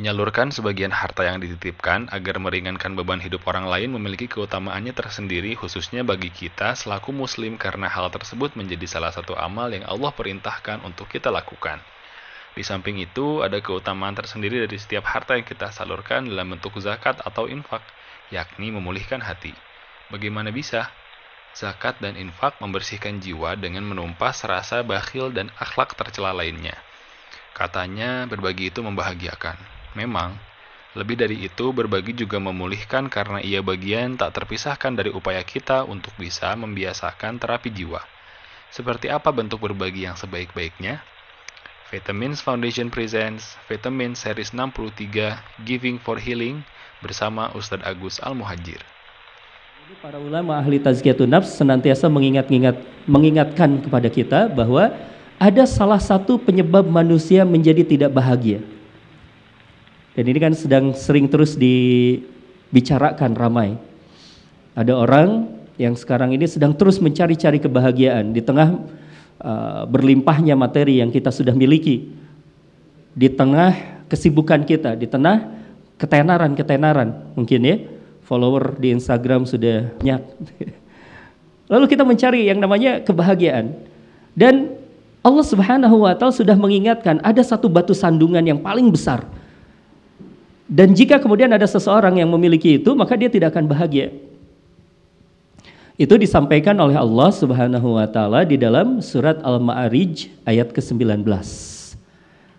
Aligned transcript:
Menyalurkan 0.00 0.48
sebagian 0.48 0.96
harta 0.96 1.28
yang 1.28 1.44
dititipkan 1.44 2.08
agar 2.08 2.40
meringankan 2.40 2.96
beban 2.96 3.20
hidup 3.20 3.44
orang 3.44 3.68
lain 3.68 3.92
memiliki 3.92 4.32
keutamaannya 4.32 4.96
tersendiri 4.96 5.52
khususnya 5.52 6.00
bagi 6.00 6.32
kita 6.32 6.72
selaku 6.72 7.12
muslim 7.12 7.60
karena 7.60 7.84
hal 7.84 8.08
tersebut 8.08 8.56
menjadi 8.56 8.88
salah 8.88 9.12
satu 9.12 9.36
amal 9.36 9.68
yang 9.68 9.84
Allah 9.84 10.08
perintahkan 10.16 10.80
untuk 10.88 11.04
kita 11.04 11.28
lakukan. 11.28 11.84
Di 12.56 12.64
samping 12.64 12.96
itu, 12.96 13.44
ada 13.44 13.60
keutamaan 13.60 14.16
tersendiri 14.16 14.64
dari 14.64 14.80
setiap 14.80 15.04
harta 15.04 15.36
yang 15.36 15.44
kita 15.44 15.68
salurkan 15.68 16.24
dalam 16.24 16.56
bentuk 16.56 16.80
zakat 16.80 17.20
atau 17.20 17.44
infak, 17.44 17.84
yakni 18.32 18.72
memulihkan 18.72 19.20
hati. 19.20 19.52
Bagaimana 20.08 20.48
bisa? 20.48 20.88
Zakat 21.52 22.00
dan 22.00 22.16
infak 22.16 22.56
membersihkan 22.56 23.20
jiwa 23.20 23.52
dengan 23.52 23.84
menumpas 23.84 24.48
rasa 24.48 24.80
bakhil 24.80 25.28
dan 25.28 25.52
akhlak 25.60 25.92
tercela 25.92 26.32
lainnya. 26.32 26.80
Katanya 27.52 28.24
berbagi 28.24 28.72
itu 28.72 28.80
membahagiakan. 28.80 29.79
Memang, 29.98 30.38
lebih 30.94 31.18
dari 31.18 31.46
itu 31.46 31.70
berbagi 31.70 32.14
juga 32.14 32.42
memulihkan 32.42 33.06
karena 33.06 33.38
ia 33.38 33.62
bagian 33.62 34.18
tak 34.18 34.38
terpisahkan 34.38 34.94
dari 34.94 35.14
upaya 35.14 35.42
kita 35.46 35.86
untuk 35.86 36.10
bisa 36.18 36.50
membiasakan 36.58 37.38
terapi 37.38 37.70
jiwa. 37.70 38.02
Seperti 38.70 39.10
apa 39.10 39.30
bentuk 39.34 39.62
berbagi 39.66 40.06
yang 40.06 40.14
sebaik-baiknya? 40.14 41.02
Vitamins 41.90 42.38
Foundation 42.38 42.86
presents 42.86 43.58
Vitamins 43.66 44.22
Series 44.22 44.54
63 44.54 45.66
Giving 45.66 45.98
for 45.98 46.22
Healing 46.22 46.62
bersama 47.02 47.50
Ustadz 47.54 47.82
Agus 47.82 48.22
Al-Muhajir. 48.22 48.78
Para 49.98 50.22
ulama 50.22 50.54
ahli 50.54 50.78
tazkiyatun 50.78 51.26
nafs 51.26 51.58
senantiasa 51.58 52.06
mengingat-ingat 52.06 52.78
mengingatkan 53.10 53.82
kepada 53.82 54.06
kita 54.06 54.46
bahwa 54.46 54.94
ada 55.34 55.66
salah 55.66 55.98
satu 55.98 56.38
penyebab 56.38 56.86
manusia 56.86 57.42
menjadi 57.42 57.82
tidak 57.82 58.14
bahagia. 58.14 58.62
Dan 60.20 60.36
ini 60.36 60.36
kan 60.36 60.52
sedang 60.52 60.92
sering 60.92 61.32
terus 61.32 61.56
dibicarakan 61.56 63.32
ramai. 63.32 63.80
Ada 64.76 64.92
orang 64.92 65.48
yang 65.80 65.96
sekarang 65.96 66.36
ini 66.36 66.44
sedang 66.44 66.76
terus 66.76 67.00
mencari-cari 67.00 67.56
kebahagiaan 67.56 68.36
di 68.36 68.44
tengah 68.44 68.84
uh, 69.40 69.88
berlimpahnya 69.88 70.60
materi 70.60 71.00
yang 71.00 71.08
kita 71.08 71.32
sudah 71.32 71.56
miliki. 71.56 72.12
Di 73.16 73.32
tengah 73.32 74.04
kesibukan 74.12 74.60
kita, 74.68 74.92
di 74.92 75.08
tengah 75.08 75.56
ketenaran-ketenaran 75.96 77.32
mungkin 77.32 77.60
ya. 77.64 77.80
Follower 78.28 78.76
di 78.76 78.92
Instagram 78.92 79.48
sudah 79.48 79.88
banyak. 80.04 80.20
Lalu 81.72 81.96
kita 81.96 82.04
mencari 82.04 82.44
yang 82.44 82.60
namanya 82.60 83.00
kebahagiaan. 83.00 83.72
Dan 84.36 84.76
Allah 85.24 85.48
Subhanahu 85.48 86.04
wa 86.04 86.12
taala 86.12 86.36
sudah 86.36 86.60
mengingatkan 86.60 87.24
ada 87.24 87.40
satu 87.40 87.72
batu 87.72 87.96
sandungan 87.96 88.44
yang 88.44 88.60
paling 88.60 88.92
besar 88.92 89.39
dan 90.70 90.94
jika 90.94 91.18
kemudian 91.18 91.50
ada 91.50 91.66
seseorang 91.66 92.22
yang 92.22 92.30
memiliki 92.30 92.78
itu, 92.78 92.94
maka 92.94 93.18
dia 93.18 93.26
tidak 93.26 93.58
akan 93.58 93.66
bahagia. 93.66 94.14
Itu 95.98 96.14
disampaikan 96.14 96.78
oleh 96.78 96.94
Allah 96.94 97.34
Subhanahu 97.34 97.98
wa 97.98 98.06
taala 98.06 98.46
di 98.46 98.54
dalam 98.54 99.02
surat 99.02 99.42
Al-Ma'arij 99.42 100.30
ayat 100.46 100.70
ke-19. 100.70 101.26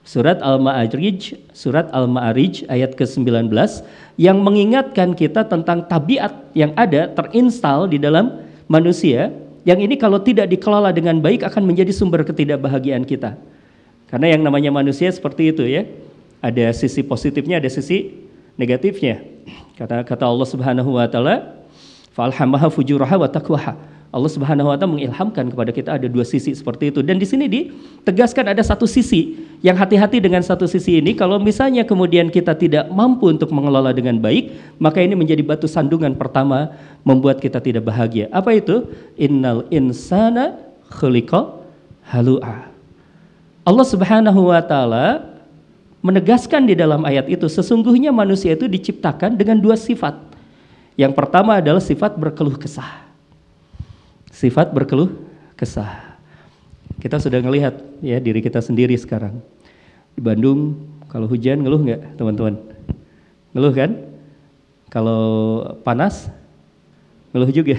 Surat 0.03 0.43
Al-Ma'arij, 0.43 1.39
surat 1.55 1.87
Al-Ma'arij 1.95 2.67
ayat 2.67 2.99
ke-19 2.99 3.47
yang 4.19 4.43
mengingatkan 4.43 5.15
kita 5.15 5.47
tentang 5.47 5.87
tabiat 5.87 6.51
yang 6.51 6.75
ada 6.75 7.07
terinstal 7.15 7.87
di 7.87 7.95
dalam 7.95 8.43
manusia 8.67 9.31
yang 9.63 9.79
ini 9.79 9.95
kalau 9.95 10.19
tidak 10.19 10.51
dikelola 10.51 10.91
dengan 10.91 11.23
baik 11.23 11.47
akan 11.47 11.63
menjadi 11.63 11.95
sumber 11.95 12.27
ketidakbahagiaan 12.27 13.07
kita. 13.07 13.39
Karena 14.11 14.35
yang 14.35 14.43
namanya 14.43 14.69
manusia 14.69 15.07
seperti 15.07 15.55
itu 15.55 15.63
ya 15.63 15.87
ada 16.41 16.65
sisi 16.73 17.05
positifnya, 17.05 17.61
ada 17.61 17.69
sisi 17.69 18.11
negatifnya. 18.57 19.21
Kata 19.77 20.01
kata 20.01 20.25
Allah 20.25 20.47
Subhanahu 20.49 20.97
wa 20.97 21.05
taala, 21.05 21.61
"Falhamaha 22.17 22.67
fujuraha 22.73 23.15
wa 23.15 23.29
taqwaha." 23.29 23.73
Allah 24.11 24.27
Subhanahu 24.27 24.67
wa 24.67 24.75
taala 24.75 24.91
mengilhamkan 24.99 25.47
kepada 25.55 25.71
kita 25.71 25.89
ada 25.95 26.03
dua 26.11 26.27
sisi 26.27 26.51
seperti 26.51 26.91
itu. 26.91 26.99
Dan 26.99 27.15
di 27.15 27.23
sini 27.23 27.47
ditegaskan 27.47 28.51
ada 28.51 28.59
satu 28.59 28.83
sisi 28.83 29.39
yang 29.63 29.79
hati-hati 29.79 30.19
dengan 30.19 30.43
satu 30.43 30.67
sisi 30.67 30.99
ini 30.99 31.15
kalau 31.15 31.39
misalnya 31.39 31.87
kemudian 31.87 32.27
kita 32.27 32.51
tidak 32.51 32.91
mampu 32.91 33.31
untuk 33.31 33.47
mengelola 33.55 33.95
dengan 33.95 34.19
baik, 34.19 34.51
maka 34.83 34.99
ini 34.99 35.15
menjadi 35.15 35.39
batu 35.47 35.63
sandungan 35.63 36.11
pertama 36.19 36.75
membuat 37.07 37.39
kita 37.39 37.63
tidak 37.63 37.87
bahagia. 37.87 38.27
Apa 38.35 38.51
itu? 38.51 38.91
Innal 39.15 39.63
insana 39.71 40.59
khuliqa 40.91 41.63
halu'a. 42.11 42.67
Allah 43.63 43.87
Subhanahu 43.87 44.51
wa 44.51 44.59
taala 44.59 45.30
menegaskan 46.01 46.65
di 46.65 46.73
dalam 46.73 47.05
ayat 47.05 47.29
itu 47.29 47.45
sesungguhnya 47.45 48.09
manusia 48.09 48.57
itu 48.57 48.65
diciptakan 48.65 49.37
dengan 49.37 49.61
dua 49.61 49.77
sifat. 49.77 50.17
Yang 50.97 51.13
pertama 51.15 51.61
adalah 51.61 51.79
sifat 51.79 52.17
berkeluh 52.17 52.57
kesah. 52.57 53.05
Sifat 54.33 54.73
berkeluh 54.73 55.13
kesah. 55.53 56.17
Kita 56.97 57.21
sudah 57.21 57.41
melihat 57.41 57.77
ya 58.01 58.17
diri 58.17 58.41
kita 58.41 58.59
sendiri 58.59 58.97
sekarang. 58.97 59.39
Di 60.17 60.21
Bandung 60.21 60.77
kalau 61.07 61.29
hujan 61.29 61.61
ngeluh 61.61 61.81
nggak 61.81 62.17
teman-teman? 62.17 62.57
Ngeluh 63.53 63.73
kan? 63.73 63.91
Kalau 64.91 65.23
panas 65.85 66.27
ngeluh 67.31 67.49
juga. 67.53 67.77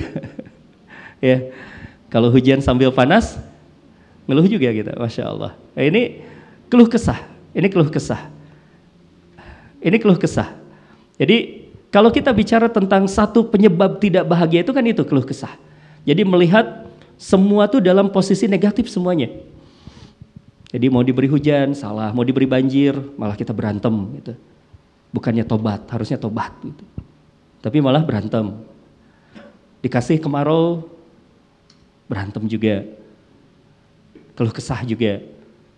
ya. 1.22 1.52
Kalau 2.06 2.30
hujan 2.30 2.62
sambil 2.62 2.94
panas 2.94 3.40
ngeluh 4.30 4.46
juga 4.46 4.70
kita, 4.70 4.94
masya 4.94 5.26
Allah. 5.26 5.52
Nah, 5.74 5.82
ini 5.82 6.22
keluh 6.68 6.86
kesah 6.86 7.31
ini 7.52 7.66
keluh 7.68 7.88
kesah. 7.92 8.32
Ini 9.82 9.96
keluh 10.00 10.16
kesah. 10.16 10.52
Jadi 11.20 11.68
kalau 11.92 12.08
kita 12.08 12.32
bicara 12.32 12.72
tentang 12.72 13.04
satu 13.04 13.44
penyebab 13.44 14.00
tidak 14.00 14.24
bahagia 14.24 14.64
itu 14.64 14.72
kan 14.72 14.84
itu 14.84 15.04
keluh 15.04 15.26
kesah. 15.26 15.52
Jadi 16.08 16.24
melihat 16.24 16.88
semua 17.20 17.68
tuh 17.68 17.84
dalam 17.84 18.08
posisi 18.08 18.48
negatif 18.48 18.88
semuanya. 18.88 19.28
Jadi 20.72 20.88
mau 20.88 21.04
diberi 21.04 21.28
hujan 21.28 21.76
salah, 21.76 22.08
mau 22.16 22.24
diberi 22.24 22.48
banjir 22.48 22.96
malah 23.20 23.36
kita 23.36 23.52
berantem 23.52 23.92
gitu. 24.16 24.32
Bukannya 25.12 25.44
tobat, 25.44 25.84
harusnya 25.92 26.16
tobat 26.16 26.56
gitu. 26.64 26.84
Tapi 27.60 27.78
malah 27.84 28.00
berantem. 28.00 28.56
Dikasih 29.84 30.16
kemarau 30.16 30.88
berantem 32.08 32.40
juga. 32.48 32.88
Keluh 34.32 34.54
kesah 34.54 34.80
juga. 34.88 35.20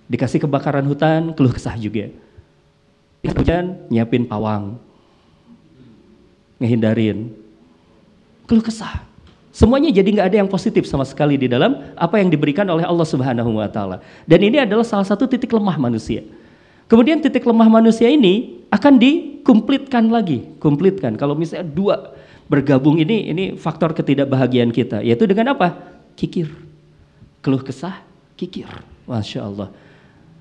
Dikasih 0.05 0.45
kebakaran 0.45 0.85
hutan, 0.85 1.33
keluh 1.33 1.53
kesah 1.53 1.77
juga. 1.81 2.13
Hujan, 3.25 3.89
nyiapin 3.89 4.29
pawang. 4.29 4.77
Ngehindarin. 6.61 7.33
Keluh 8.45 8.61
kesah. 8.61 9.01
Semuanya 9.55 9.89
jadi 9.89 10.05
nggak 10.05 10.29
ada 10.29 10.37
yang 10.45 10.51
positif 10.51 10.85
sama 10.85 11.07
sekali 11.07 11.41
di 11.41 11.49
dalam 11.49 11.95
apa 11.95 12.21
yang 12.21 12.29
diberikan 12.29 12.67
oleh 12.69 12.85
Allah 12.85 13.07
Subhanahu 13.07 13.57
wa 13.57 13.71
taala. 13.71 14.03
Dan 14.29 14.45
ini 14.45 14.61
adalah 14.61 14.85
salah 14.85 15.07
satu 15.07 15.25
titik 15.25 15.49
lemah 15.55 15.79
manusia. 15.79 16.27
Kemudian 16.85 17.23
titik 17.23 17.47
lemah 17.47 17.71
manusia 17.71 18.11
ini 18.11 18.61
akan 18.69 19.01
dikumplitkan 19.01 20.11
lagi, 20.11 20.45
kumplitkan. 20.61 21.17
Kalau 21.17 21.33
misalnya 21.33 21.65
dua 21.65 22.13
bergabung 22.45 23.01
ini 23.01 23.31
ini 23.31 23.45
faktor 23.57 23.97
ketidakbahagiaan 23.97 24.69
kita, 24.69 25.01
yaitu 25.01 25.25
dengan 25.25 25.57
apa? 25.57 25.81
Kikir. 26.19 26.51
Keluh 27.41 27.63
kesah, 27.63 28.05
kikir. 28.37 28.69
Masya 29.07 29.49
Allah 29.49 29.69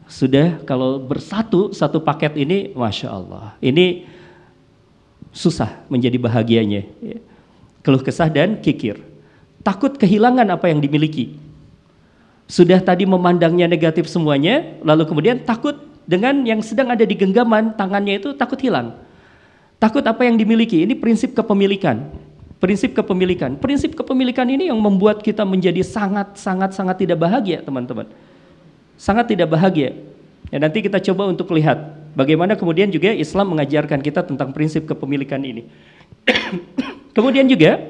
sudah 0.07 0.59
kalau 0.67 0.99
bersatu 0.99 1.71
satu 1.71 2.03
paket 2.03 2.35
ini, 2.35 2.75
masya 2.75 3.11
Allah, 3.11 3.55
ini 3.63 4.03
susah 5.31 5.83
menjadi 5.87 6.19
bahagianya. 6.19 6.81
Ya. 6.99 7.19
Keluh 7.83 8.03
kesah 8.03 8.31
dan 8.31 8.59
kikir, 8.59 8.99
takut 9.63 9.95
kehilangan 9.95 10.47
apa 10.51 10.71
yang 10.71 10.79
dimiliki. 10.79 11.35
Sudah 12.47 12.79
tadi 12.83 13.07
memandangnya 13.07 13.67
negatif 13.67 14.07
semuanya, 14.11 14.79
lalu 14.83 15.07
kemudian 15.07 15.39
takut 15.43 15.79
dengan 16.03 16.43
yang 16.43 16.59
sedang 16.59 16.91
ada 16.91 17.07
di 17.07 17.15
genggaman 17.15 17.75
tangannya 17.79 18.19
itu 18.19 18.35
takut 18.35 18.59
hilang. 18.59 18.95
Takut 19.79 20.03
apa 20.03 20.23
yang 20.23 20.39
dimiliki, 20.39 20.83
ini 20.83 20.95
prinsip 20.95 21.35
kepemilikan. 21.35 22.07
Prinsip 22.59 22.95
kepemilikan. 22.95 23.59
Prinsip 23.59 23.91
kepemilikan 23.99 24.47
ini 24.47 24.71
yang 24.71 24.79
membuat 24.79 25.19
kita 25.19 25.43
menjadi 25.43 25.83
sangat 25.83 26.39
sangat 26.39 26.71
sangat 26.71 27.03
tidak 27.03 27.19
bahagia, 27.19 27.59
teman-teman 27.59 28.07
sangat 28.97 29.33
tidak 29.33 29.51
bahagia. 29.53 29.95
Ya, 30.53 30.57
nanti 30.61 30.85
kita 30.85 31.01
coba 31.01 31.29
untuk 31.29 31.49
lihat 31.55 31.97
bagaimana 32.13 32.53
kemudian 32.53 32.89
juga 32.93 33.09
Islam 33.09 33.57
mengajarkan 33.57 33.99
kita 34.05 34.21
tentang 34.25 34.53
prinsip 34.53 34.85
kepemilikan 34.85 35.41
ini. 35.41 35.65
kemudian 37.17 37.49
juga 37.49 37.81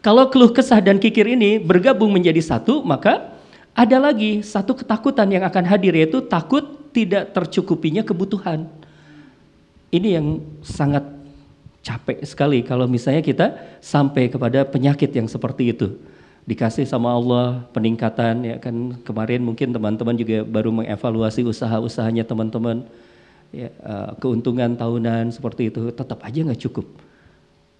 kalau 0.00 0.26
keluh 0.32 0.50
kesah 0.50 0.80
dan 0.80 0.96
kikir 0.96 1.28
ini 1.28 1.60
bergabung 1.60 2.08
menjadi 2.08 2.40
satu, 2.40 2.80
maka 2.80 3.36
ada 3.76 3.96
lagi 4.00 4.40
satu 4.40 4.72
ketakutan 4.72 5.28
yang 5.30 5.44
akan 5.44 5.64
hadir 5.68 5.92
yaitu 5.94 6.24
takut 6.24 6.90
tidak 6.90 7.30
tercukupinya 7.36 8.02
kebutuhan. 8.02 8.66
Ini 9.92 10.18
yang 10.18 10.40
sangat 10.64 11.04
capek 11.80 12.22
sekali 12.28 12.60
kalau 12.60 12.84
misalnya 12.84 13.24
kita 13.24 13.46
sampai 13.80 14.28
kepada 14.28 14.68
penyakit 14.68 15.10
yang 15.16 15.26
seperti 15.26 15.72
itu 15.72 15.96
dikasih 16.48 16.88
sama 16.88 17.12
Allah 17.12 17.64
peningkatan 17.74 18.44
ya 18.44 18.56
kan? 18.56 18.96
Kemarin 19.04 19.40
mungkin 19.44 19.72
teman-teman 19.72 20.14
juga 20.16 20.44
baru 20.44 20.70
mengevaluasi 20.72 21.44
usaha-usahanya 21.44 22.24
teman-teman. 22.24 22.86
Ya, 23.50 23.74
uh, 23.82 24.14
keuntungan 24.22 24.78
tahunan 24.78 25.34
seperti 25.34 25.74
itu 25.74 25.90
tetap 25.90 26.22
aja 26.22 26.38
nggak 26.38 26.62
cukup. 26.70 26.86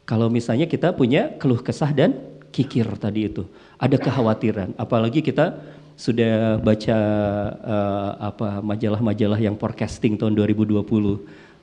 Kalau 0.03 0.27
misalnya 0.27 0.67
kita 0.67 0.91
punya 0.91 1.31
keluh 1.39 1.63
kesah 1.63 1.95
dan 1.95 2.19
kikir 2.51 2.83
tadi 2.99 3.31
itu, 3.31 3.47
ada 3.79 3.95
kekhawatiran, 3.95 4.75
apalagi 4.75 5.23
kita 5.23 5.63
sudah 5.95 6.59
baca 6.59 6.99
uh, 7.63 8.11
apa 8.19 8.59
majalah-majalah 8.59 9.39
yang 9.39 9.55
forecasting 9.55 10.19
tahun 10.19 10.35
2020 10.35 10.83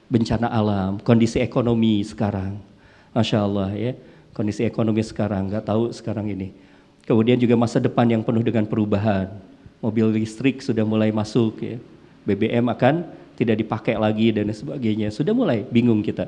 bencana 0.08 0.48
alam, 0.48 1.04
kondisi 1.04 1.44
ekonomi 1.44 2.00
sekarang, 2.08 2.56
masya 3.12 3.44
Allah 3.44 3.76
ya, 3.76 3.92
kondisi 4.32 4.64
ekonomi 4.64 5.04
sekarang 5.04 5.52
nggak 5.52 5.68
tahu 5.68 5.92
sekarang 5.92 6.32
ini. 6.32 6.67
Kemudian 7.08 7.40
juga 7.40 7.56
masa 7.56 7.80
depan 7.80 8.04
yang 8.04 8.20
penuh 8.20 8.44
dengan 8.44 8.68
perubahan, 8.68 9.32
mobil 9.80 10.20
listrik 10.20 10.60
sudah 10.60 10.84
mulai 10.84 11.08
masuk 11.16 11.56
ya, 11.64 11.80
BBM 12.28 12.68
akan 12.68 13.08
tidak 13.40 13.64
dipakai 13.64 13.96
lagi 13.96 14.36
dan 14.36 14.52
sebagainya, 14.52 15.08
sudah 15.08 15.32
mulai 15.32 15.64
bingung 15.64 16.04
kita. 16.04 16.28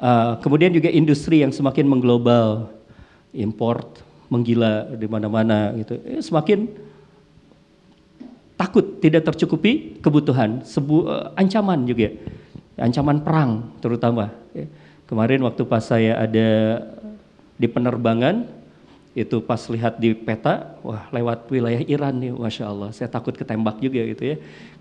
Uh, 0.00 0.40
kemudian 0.40 0.72
juga 0.72 0.88
industri 0.88 1.44
yang 1.44 1.52
semakin 1.52 1.84
mengglobal, 1.84 2.72
import 3.36 4.00
menggila 4.32 4.88
di 4.96 5.04
mana-mana 5.04 5.76
gitu, 5.76 6.00
eh, 6.08 6.24
semakin 6.24 6.72
takut 8.56 8.96
tidak 9.04 9.28
tercukupi 9.28 10.00
kebutuhan, 10.00 10.64
sebu 10.64 11.04
uh, 11.04 11.36
ancaman 11.36 11.84
juga, 11.84 12.16
ancaman 12.80 13.20
perang 13.20 13.76
terutama. 13.84 14.32
Ya. 14.56 14.64
Kemarin 15.04 15.44
waktu 15.44 15.68
pas 15.68 15.84
saya 15.84 16.16
ada 16.16 16.48
di 17.60 17.68
penerbangan, 17.68 18.48
itu 19.12 19.44
pas 19.44 19.60
lihat 19.68 20.00
di 20.00 20.16
peta, 20.16 20.80
wah 20.80 21.04
lewat 21.12 21.52
wilayah 21.52 21.84
Iran 21.84 22.16
nih, 22.16 22.32
masya 22.32 22.64
Allah, 22.72 22.88
saya 22.96 23.12
takut 23.12 23.36
ketembak 23.36 23.76
juga 23.76 24.00
gitu 24.08 24.24
ya, 24.24 24.36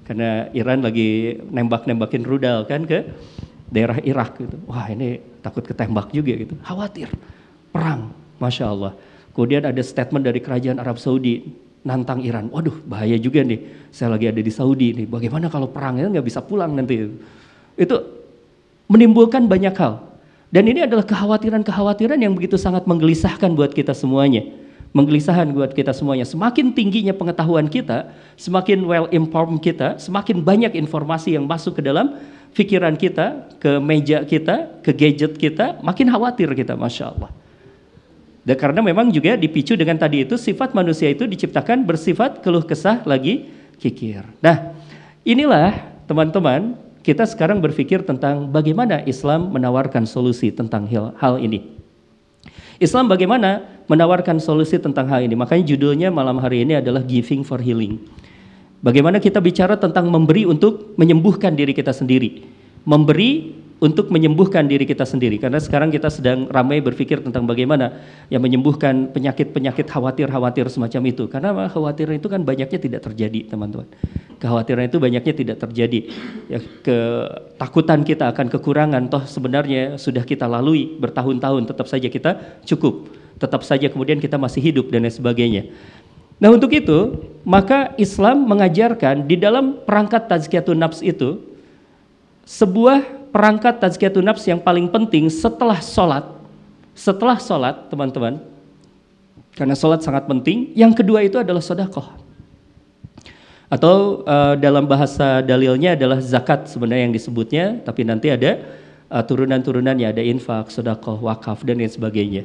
karena 0.08 0.48
Iran 0.56 0.80
lagi 0.80 1.36
nembak-nembakin 1.52 2.24
rudal 2.24 2.64
kan 2.64 2.88
ke 2.88 3.12
daerah 3.72 4.00
Irak 4.04 4.40
gitu. 4.40 4.60
Wah 4.68 4.88
ini 4.92 5.20
takut 5.40 5.64
ketembak 5.64 6.12
juga 6.12 6.36
gitu. 6.36 6.60
Khawatir. 6.60 7.08
Perang. 7.72 8.12
Masya 8.42 8.66
Allah. 8.68 8.94
Kemudian 9.32 9.64
ada 9.64 9.80
statement 9.80 10.28
dari 10.28 10.44
kerajaan 10.44 10.82
Arab 10.82 11.00
Saudi 11.00 11.46
nantang 11.88 12.20
Iran. 12.26 12.52
Waduh 12.52 12.84
bahaya 12.84 13.16
juga 13.16 13.46
nih. 13.46 13.88
Saya 13.94 14.18
lagi 14.18 14.28
ada 14.28 14.42
di 14.44 14.52
Saudi 14.52 14.92
nih. 14.92 15.08
Bagaimana 15.08 15.48
kalau 15.48 15.72
perangnya 15.72 16.12
nggak 16.12 16.28
bisa 16.28 16.44
pulang 16.44 16.76
nanti. 16.76 17.08
Itu 17.80 17.96
menimbulkan 18.92 19.48
banyak 19.48 19.72
hal. 19.78 20.11
Dan 20.52 20.68
ini 20.68 20.84
adalah 20.84 21.08
kekhawatiran-kekhawatiran 21.08 22.20
yang 22.20 22.36
begitu 22.36 22.60
sangat 22.60 22.84
menggelisahkan 22.84 23.56
buat 23.56 23.72
kita 23.72 23.96
semuanya. 23.96 24.44
Menggelisahkan 24.92 25.48
buat 25.56 25.72
kita 25.72 25.96
semuanya. 25.96 26.28
Semakin 26.28 26.76
tingginya 26.76 27.16
pengetahuan 27.16 27.72
kita, 27.72 28.12
semakin 28.36 28.84
well 28.84 29.08
informed 29.16 29.64
kita, 29.64 29.96
semakin 29.96 30.44
banyak 30.44 30.76
informasi 30.76 31.40
yang 31.40 31.48
masuk 31.48 31.80
ke 31.80 31.82
dalam 31.88 32.20
pikiran 32.52 33.00
kita, 33.00 33.48
ke 33.64 33.80
meja 33.80 34.28
kita, 34.28 34.84
ke 34.84 34.92
gadget 34.92 35.40
kita, 35.40 35.80
makin 35.80 36.12
khawatir 36.12 36.52
kita, 36.52 36.76
masya 36.76 37.16
Allah. 37.16 37.32
Dan 38.44 38.60
karena 38.60 38.84
memang 38.84 39.08
juga 39.08 39.40
dipicu 39.40 39.80
dengan 39.80 39.96
tadi 39.96 40.28
itu 40.28 40.36
sifat 40.36 40.76
manusia 40.76 41.08
itu 41.08 41.24
diciptakan 41.24 41.88
bersifat 41.88 42.44
keluh 42.44 42.68
kesah 42.68 43.00
lagi 43.08 43.48
kikir. 43.80 44.28
Nah, 44.44 44.76
inilah 45.24 45.78
teman-teman 46.10 46.76
kita 47.02 47.26
sekarang 47.26 47.62
berpikir 47.62 48.06
tentang 48.06 48.50
bagaimana 48.50 49.02
Islam 49.10 49.50
menawarkan 49.50 50.06
solusi 50.06 50.54
tentang 50.54 50.86
hal, 50.90 51.42
ini. 51.42 51.82
Islam 52.82 53.10
bagaimana 53.10 53.62
menawarkan 53.86 54.42
solusi 54.42 54.78
tentang 54.82 55.06
hal 55.10 55.22
ini? 55.22 55.38
Makanya 55.38 55.66
judulnya 55.74 56.10
malam 56.10 56.42
hari 56.42 56.66
ini 56.66 56.78
adalah 56.82 57.06
Giving 57.06 57.46
for 57.46 57.62
Healing. 57.62 58.02
Bagaimana 58.82 59.22
kita 59.22 59.38
bicara 59.38 59.78
tentang 59.78 60.10
memberi 60.10 60.50
untuk 60.50 60.98
menyembuhkan 60.98 61.54
diri 61.54 61.74
kita 61.78 61.94
sendiri. 61.94 62.42
Memberi 62.82 63.61
untuk 63.82 64.14
menyembuhkan 64.14 64.70
diri 64.70 64.86
kita 64.86 65.10
sendiri. 65.10 65.42
Karena 65.42 65.58
sekarang 65.58 65.90
kita 65.90 66.14
sedang 66.14 66.46
ramai 66.54 66.86
berpikir 66.86 67.18
tentang 67.26 67.50
bagaimana 67.50 67.98
yang 68.30 68.46
menyembuhkan 68.46 69.10
penyakit-penyakit 69.10 69.90
khawatir-khawatir 69.90 70.70
semacam 70.70 71.02
itu. 71.10 71.26
Karena 71.26 71.66
khawatir 71.66 72.14
itu 72.14 72.30
kan 72.30 72.46
banyaknya 72.46 72.78
tidak 72.78 73.02
terjadi, 73.10 73.50
teman-teman. 73.50 73.90
Kekhawatiran 74.38 74.86
itu 74.86 74.98
banyaknya 75.02 75.34
tidak 75.34 75.58
terjadi. 75.66 76.00
Ya, 76.46 76.62
ketakutan 76.62 78.06
kita 78.06 78.30
akan 78.30 78.54
kekurangan, 78.54 79.10
toh 79.10 79.26
sebenarnya 79.26 79.98
sudah 79.98 80.22
kita 80.30 80.46
lalui 80.46 81.02
bertahun-tahun, 81.02 81.66
tetap 81.66 81.90
saja 81.90 82.06
kita 82.06 82.62
cukup. 82.70 83.10
Tetap 83.42 83.66
saja 83.66 83.90
kemudian 83.90 84.22
kita 84.22 84.38
masih 84.38 84.62
hidup 84.62 84.94
dan 84.94 85.10
lain 85.10 85.14
sebagainya. 85.14 85.74
Nah 86.38 86.54
untuk 86.54 86.70
itu, 86.74 87.18
maka 87.46 87.98
Islam 87.98 88.46
mengajarkan 88.46 89.26
di 89.26 89.42
dalam 89.42 89.82
perangkat 89.86 90.30
tazkiyatun 90.30 90.78
nafs 90.78 91.02
itu, 91.02 91.51
sebuah 92.46 93.30
perangkat 93.32 93.80
tazkiyatun 93.80 94.26
nafs 94.28 94.46
yang 94.46 94.60
paling 94.60 94.92
penting 94.92 95.32
setelah 95.32 95.80
sholat, 95.80 96.28
setelah 96.92 97.40
sholat 97.40 97.88
teman-teman, 97.88 98.44
karena 99.56 99.76
sholat 99.76 100.04
sangat 100.04 100.28
penting, 100.28 100.72
yang 100.76 100.92
kedua 100.96 101.24
itu 101.24 101.40
adalah 101.40 101.64
sodakoh. 101.64 102.08
Atau 103.72 104.28
uh, 104.28 104.60
dalam 104.60 104.84
bahasa 104.84 105.40
dalilnya 105.40 105.96
adalah 105.96 106.20
zakat 106.20 106.68
sebenarnya 106.68 107.08
yang 107.08 107.16
disebutnya, 107.16 107.66
tapi 107.88 108.04
nanti 108.04 108.28
ada 108.28 108.60
uh, 109.08 109.24
turunan-turunannya, 109.24 110.12
ada 110.12 110.20
infak, 110.20 110.68
sodakoh, 110.68 111.24
wakaf, 111.24 111.64
dan 111.64 111.80
lain 111.80 111.88
sebagainya. 111.88 112.44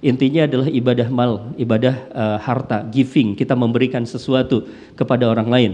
Intinya 0.00 0.48
adalah 0.48 0.72
ibadah 0.72 1.08
mal, 1.12 1.52
ibadah 1.60 1.94
uh, 2.10 2.38
harta, 2.40 2.88
giving. 2.88 3.36
Kita 3.36 3.52
memberikan 3.52 4.02
sesuatu 4.08 4.64
kepada 4.96 5.28
orang 5.28 5.48
lain. 5.52 5.72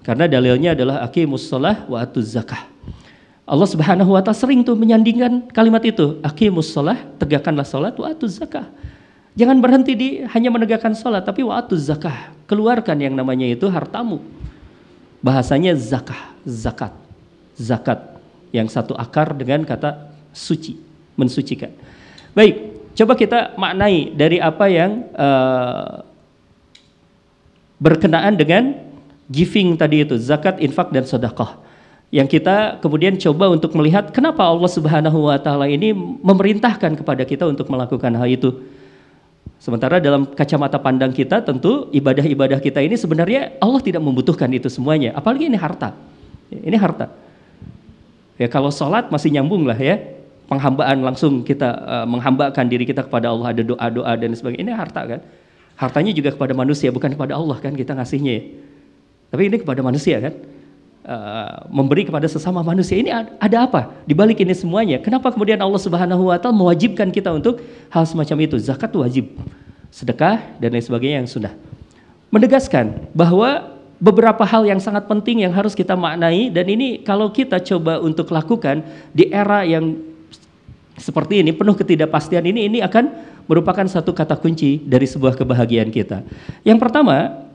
Karena 0.00 0.24
dalilnya 0.24 0.72
adalah 0.72 1.04
aqimus 1.04 1.44
shalah 1.44 1.84
wa 1.84 2.00
atuz 2.00 2.32
zakah. 2.32 2.77
Allah 3.48 3.64
Subhanahu 3.64 4.12
wa 4.12 4.20
taala 4.20 4.36
sering 4.36 4.60
tuh 4.60 4.76
menyandingkan 4.76 5.48
kalimat 5.56 5.80
itu, 5.80 6.20
aqimus 6.20 6.68
shalah, 6.68 7.00
tegakkanlah 7.16 7.64
salat 7.64 7.96
wa 7.96 8.12
atuz 8.12 8.36
zakah. 8.36 8.68
Jangan 9.32 9.56
berhenti 9.64 9.96
di 9.96 10.08
hanya 10.28 10.52
menegakkan 10.52 10.92
salat, 10.92 11.24
tapi 11.24 11.40
wa 11.40 11.56
atuz 11.56 11.88
zakah. 11.88 12.36
Keluarkan 12.44 13.00
yang 13.00 13.16
namanya 13.16 13.48
itu 13.48 13.64
hartamu. 13.72 14.20
Bahasanya 15.24 15.72
zakah, 15.80 16.36
zakat. 16.44 16.92
Zakat 17.56 18.20
yang 18.52 18.68
satu 18.68 18.92
akar 18.92 19.32
dengan 19.32 19.64
kata 19.64 20.12
suci, 20.36 20.76
mensucikan. 21.16 21.72
Baik, 22.36 22.78
Coba 22.98 23.14
kita 23.14 23.54
maknai 23.54 24.10
dari 24.10 24.42
apa 24.42 24.66
yang 24.66 25.06
uh, 25.14 26.02
berkenaan 27.78 28.34
dengan 28.34 28.74
giving 29.30 29.78
tadi 29.78 30.02
itu, 30.02 30.18
zakat, 30.18 30.58
infak 30.58 30.90
dan 30.90 31.06
sedekah. 31.06 31.62
Yang 32.08 32.40
kita 32.40 32.80
kemudian 32.80 33.20
coba 33.20 33.52
untuk 33.52 33.76
melihat 33.76 34.08
kenapa 34.08 34.40
Allah 34.40 34.70
Subhanahu 34.70 35.28
wa 35.28 35.36
taala 35.36 35.68
ini 35.68 35.92
memerintahkan 35.96 36.96
kepada 36.96 37.22
kita 37.28 37.44
untuk 37.44 37.68
melakukan 37.68 38.16
hal 38.16 38.28
itu. 38.28 38.64
Sementara 39.60 40.00
dalam 40.00 40.24
kacamata 40.24 40.80
pandang 40.80 41.12
kita 41.12 41.44
tentu 41.44 41.90
ibadah-ibadah 41.92 42.62
kita 42.64 42.80
ini 42.80 42.96
sebenarnya 42.96 43.60
Allah 43.60 43.82
tidak 43.84 44.00
membutuhkan 44.00 44.48
itu 44.54 44.72
semuanya, 44.72 45.12
apalagi 45.12 45.52
ini 45.52 45.58
harta. 45.60 45.92
Ini 46.48 46.76
harta. 46.80 47.12
Ya 48.40 48.48
kalau 48.48 48.72
sholat 48.72 49.12
masih 49.12 49.34
nyambung 49.34 49.68
lah 49.68 49.76
ya, 49.76 49.98
penghambaan 50.48 51.04
langsung 51.04 51.44
kita 51.44 51.68
uh, 51.84 52.06
menghambakan 52.08 52.64
diri 52.72 52.88
kita 52.88 53.04
kepada 53.04 53.28
Allah 53.28 53.52
ada 53.52 53.62
doa-doa 53.62 54.12
dan 54.16 54.32
sebagainya 54.32 54.64
ini 54.64 54.72
harta 54.72 55.04
kan 55.04 55.20
hartanya 55.76 56.12
juga 56.16 56.32
kepada 56.32 56.56
manusia 56.56 56.88
bukan 56.88 57.12
kepada 57.12 57.36
Allah 57.36 57.60
kan 57.60 57.76
kita 57.76 57.92
ngasihnya 57.92 58.32
ya. 58.32 58.42
tapi 59.28 59.52
ini 59.52 59.56
kepada 59.60 59.84
manusia 59.84 60.16
kan 60.18 60.32
uh, 61.08 61.64
memberi 61.72 62.04
kepada 62.04 62.28
sesama 62.28 62.60
manusia. 62.60 63.00
Ini 63.00 63.10
ada 63.40 63.64
apa? 63.64 63.96
Di 64.04 64.12
balik 64.12 64.44
ini 64.44 64.52
semuanya 64.52 65.00
kenapa 65.00 65.32
kemudian 65.32 65.56
Allah 65.58 65.80
Subhanahu 65.80 66.28
wa 66.28 66.36
taala 66.36 66.54
mewajibkan 66.54 67.08
kita 67.08 67.32
untuk 67.32 67.64
hal 67.88 68.04
semacam 68.04 68.44
itu? 68.44 68.60
Zakat 68.60 68.92
wajib 68.92 69.32
sedekah 69.88 70.44
dan 70.60 70.76
lain 70.76 70.84
sebagainya 70.84 71.24
yang 71.24 71.30
sudah 71.30 71.52
menegaskan 72.28 73.08
bahwa 73.16 73.80
beberapa 73.98 74.44
hal 74.44 74.68
yang 74.68 74.78
sangat 74.78 75.08
penting 75.08 75.42
yang 75.42 75.50
harus 75.56 75.72
kita 75.72 75.96
maknai 75.96 76.52
dan 76.52 76.68
ini 76.68 77.00
kalau 77.02 77.32
kita 77.32 77.58
coba 77.58 77.98
untuk 77.98 78.28
lakukan 78.30 78.84
di 79.10 79.32
era 79.32 79.64
yang 79.64 79.96
seperti 81.00 81.40
ini 81.40 81.56
penuh 81.56 81.74
ketidakpastian 81.74 82.44
ini 82.46 82.68
ini 82.68 82.78
akan 82.84 83.10
merupakan 83.48 83.86
satu 83.88 84.12
kata 84.12 84.36
kunci 84.36 84.76
dari 84.84 85.08
sebuah 85.08 85.32
kebahagiaan 85.34 85.88
kita. 85.88 86.20
Yang 86.68 86.78
pertama, 86.84 87.47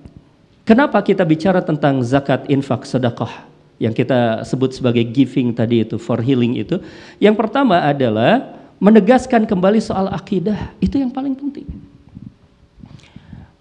kenapa 0.68 1.00
kita 1.04 1.24
bicara 1.24 1.64
tentang 1.64 2.04
zakat, 2.04 2.48
infak, 2.52 2.84
sedekah 2.88 3.48
yang 3.80 3.92
kita 3.92 4.44
sebut 4.48 4.76
sebagai 4.76 5.04
giving 5.04 5.52
tadi 5.56 5.84
itu 5.84 5.96
for 6.00 6.20
healing 6.20 6.60
itu? 6.60 6.80
Yang 7.20 7.36
pertama 7.40 7.84
adalah 7.84 8.60
menegaskan 8.84 9.48
kembali 9.48 9.80
soal 9.80 10.12
akidah, 10.12 10.76
itu 10.84 11.00
yang 11.00 11.12
paling 11.14 11.32
penting. 11.38 11.68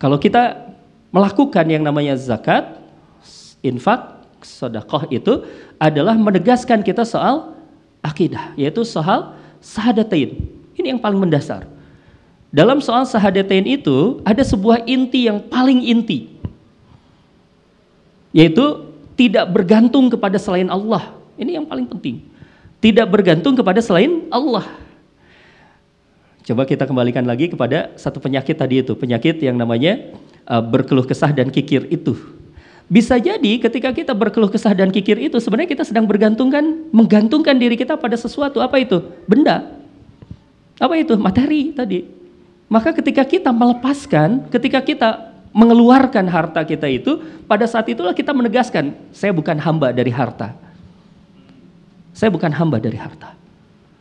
Kalau 0.03 0.19
kita 0.19 0.75
melakukan 1.15 1.63
yang 1.71 1.87
namanya 1.87 2.19
zakat, 2.19 2.83
infak, 3.63 4.19
sedekah 4.43 5.07
itu 5.15 5.47
adalah 5.79 6.19
menegaskan 6.19 6.83
kita 6.83 7.07
soal 7.07 7.55
akidah, 8.03 8.51
yaitu 8.59 8.83
soal 8.83 9.39
sahadatain. 9.63 10.43
Ini 10.75 10.99
yang 10.99 11.01
paling 11.01 11.23
mendasar. 11.23 11.71
Dalam 12.51 12.83
soal 12.83 13.07
sahadatain 13.07 13.65
itu 13.65 14.19
ada 14.27 14.43
sebuah 14.43 14.85
inti 14.91 15.31
yang 15.31 15.39
paling 15.39 15.87
inti. 15.87 16.32
Yaitu 18.33 18.93
tidak 19.15 19.49
bergantung 19.53 20.09
kepada 20.09 20.41
selain 20.41 20.67
Allah. 20.73 21.13
Ini 21.37 21.61
yang 21.61 21.67
paling 21.69 21.85
penting. 21.87 22.25
Tidak 22.83 23.07
bergantung 23.07 23.55
kepada 23.55 23.79
selain 23.79 24.27
Allah. 24.33 24.67
Coba 26.43 26.67
kita 26.67 26.91
kembalikan 26.91 27.23
lagi 27.23 27.47
kepada 27.47 27.95
satu 27.95 28.19
penyakit 28.19 28.59
tadi 28.59 28.83
itu, 28.83 28.99
penyakit 28.99 29.39
yang 29.39 29.55
namanya 29.55 30.11
uh, 30.43 30.59
berkeluh 30.59 31.07
kesah 31.07 31.31
dan 31.31 31.55
kikir 31.55 31.87
itu. 31.87 32.19
Bisa 32.91 33.15
jadi 33.17 33.63
ketika 33.63 33.95
kita 33.95 34.13
berkeluh 34.13 34.51
kesah 34.51 34.75
dan 34.75 34.91
kikir 34.91 35.17
itu 35.17 35.39
sebenarnya 35.39 35.71
kita 35.71 35.85
sedang 35.87 36.05
bergantungkan, 36.05 36.91
menggantungkan 36.91 37.55
diri 37.57 37.79
kita 37.79 37.95
pada 37.95 38.19
sesuatu. 38.19 38.59
Apa 38.59 38.83
itu? 38.83 39.01
Benda. 39.25 39.71
Apa 40.83 40.99
itu? 40.99 41.15
Materi 41.15 41.71
tadi. 41.73 42.05
Maka 42.67 42.91
ketika 42.93 43.23
kita 43.23 43.55
melepaskan, 43.55 44.51
ketika 44.51 44.83
kita 44.83 45.32
mengeluarkan 45.53 46.25
harta 46.29 46.65
kita 46.65 46.89
itu, 46.89 47.21
pada 47.45 47.69
saat 47.69 47.89
itulah 47.93 48.17
kita 48.17 48.33
menegaskan, 48.33 48.97
saya 49.13 49.33
bukan 49.37 49.57
hamba 49.61 49.93
dari 49.93 50.09
harta. 50.09 50.57
Saya 52.13 52.33
bukan 52.33 52.53
hamba 52.53 52.81
dari 52.81 52.97
harta. 52.97 53.37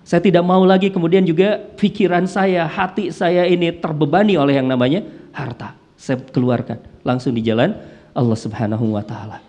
Saya 0.03 0.19
tidak 0.19 0.43
mau 0.43 0.63
lagi 0.67 0.91
kemudian 0.91 1.23
juga 1.23 1.59
pikiran 1.79 2.27
saya, 2.27 2.67
hati 2.67 3.13
saya 3.13 3.47
ini 3.47 3.71
terbebani 3.71 4.35
oleh 4.35 4.59
yang 4.59 4.67
namanya 4.67 5.05
harta. 5.31 5.77
Saya 5.95 6.19
keluarkan 6.19 6.81
langsung 7.05 7.31
di 7.31 7.45
jalan 7.45 7.77
Allah 8.11 8.35
Subhanahu 8.35 8.97
wa 8.97 9.03
taala. 9.05 9.39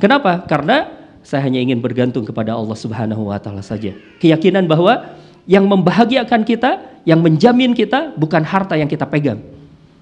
Kenapa? 0.00 0.42
Karena 0.48 0.90
saya 1.22 1.44
hanya 1.44 1.60
ingin 1.60 1.78
bergantung 1.78 2.24
kepada 2.24 2.56
Allah 2.56 2.74
Subhanahu 2.74 3.28
wa 3.28 3.38
taala 3.38 3.62
saja. 3.62 3.94
Keyakinan 4.18 4.66
bahwa 4.66 5.14
yang 5.44 5.68
membahagiakan 5.68 6.42
kita, 6.42 7.02
yang 7.04 7.20
menjamin 7.20 7.76
kita 7.76 8.14
bukan 8.16 8.42
harta 8.42 8.74
yang 8.74 8.88
kita 8.88 9.04
pegang. 9.06 9.40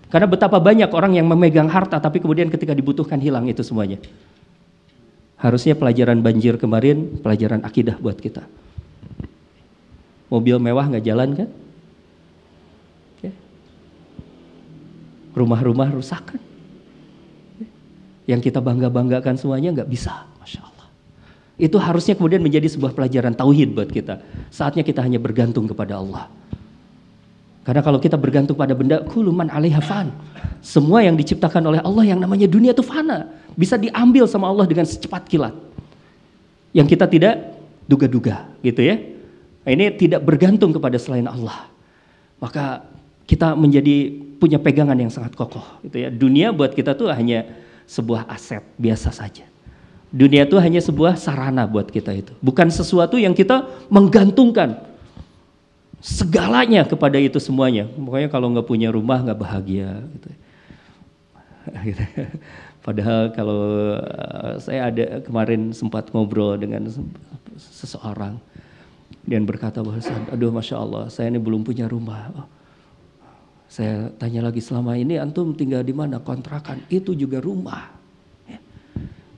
Karena 0.06 0.26
betapa 0.30 0.62
banyak 0.62 0.90
orang 0.94 1.18
yang 1.18 1.26
memegang 1.26 1.66
harta 1.66 1.98
tapi 1.98 2.22
kemudian 2.22 2.46
ketika 2.46 2.70
dibutuhkan 2.70 3.18
hilang 3.18 3.50
itu 3.50 3.66
semuanya. 3.66 3.98
Harusnya 5.36 5.74
pelajaran 5.74 6.22
banjir 6.22 6.56
kemarin 6.56 7.18
pelajaran 7.20 7.66
akidah 7.66 7.98
buat 7.98 8.16
kita. 8.16 8.46
Mobil 10.30 10.58
mewah 10.58 10.86
nggak 10.90 11.04
jalan 11.06 11.28
kan? 11.34 11.48
Ya. 13.22 13.32
Rumah-rumah 15.34 15.90
rusak 15.94 16.34
kan? 16.34 16.42
Ya. 17.58 17.68
Yang 18.34 18.50
kita 18.50 18.58
bangga-banggakan 18.62 19.38
semuanya 19.38 19.70
nggak 19.74 19.90
bisa, 19.90 20.26
Masya 20.42 20.62
Allah. 20.66 20.88
Itu 21.58 21.78
harusnya 21.78 22.18
kemudian 22.18 22.42
menjadi 22.42 22.66
sebuah 22.70 22.94
pelajaran 22.94 23.34
tauhid 23.34 23.74
buat 23.74 23.90
kita. 23.90 24.22
Saatnya 24.50 24.82
kita 24.82 25.02
hanya 25.02 25.22
bergantung 25.22 25.70
kepada 25.70 25.98
Allah. 25.98 26.26
Karena 27.66 27.82
kalau 27.82 27.98
kita 27.98 28.14
bergantung 28.14 28.54
pada 28.54 28.78
benda, 28.78 29.02
kuluman 29.02 29.50
alaiha 29.50 29.82
fan. 29.82 30.14
Semua 30.62 31.02
yang 31.02 31.18
diciptakan 31.18 31.66
oleh 31.66 31.82
Allah 31.82 32.14
yang 32.14 32.22
namanya 32.22 32.46
dunia 32.46 32.70
itu 32.70 32.86
fana. 32.86 33.26
Bisa 33.58 33.74
diambil 33.74 34.30
sama 34.30 34.46
Allah 34.46 34.70
dengan 34.70 34.86
secepat 34.86 35.26
kilat. 35.26 35.50
Yang 36.70 36.94
kita 36.94 37.10
tidak 37.10 37.34
duga-duga 37.90 38.46
gitu 38.62 38.86
ya. 38.86 39.02
Nah, 39.66 39.70
ini 39.74 39.90
tidak 39.98 40.22
bergantung 40.22 40.70
kepada 40.70 40.94
selain 40.94 41.26
Allah. 41.26 41.66
Maka 42.38 42.86
kita 43.26 43.58
menjadi 43.58 44.14
punya 44.38 44.62
pegangan 44.62 44.94
yang 44.94 45.10
sangat 45.10 45.34
kokoh. 45.34 45.66
Gitu 45.82 46.06
ya. 46.06 46.08
Dunia 46.14 46.54
buat 46.54 46.70
kita 46.70 46.94
tuh 46.94 47.10
hanya 47.10 47.50
sebuah 47.90 48.30
aset 48.30 48.62
biasa 48.78 49.10
saja. 49.10 49.42
Dunia 50.14 50.46
itu 50.46 50.54
hanya 50.62 50.78
sebuah 50.78 51.18
sarana 51.18 51.66
buat 51.66 51.90
kita 51.90 52.14
itu. 52.14 52.30
Bukan 52.38 52.70
sesuatu 52.70 53.18
yang 53.18 53.34
kita 53.34 53.66
menggantungkan 53.90 54.86
segalanya 56.06 56.86
kepada 56.86 57.18
itu 57.18 57.42
semuanya. 57.42 57.90
Pokoknya 57.90 58.30
kalau 58.30 58.54
nggak 58.54 58.68
punya 58.70 58.94
rumah 58.94 59.18
nggak 59.26 59.40
bahagia. 59.42 60.06
Gitu. 60.14 60.28
Padahal 62.86 63.34
kalau 63.34 63.62
eh, 63.98 64.54
saya 64.62 64.94
ada 64.94 65.04
kemarin 65.26 65.74
sempat 65.74 66.14
ngobrol 66.14 66.54
dengan 66.54 66.86
seseorang 67.58 68.38
dan 69.26 69.42
berkata 69.42 69.82
bahwa 69.82 69.98
aduh 70.30 70.54
masya 70.54 70.78
Allah 70.78 71.10
saya 71.10 71.34
ini 71.34 71.42
belum 71.42 71.66
punya 71.66 71.90
rumah. 71.90 72.30
Oh. 72.38 72.46
Saya 73.66 74.14
tanya 74.14 74.46
lagi 74.46 74.62
selama 74.62 74.94
ini 74.94 75.18
antum 75.18 75.50
tinggal 75.58 75.82
di 75.82 75.90
mana 75.90 76.22
kontrakan 76.22 76.86
itu 76.86 77.18
juga 77.18 77.42
rumah. 77.42 77.90
Ya. 78.46 78.62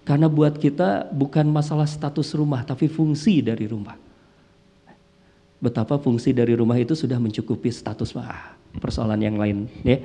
Karena 0.04 0.28
buat 0.28 0.60
kita 0.60 1.08
bukan 1.16 1.48
masalah 1.48 1.88
status 1.88 2.36
rumah 2.36 2.60
tapi 2.60 2.92
fungsi 2.92 3.40
dari 3.40 3.64
rumah. 3.64 4.07
Betapa 5.58 5.98
fungsi 5.98 6.30
dari 6.30 6.54
rumah 6.54 6.78
itu 6.78 6.94
sudah 6.94 7.18
mencukupi 7.18 7.68
status 7.74 8.14
ah, 8.14 8.54
persoalan 8.78 9.18
yang 9.18 9.36
lain 9.36 9.66
ya. 9.82 9.98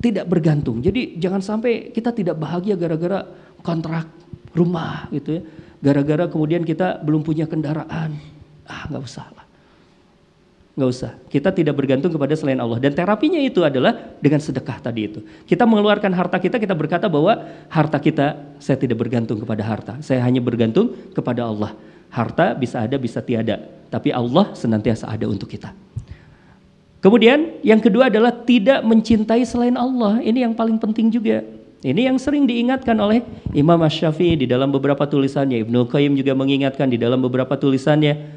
Tidak 0.00 0.24
bergantung. 0.24 0.80
Jadi 0.80 1.20
jangan 1.20 1.44
sampai 1.44 1.92
kita 1.92 2.12
tidak 2.12 2.36
bahagia 2.40 2.76
gara-gara 2.76 3.24
kontrak 3.60 4.08
rumah 4.52 5.08
gitu 5.12 5.40
ya. 5.40 5.42
Gara-gara 5.80 6.28
kemudian 6.28 6.64
kita 6.64 7.00
belum 7.00 7.24
punya 7.24 7.48
kendaraan 7.48 8.20
Ah, 8.70 8.86
nggak 8.86 9.02
usah 9.02 9.26
lah. 9.34 9.46
Nggak 10.78 10.90
usah. 10.94 11.12
Kita 11.26 11.50
tidak 11.50 11.74
bergantung 11.74 12.14
kepada 12.14 12.38
selain 12.38 12.62
Allah. 12.62 12.78
Dan 12.78 12.94
terapinya 12.94 13.42
itu 13.42 13.66
adalah 13.66 14.14
dengan 14.22 14.38
sedekah 14.38 14.78
tadi 14.78 15.10
itu. 15.10 15.20
Kita 15.44 15.66
mengeluarkan 15.66 16.14
harta 16.14 16.38
kita, 16.38 16.62
kita 16.62 16.78
berkata 16.78 17.10
bahwa 17.10 17.50
harta 17.66 17.98
kita, 17.98 18.38
saya 18.62 18.78
tidak 18.78 19.02
bergantung 19.02 19.42
kepada 19.42 19.66
harta. 19.66 19.98
Saya 20.06 20.22
hanya 20.22 20.38
bergantung 20.38 20.94
kepada 21.10 21.50
Allah. 21.50 21.74
Harta 22.10 22.52
bisa 22.58 22.82
ada, 22.82 22.98
bisa 22.98 23.22
tiada. 23.22 23.62
Tapi 23.90 24.10
Allah 24.10 24.54
senantiasa 24.54 25.06
ada 25.06 25.26
untuk 25.30 25.46
kita. 25.46 25.70
Kemudian 27.00 27.62
yang 27.64 27.80
kedua 27.80 28.12
adalah 28.12 28.34
tidak 28.34 28.84
mencintai 28.84 29.40
selain 29.48 29.78
Allah. 29.78 30.20
Ini 30.20 30.44
yang 30.44 30.52
paling 30.52 30.76
penting 30.76 31.08
juga. 31.08 31.40
Ini 31.80 32.12
yang 32.12 32.20
sering 32.20 32.44
diingatkan 32.44 32.92
oleh 33.00 33.24
Imam 33.56 33.80
Ash-Syafi'i 33.80 34.36
di 34.36 34.44
dalam 34.44 34.68
beberapa 34.68 35.08
tulisannya. 35.08 35.64
Ibnu 35.64 35.88
Qayyim 35.88 36.12
juga 36.12 36.36
mengingatkan 36.36 36.92
di 36.92 37.00
dalam 37.00 37.24
beberapa 37.24 37.56
tulisannya. 37.56 38.36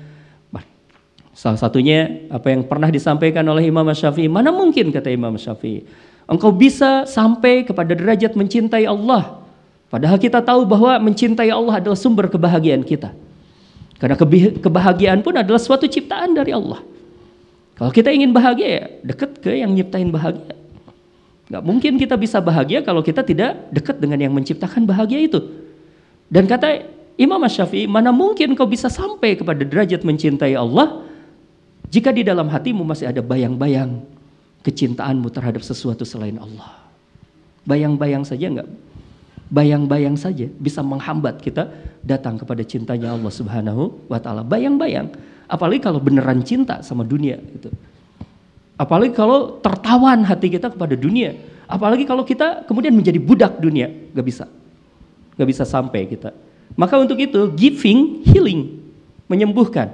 Salah 1.34 1.58
satunya 1.60 2.30
apa 2.30 2.53
yang 2.53 2.63
pernah 2.63 2.88
disampaikan 2.88 3.44
oleh 3.50 3.68
Imam 3.68 3.84
Syafi'i. 3.89 4.32
Mana 4.32 4.53
mungkin 4.53 4.94
kata 4.94 5.12
Imam 5.12 5.36
Syafi'i. 5.36 5.84
Engkau 6.24 6.56
bisa 6.56 7.03
sampai 7.03 7.68
kepada 7.68 7.92
derajat 7.92 8.32
mencintai 8.32 8.88
Allah. 8.88 9.44
Padahal 9.92 10.15
kita 10.15 10.39
tahu 10.39 10.63
bahwa 10.63 10.96
mencintai 11.03 11.51
Allah 11.51 11.84
adalah 11.84 12.00
sumber 12.00 12.32
kebahagiaan 12.32 12.86
kita. 12.86 13.12
Karena 14.04 14.20
kebahagiaan 14.60 15.24
pun 15.24 15.32
adalah 15.32 15.64
suatu 15.64 15.88
ciptaan 15.88 16.36
dari 16.36 16.52
Allah. 16.52 16.84
Kalau 17.80 17.88
kita 17.88 18.12
ingin 18.12 18.36
bahagia 18.36 18.68
ya 18.68 18.84
dekat 19.00 19.40
ke 19.40 19.64
yang 19.64 19.72
nyiptain 19.72 20.12
bahagia. 20.12 20.60
Gak 21.48 21.64
mungkin 21.64 21.96
kita 21.96 22.20
bisa 22.20 22.44
bahagia 22.44 22.84
kalau 22.84 23.00
kita 23.00 23.24
tidak 23.24 23.72
dekat 23.72 24.04
dengan 24.04 24.20
yang 24.20 24.36
menciptakan 24.36 24.84
bahagia 24.84 25.24
itu. 25.24 25.40
Dan 26.28 26.52
kata 26.52 26.84
Imam 27.16 27.40
Syafi'i, 27.48 27.88
mana 27.88 28.12
mungkin 28.12 28.60
kau 28.60 28.68
bisa 28.68 28.92
sampai 28.92 29.40
kepada 29.40 29.64
derajat 29.64 30.04
mencintai 30.04 30.52
Allah 30.60 31.08
jika 31.88 32.12
di 32.12 32.28
dalam 32.28 32.52
hatimu 32.52 32.84
masih 32.84 33.08
ada 33.08 33.24
bayang-bayang 33.24 34.04
kecintaanmu 34.68 35.32
terhadap 35.32 35.64
sesuatu 35.64 36.04
selain 36.04 36.36
Allah. 36.44 36.76
Bayang-bayang 37.64 38.28
saja 38.28 38.52
enggak? 38.52 38.68
Bayang-bayang 39.54 40.18
saja 40.18 40.50
bisa 40.58 40.82
menghambat 40.82 41.38
kita 41.38 41.70
datang 42.02 42.42
kepada 42.42 42.66
cintanya 42.66 43.14
Allah 43.14 43.30
Subhanahu 43.30 44.10
wa 44.10 44.18
taala. 44.18 44.42
Bayang-bayang, 44.42 45.14
apalagi 45.46 45.86
kalau 45.86 46.02
beneran 46.02 46.42
cinta 46.42 46.82
sama 46.82 47.06
dunia 47.06 47.38
itu. 47.38 47.70
Apalagi 48.74 49.14
kalau 49.14 49.62
tertawan 49.62 50.26
hati 50.26 50.50
kita 50.50 50.74
kepada 50.74 50.98
dunia. 50.98 51.38
Apalagi 51.70 52.10
kalau 52.10 52.26
kita 52.26 52.66
kemudian 52.66 52.98
menjadi 52.98 53.22
budak 53.22 53.62
dunia, 53.62 53.94
gak 54.18 54.26
bisa. 54.26 54.50
Gak 55.38 55.48
bisa 55.48 55.64
sampai 55.70 56.10
kita. 56.10 56.34
Maka 56.74 56.98
untuk 56.98 57.22
itu 57.22 57.54
giving 57.54 58.26
healing, 58.26 58.82
menyembuhkan. 59.30 59.94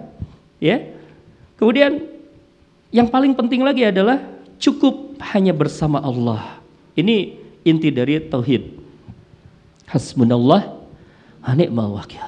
Ya, 0.64 0.96
Kemudian 1.60 2.08
yang 2.96 3.12
paling 3.12 3.36
penting 3.36 3.68
lagi 3.68 3.84
adalah 3.84 4.24
cukup 4.56 5.20
hanya 5.36 5.52
bersama 5.52 6.00
Allah. 6.00 6.64
Ini 6.96 7.36
inti 7.68 7.92
dari 7.92 8.24
tauhid. 8.24 8.79
Hasbunallah 9.90 10.62
wa 11.42 11.52
ni'mal 11.58 11.90
wakil. 11.98 12.22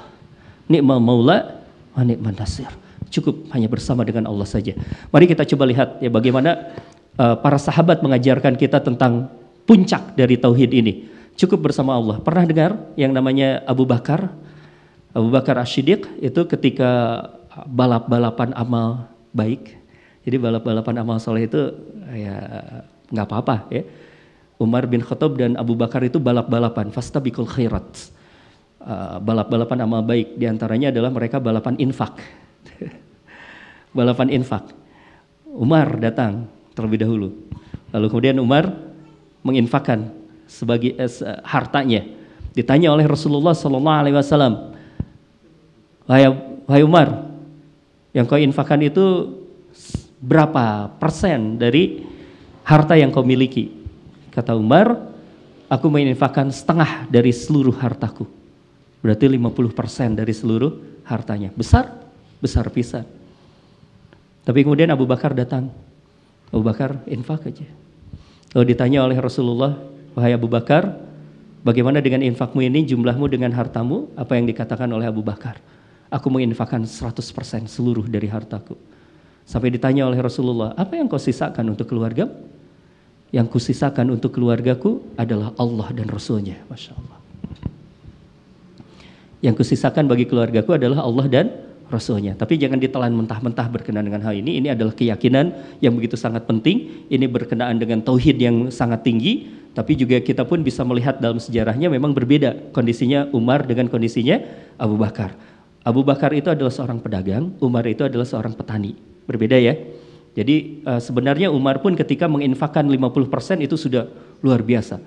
Ni'mal 0.65 0.97
maula 0.97 1.61
wa 1.93 2.01
ni'mal 2.01 2.33
nasir. 2.33 2.69
Cukup 3.11 3.51
hanya 3.53 3.67
bersama 3.69 4.01
dengan 4.01 4.25
Allah 4.25 4.47
saja. 4.47 4.73
Mari 5.13 5.29
kita 5.29 5.45
coba 5.45 5.67
lihat 5.67 5.99
ya 6.01 6.09
bagaimana 6.09 6.73
uh, 7.19 7.35
para 7.37 7.59
sahabat 7.59 8.01
mengajarkan 8.01 8.55
kita 8.57 8.81
tentang 8.81 9.29
puncak 9.67 10.17
dari 10.17 10.39
tauhid 10.39 10.71
ini. 10.73 11.11
Cukup 11.37 11.69
bersama 11.69 11.95
Allah. 11.95 12.17
Pernah 12.23 12.43
dengar 12.47 12.71
yang 12.97 13.13
namanya 13.13 13.61
Abu 13.67 13.85
Bakar? 13.85 14.31
Abu 15.11 15.27
Bakar 15.27 15.59
Ashidik 15.59 16.07
itu 16.23 16.41
ketika 16.47 17.23
balap-balapan 17.67 18.55
amal 18.55 19.11
baik. 19.35 19.75
Jadi 20.23 20.37
balap-balapan 20.39 20.95
amal 21.03 21.17
soleh 21.19 21.51
itu 21.51 21.61
ya 22.15 22.37
nggak 23.11 23.25
apa-apa 23.27 23.55
ya. 23.73 23.83
Umar 24.61 24.85
bin 24.85 25.01
Khattab 25.01 25.41
dan 25.41 25.57
Abu 25.57 25.73
Bakar 25.73 26.05
itu 26.05 26.21
balap-balapan, 26.21 26.93
fastabikul 26.93 27.49
khairat. 27.49 28.13
Uh, 28.77 29.17
balap-balapan 29.17 29.81
amal 29.81 30.05
baik, 30.05 30.37
di 30.37 30.45
antaranya 30.45 30.93
adalah 30.93 31.09
mereka 31.09 31.41
balapan 31.41 31.81
infak. 31.81 32.21
balapan 33.97 34.29
infak. 34.29 34.69
Umar 35.49 35.97
datang 35.97 36.45
terlebih 36.77 37.01
dahulu. 37.01 37.33
Lalu 37.89 38.05
kemudian 38.13 38.37
Umar 38.37 38.69
menginfakkan 39.41 40.13
sebagai 40.45 40.93
eh, 40.93 41.09
hartanya. 41.41 42.05
Ditanya 42.53 42.93
oleh 42.93 43.09
Rasulullah 43.09 43.57
Sallallahu 43.57 43.99
Alaihi 44.05 44.15
Wasallam, 44.15 44.53
Wahai, 46.05 46.27
wahai 46.67 46.83
Umar, 46.83 47.07
yang 48.11 48.27
kau 48.27 48.37
infakkan 48.37 48.83
itu 48.83 49.31
berapa 50.19 50.91
persen 50.99 51.55
dari 51.57 52.03
harta 52.67 52.99
yang 52.99 53.09
kau 53.09 53.23
miliki? 53.23 53.80
Kata 54.31 54.55
Umar, 54.55 54.95
aku 55.67 55.87
menginfakkan 55.91 56.47
setengah 56.49 57.07
dari 57.11 57.35
seluruh 57.35 57.75
hartaku. 57.75 58.23
Berarti 59.03 59.27
50 59.27 59.75
persen 59.75 60.15
dari 60.15 60.31
seluruh 60.31 61.03
hartanya. 61.03 61.51
Besar? 61.51 61.91
Besar 62.39 62.71
pisan. 62.71 63.03
Tapi 64.47 64.65
kemudian 64.65 64.89
Abu 64.89 65.03
Bakar 65.05 65.35
datang. 65.35 65.69
Abu 66.49 66.63
Bakar 66.63 67.03
infak 67.05 67.45
aja. 67.47 67.67
Lalu 68.51 68.75
ditanya 68.75 69.03
oleh 69.07 69.15
Rasulullah, 69.19 69.79
wahai 70.17 70.35
Abu 70.35 70.47
Bakar, 70.51 70.91
bagaimana 71.63 72.03
dengan 72.03 72.19
infakmu 72.25 72.59
ini, 72.65 72.83
jumlahmu 72.83 73.31
dengan 73.31 73.51
hartamu? 73.55 74.11
Apa 74.19 74.35
yang 74.35 74.49
dikatakan 74.49 74.89
oleh 74.91 75.07
Abu 75.07 75.23
Bakar? 75.23 75.59
Aku 76.11 76.27
menginfakkan 76.27 76.83
100% 76.83 77.71
seluruh 77.71 78.03
dari 78.11 78.27
hartaku. 78.27 78.75
Sampai 79.47 79.71
ditanya 79.71 80.03
oleh 80.07 80.19
Rasulullah, 80.19 80.75
apa 80.75 80.99
yang 80.99 81.07
kau 81.07 81.21
sisakan 81.21 81.71
untuk 81.71 81.87
keluarga? 81.87 82.27
Yang 83.31 83.47
kusisakan 83.57 84.11
untuk 84.11 84.35
keluargaku 84.35 85.15
adalah 85.15 85.55
Allah 85.55 85.87
dan 85.95 86.07
Rasulnya. 86.11 86.59
Masya 86.67 86.91
Allah. 86.95 87.17
Yang 89.41 89.65
kusisakan 89.65 90.05
bagi 90.05 90.27
keluargaku 90.27 90.75
adalah 90.75 91.01
Allah 91.01 91.25
dan 91.31 91.45
Rasulnya. 91.91 92.35
Tapi 92.35 92.55
jangan 92.55 92.79
ditelan 92.79 93.11
mentah-mentah 93.15 93.67
berkenaan 93.67 94.07
dengan 94.07 94.23
hal 94.23 94.35
ini. 94.35 94.59
Ini 94.59 94.75
adalah 94.75 94.95
keyakinan 94.95 95.79
yang 95.83 95.95
begitu 95.95 96.15
sangat 96.15 96.47
penting. 96.47 97.07
Ini 97.07 97.27
berkenaan 97.27 97.79
dengan 97.79 97.99
tauhid 98.03 98.39
yang 98.39 98.67
sangat 98.71 99.03
tinggi. 99.03 99.47
Tapi 99.71 99.95
juga 99.95 100.19
kita 100.19 100.43
pun 100.43 100.59
bisa 100.63 100.83
melihat 100.83 101.23
dalam 101.23 101.39
sejarahnya 101.39 101.87
memang 101.87 102.11
berbeda 102.11 102.75
kondisinya 102.75 103.31
Umar 103.31 103.63
dengan 103.63 103.87
kondisinya 103.87 104.43
Abu 104.75 104.99
Bakar. 104.99 105.31
Abu 105.81 106.03
Bakar 106.03 106.35
itu 106.35 106.51
adalah 106.51 106.69
seorang 106.69 106.99
pedagang, 106.99 107.55
Umar 107.63 107.87
itu 107.87 108.03
adalah 108.03 108.27
seorang 108.27 108.53
petani. 108.53 108.93
Berbeda 109.25 109.55
ya. 109.55 109.73
Jadi 110.31 110.85
uh, 110.87 111.01
sebenarnya 111.01 111.51
Umar 111.51 111.83
pun 111.83 111.91
ketika 111.93 112.27
menginfakkan 112.27 112.87
50% 112.87 113.59
itu 113.63 113.75
sudah 113.75 114.07
luar 114.39 114.63
biasa. 114.63 114.99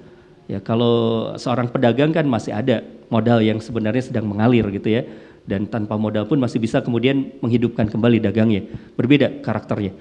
Ya, 0.44 0.60
kalau 0.60 1.32
seorang 1.40 1.72
pedagang 1.72 2.12
kan 2.12 2.28
masih 2.28 2.52
ada 2.52 2.84
modal 3.08 3.40
yang 3.40 3.64
sebenarnya 3.64 4.12
sedang 4.12 4.28
mengalir 4.28 4.68
gitu 4.68 4.92
ya 4.92 5.08
dan 5.44 5.68
tanpa 5.68 5.96
modal 5.96 6.24
pun 6.28 6.40
masih 6.40 6.60
bisa 6.60 6.80
kemudian 6.84 7.32
menghidupkan 7.40 7.88
kembali 7.88 8.20
dagangnya. 8.20 8.68
Berbeda 8.96 9.40
karakternya. 9.40 9.96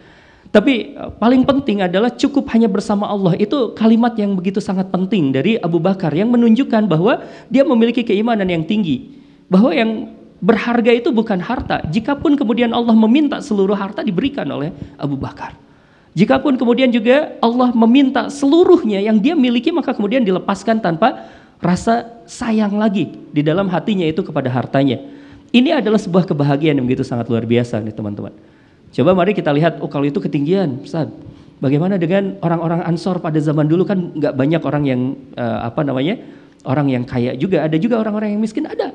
Tapi 0.51 0.95
eh, 0.95 1.11
paling 1.19 1.47
penting 1.47 1.83
adalah 1.83 2.11
cukup 2.11 2.51
hanya 2.51 2.67
bersama 2.67 3.07
Allah. 3.07 3.35
Itu 3.39 3.71
kalimat 3.75 4.15
yang 4.19 4.35
begitu 4.35 4.59
sangat 4.59 4.91
penting 4.91 5.31
dari 5.31 5.55
Abu 5.59 5.79
Bakar 5.79 6.11
yang 6.11 6.31
menunjukkan 6.31 6.87
bahwa 6.87 7.23
dia 7.47 7.63
memiliki 7.63 8.03
keimanan 8.03 8.47
yang 8.47 8.63
tinggi. 8.67 9.19
Bahwa 9.47 9.71
yang 9.71 10.11
berharga 10.43 10.91
itu 10.91 11.07
bukan 11.15 11.39
harta. 11.39 11.79
Jikapun 11.87 12.35
kemudian 12.35 12.75
Allah 12.75 12.91
meminta 12.91 13.39
seluruh 13.39 13.79
harta 13.79 14.03
diberikan 14.03 14.43
oleh 14.51 14.75
Abu 14.99 15.15
Bakar. 15.15 15.55
Jikapun 16.13 16.59
kemudian 16.59 16.91
juga 16.91 17.39
Allah 17.39 17.71
meminta 17.71 18.27
seluruhnya 18.27 18.99
yang 18.99 19.17
dia 19.17 19.33
miliki 19.33 19.71
maka 19.71 19.95
kemudian 19.95 20.21
dilepaskan 20.21 20.83
tanpa 20.83 21.31
rasa 21.63 22.21
sayang 22.27 22.75
lagi 22.75 23.15
di 23.31 23.41
dalam 23.41 23.71
hatinya 23.71 24.03
itu 24.03 24.19
kepada 24.19 24.51
hartanya. 24.51 24.99
Ini 25.55 25.79
adalah 25.79 25.97
sebuah 25.97 26.27
kebahagiaan 26.27 26.77
yang 26.77 26.85
begitu 26.85 27.07
sangat 27.07 27.31
luar 27.31 27.47
biasa 27.47 27.79
nih 27.79 27.95
teman-teman. 27.95 28.35
Coba 28.93 29.17
mari 29.17 29.33
kita 29.33 29.49
lihat, 29.49 29.81
oh 29.81 29.89
kalau 29.89 30.05
itu 30.05 30.21
ketinggian, 30.21 30.85
Ustaz. 30.85 31.09
Bagaimana 31.57 31.95
dengan 31.95 32.35
orang-orang 32.43 32.83
Ansor 32.83 33.23
pada 33.23 33.39
zaman 33.39 33.65
dulu 33.71 33.87
kan 33.87 34.11
nggak 34.11 34.33
banyak 34.35 34.61
orang 34.61 34.83
yang 34.83 35.01
uh, 35.39 35.63
apa 35.63 35.81
namanya 35.85 36.19
orang 36.67 36.91
yang 36.91 37.07
kaya 37.07 37.33
juga, 37.39 37.63
ada 37.63 37.77
juga 37.79 38.01
orang-orang 38.03 38.35
yang 38.35 38.41
miskin 38.43 38.67
ada. 38.67 38.91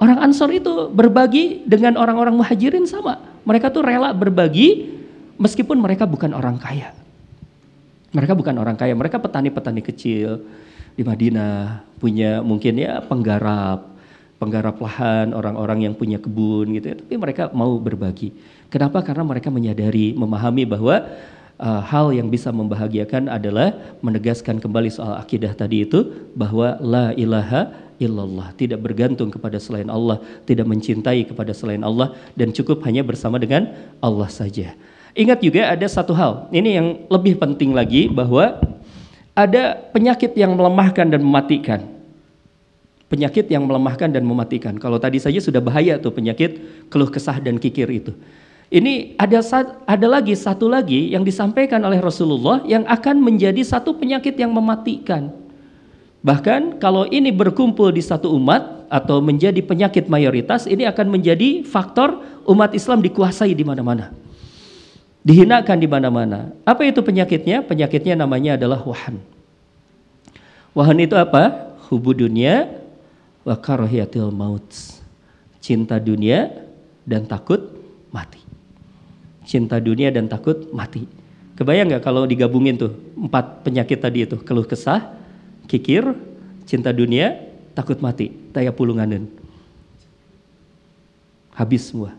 Orang 0.00 0.16
Ansor 0.24 0.48
itu 0.56 0.88
berbagi 0.88 1.60
dengan 1.68 2.00
orang-orang 2.00 2.32
muhajirin 2.32 2.88
sama. 2.88 3.20
Mereka 3.44 3.68
tuh 3.68 3.84
rela 3.84 4.16
berbagi 4.16 4.96
meskipun 5.36 5.76
mereka 5.76 6.08
bukan 6.08 6.32
orang 6.32 6.56
kaya. 6.56 6.96
Mereka 8.16 8.32
bukan 8.32 8.56
orang 8.56 8.74
kaya, 8.80 8.96
mereka 8.96 9.20
petani-petani 9.20 9.84
kecil 9.84 10.42
di 10.98 11.06
Madinah, 11.06 11.84
punya 12.02 12.42
mungkin 12.42 12.80
ya 12.80 12.98
penggarap, 13.04 13.86
penggarap 14.40 14.80
lahan, 14.82 15.30
orang-orang 15.30 15.86
yang 15.86 15.94
punya 15.94 16.18
kebun 16.18 16.74
gitu 16.74 16.90
ya, 16.90 16.96
tapi 16.98 17.14
mereka 17.14 17.52
mau 17.54 17.76
berbagi. 17.78 18.34
Kenapa? 18.66 19.04
Karena 19.04 19.22
mereka 19.22 19.52
menyadari, 19.52 20.16
memahami 20.16 20.66
bahwa 20.66 21.06
uh, 21.60 21.82
hal 21.86 22.10
yang 22.16 22.32
bisa 22.32 22.48
membahagiakan 22.50 23.28
adalah 23.28 23.76
menegaskan 24.00 24.58
kembali 24.58 24.90
soal 24.90 25.14
akidah 25.20 25.52
tadi 25.52 25.84
itu 25.84 26.32
bahwa 26.34 26.80
la 26.80 27.12
ilaha 27.14 27.70
illallah, 28.00 28.56
tidak 28.56 28.80
bergantung 28.80 29.28
kepada 29.28 29.60
selain 29.60 29.92
Allah, 29.92 30.18
tidak 30.48 30.64
mencintai 30.66 31.28
kepada 31.28 31.52
selain 31.52 31.84
Allah 31.84 32.16
dan 32.32 32.50
cukup 32.50 32.80
hanya 32.88 33.04
bersama 33.04 33.36
dengan 33.36 33.68
Allah 34.00 34.32
saja. 34.32 34.72
Ingat 35.12 35.44
juga 35.44 35.68
ada 35.68 35.84
satu 35.84 36.16
hal, 36.16 36.48
ini 36.50 36.80
yang 36.80 37.04
lebih 37.12 37.36
penting 37.36 37.76
lagi 37.76 38.08
bahwa 38.08 38.58
ada 39.36 39.78
penyakit 39.92 40.32
yang 40.34 40.56
melemahkan 40.56 41.06
dan 41.06 41.20
mematikan 41.20 42.00
penyakit 43.10 43.50
yang 43.50 43.66
melemahkan 43.66 44.06
dan 44.06 44.22
mematikan. 44.22 44.78
Kalau 44.78 45.02
tadi 45.02 45.18
saja 45.18 45.42
sudah 45.42 45.58
bahaya 45.58 45.98
tuh 45.98 46.14
penyakit 46.14 46.86
keluh 46.86 47.10
kesah 47.10 47.42
dan 47.42 47.58
kikir 47.58 47.90
itu. 47.90 48.14
Ini 48.70 49.18
ada 49.18 49.42
ada 49.82 50.06
lagi 50.06 50.30
satu 50.38 50.70
lagi 50.70 51.10
yang 51.10 51.26
disampaikan 51.26 51.82
oleh 51.82 51.98
Rasulullah 51.98 52.62
yang 52.62 52.86
akan 52.86 53.18
menjadi 53.18 53.58
satu 53.66 53.98
penyakit 53.98 54.38
yang 54.38 54.54
mematikan. 54.54 55.34
Bahkan 56.20 56.76
kalau 56.76 57.08
ini 57.08 57.32
berkumpul 57.32 57.88
di 57.96 58.04
satu 58.04 58.28
umat 58.36 58.84
atau 58.92 59.24
menjadi 59.24 59.64
penyakit 59.64 60.04
mayoritas, 60.12 60.68
ini 60.68 60.84
akan 60.84 61.16
menjadi 61.16 61.64
faktor 61.64 62.20
umat 62.44 62.76
Islam 62.76 63.00
dikuasai 63.00 63.56
di 63.56 63.64
mana-mana. 63.64 64.12
Dihinakan 65.24 65.76
di 65.80 65.88
mana-mana. 65.88 66.52
Apa 66.64 66.84
itu 66.84 67.00
penyakitnya? 67.00 67.64
Penyakitnya 67.64 68.20
namanya 68.20 68.56
adalah 68.60 68.80
wahan. 68.84 69.20
Wahan 70.76 70.98
itu 71.00 71.16
apa? 71.16 71.72
Hubu 71.88 72.12
dunia 72.12 72.68
wa 73.44 73.56
karahiyatil 73.56 74.32
maut. 74.32 74.64
Cinta 75.60 76.00
dunia 76.00 76.52
dan 77.04 77.24
takut 77.28 77.60
mati. 78.12 78.40
Cinta 79.44 79.80
dunia 79.80 80.12
dan 80.12 80.28
takut 80.28 80.68
mati. 80.72 81.04
Kebayang 81.56 81.92
nggak 81.92 82.04
kalau 82.04 82.24
digabungin 82.24 82.80
tuh 82.80 82.96
empat 83.16 83.60
penyakit 83.60 84.00
tadi 84.00 84.24
itu 84.24 84.40
keluh 84.40 84.64
kesah, 84.64 85.19
kikir, 85.70 86.02
cinta 86.66 86.90
dunia, 86.90 87.38
takut 87.78 88.02
mati, 88.02 88.34
daya 88.50 88.74
pulunganen. 88.74 89.30
Habis 91.54 91.94
semua. 91.94 92.18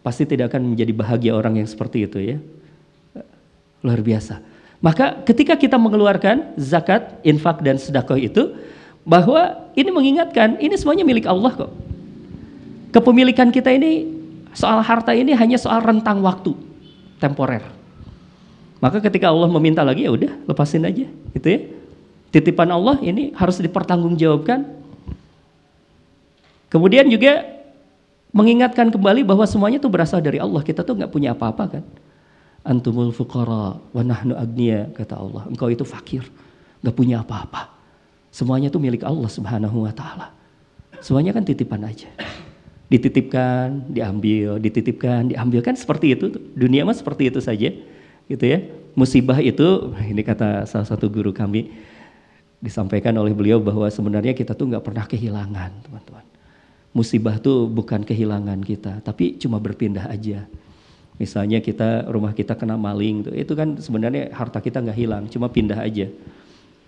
Pasti 0.00 0.24
tidak 0.24 0.50
akan 0.50 0.72
menjadi 0.72 0.92
bahagia 0.96 1.32
orang 1.36 1.60
yang 1.60 1.68
seperti 1.68 2.08
itu 2.08 2.18
ya. 2.18 2.38
Luar 3.84 4.00
biasa. 4.00 4.40
Maka 4.82 5.20
ketika 5.22 5.54
kita 5.54 5.76
mengeluarkan 5.78 6.58
zakat, 6.58 7.20
infak 7.22 7.62
dan 7.62 7.78
sedekah 7.78 8.18
itu, 8.18 8.56
bahwa 9.06 9.70
ini 9.78 9.90
mengingatkan 9.90 10.58
ini 10.58 10.74
semuanya 10.74 11.06
milik 11.06 11.26
Allah 11.28 11.52
kok. 11.54 11.72
Kepemilikan 12.90 13.54
kita 13.54 13.70
ini 13.70 14.10
soal 14.54 14.82
harta 14.82 15.14
ini 15.14 15.34
hanya 15.34 15.58
soal 15.58 15.82
rentang 15.82 16.18
waktu 16.22 16.54
temporer. 17.22 17.62
Maka 18.82 18.98
ketika 18.98 19.30
Allah 19.30 19.46
meminta 19.46 19.86
lagi 19.86 20.02
ya 20.02 20.10
udah 20.10 20.34
lepasin 20.50 20.82
aja 20.82 21.06
gitu 21.06 21.46
ya. 21.46 21.60
Titipan 22.32 22.72
Allah 22.72 22.96
ini 23.04 23.28
harus 23.36 23.60
dipertanggungjawabkan. 23.60 24.64
Kemudian 26.72 27.04
juga 27.12 27.44
mengingatkan 28.32 28.88
kembali 28.88 29.20
bahwa 29.28 29.44
semuanya 29.44 29.76
itu 29.76 29.92
berasal 29.92 30.24
dari 30.24 30.40
Allah. 30.40 30.64
Kita 30.64 30.80
tuh 30.80 30.96
nggak 30.96 31.12
punya 31.12 31.36
apa-apa 31.36 31.78
kan. 31.78 31.84
Antumul 32.64 33.12
fuqara 33.12 33.76
wa 33.76 34.00
nahnu 34.02 34.32
agniya 34.32 34.88
kata 34.96 35.20
Allah. 35.20 35.44
Engkau 35.52 35.68
itu 35.68 35.84
fakir, 35.84 36.24
nggak 36.80 36.96
punya 36.96 37.20
apa-apa. 37.20 37.68
Semuanya 38.32 38.72
itu 38.72 38.80
milik 38.80 39.04
Allah 39.04 39.28
Subhanahu 39.28 39.84
wa 39.84 39.92
taala. 39.92 40.32
Semuanya 41.04 41.36
kan 41.36 41.44
titipan 41.44 41.84
aja. 41.84 42.08
Dititipkan, 42.88 43.92
diambil, 43.92 44.56
dititipkan, 44.56 45.28
diambil 45.28 45.60
kan 45.60 45.76
seperti 45.76 46.16
itu. 46.16 46.32
Dunia 46.56 46.88
mah 46.88 46.96
seperti 46.96 47.28
itu 47.28 47.44
saja. 47.44 47.68
Gitu 48.24 48.44
ya. 48.48 48.64
Musibah 48.96 49.36
itu 49.44 49.92
ini 50.12 50.24
kata 50.24 50.64
salah 50.64 50.88
satu 50.88 51.12
guru 51.12 51.36
kami 51.36 51.91
disampaikan 52.62 53.12
oleh 53.18 53.34
beliau 53.34 53.58
bahwa 53.58 53.90
sebenarnya 53.90 54.32
kita 54.32 54.54
tuh 54.54 54.70
nggak 54.70 54.84
pernah 54.86 55.04
kehilangan, 55.04 55.70
teman-teman. 55.82 56.24
Musibah 56.94 57.36
tuh 57.42 57.66
bukan 57.66 58.06
kehilangan 58.06 58.62
kita, 58.62 59.02
tapi 59.02 59.34
cuma 59.36 59.58
berpindah 59.58 60.06
aja. 60.06 60.46
Misalnya 61.18 61.58
kita 61.58 62.06
rumah 62.06 62.30
kita 62.32 62.54
kena 62.54 62.78
maling, 62.78 63.26
tuh, 63.26 63.34
itu 63.34 63.52
kan 63.58 63.76
sebenarnya 63.82 64.30
harta 64.30 64.62
kita 64.62 64.78
nggak 64.78 64.98
hilang, 64.98 65.24
cuma 65.26 65.50
pindah 65.50 65.82
aja 65.82 66.06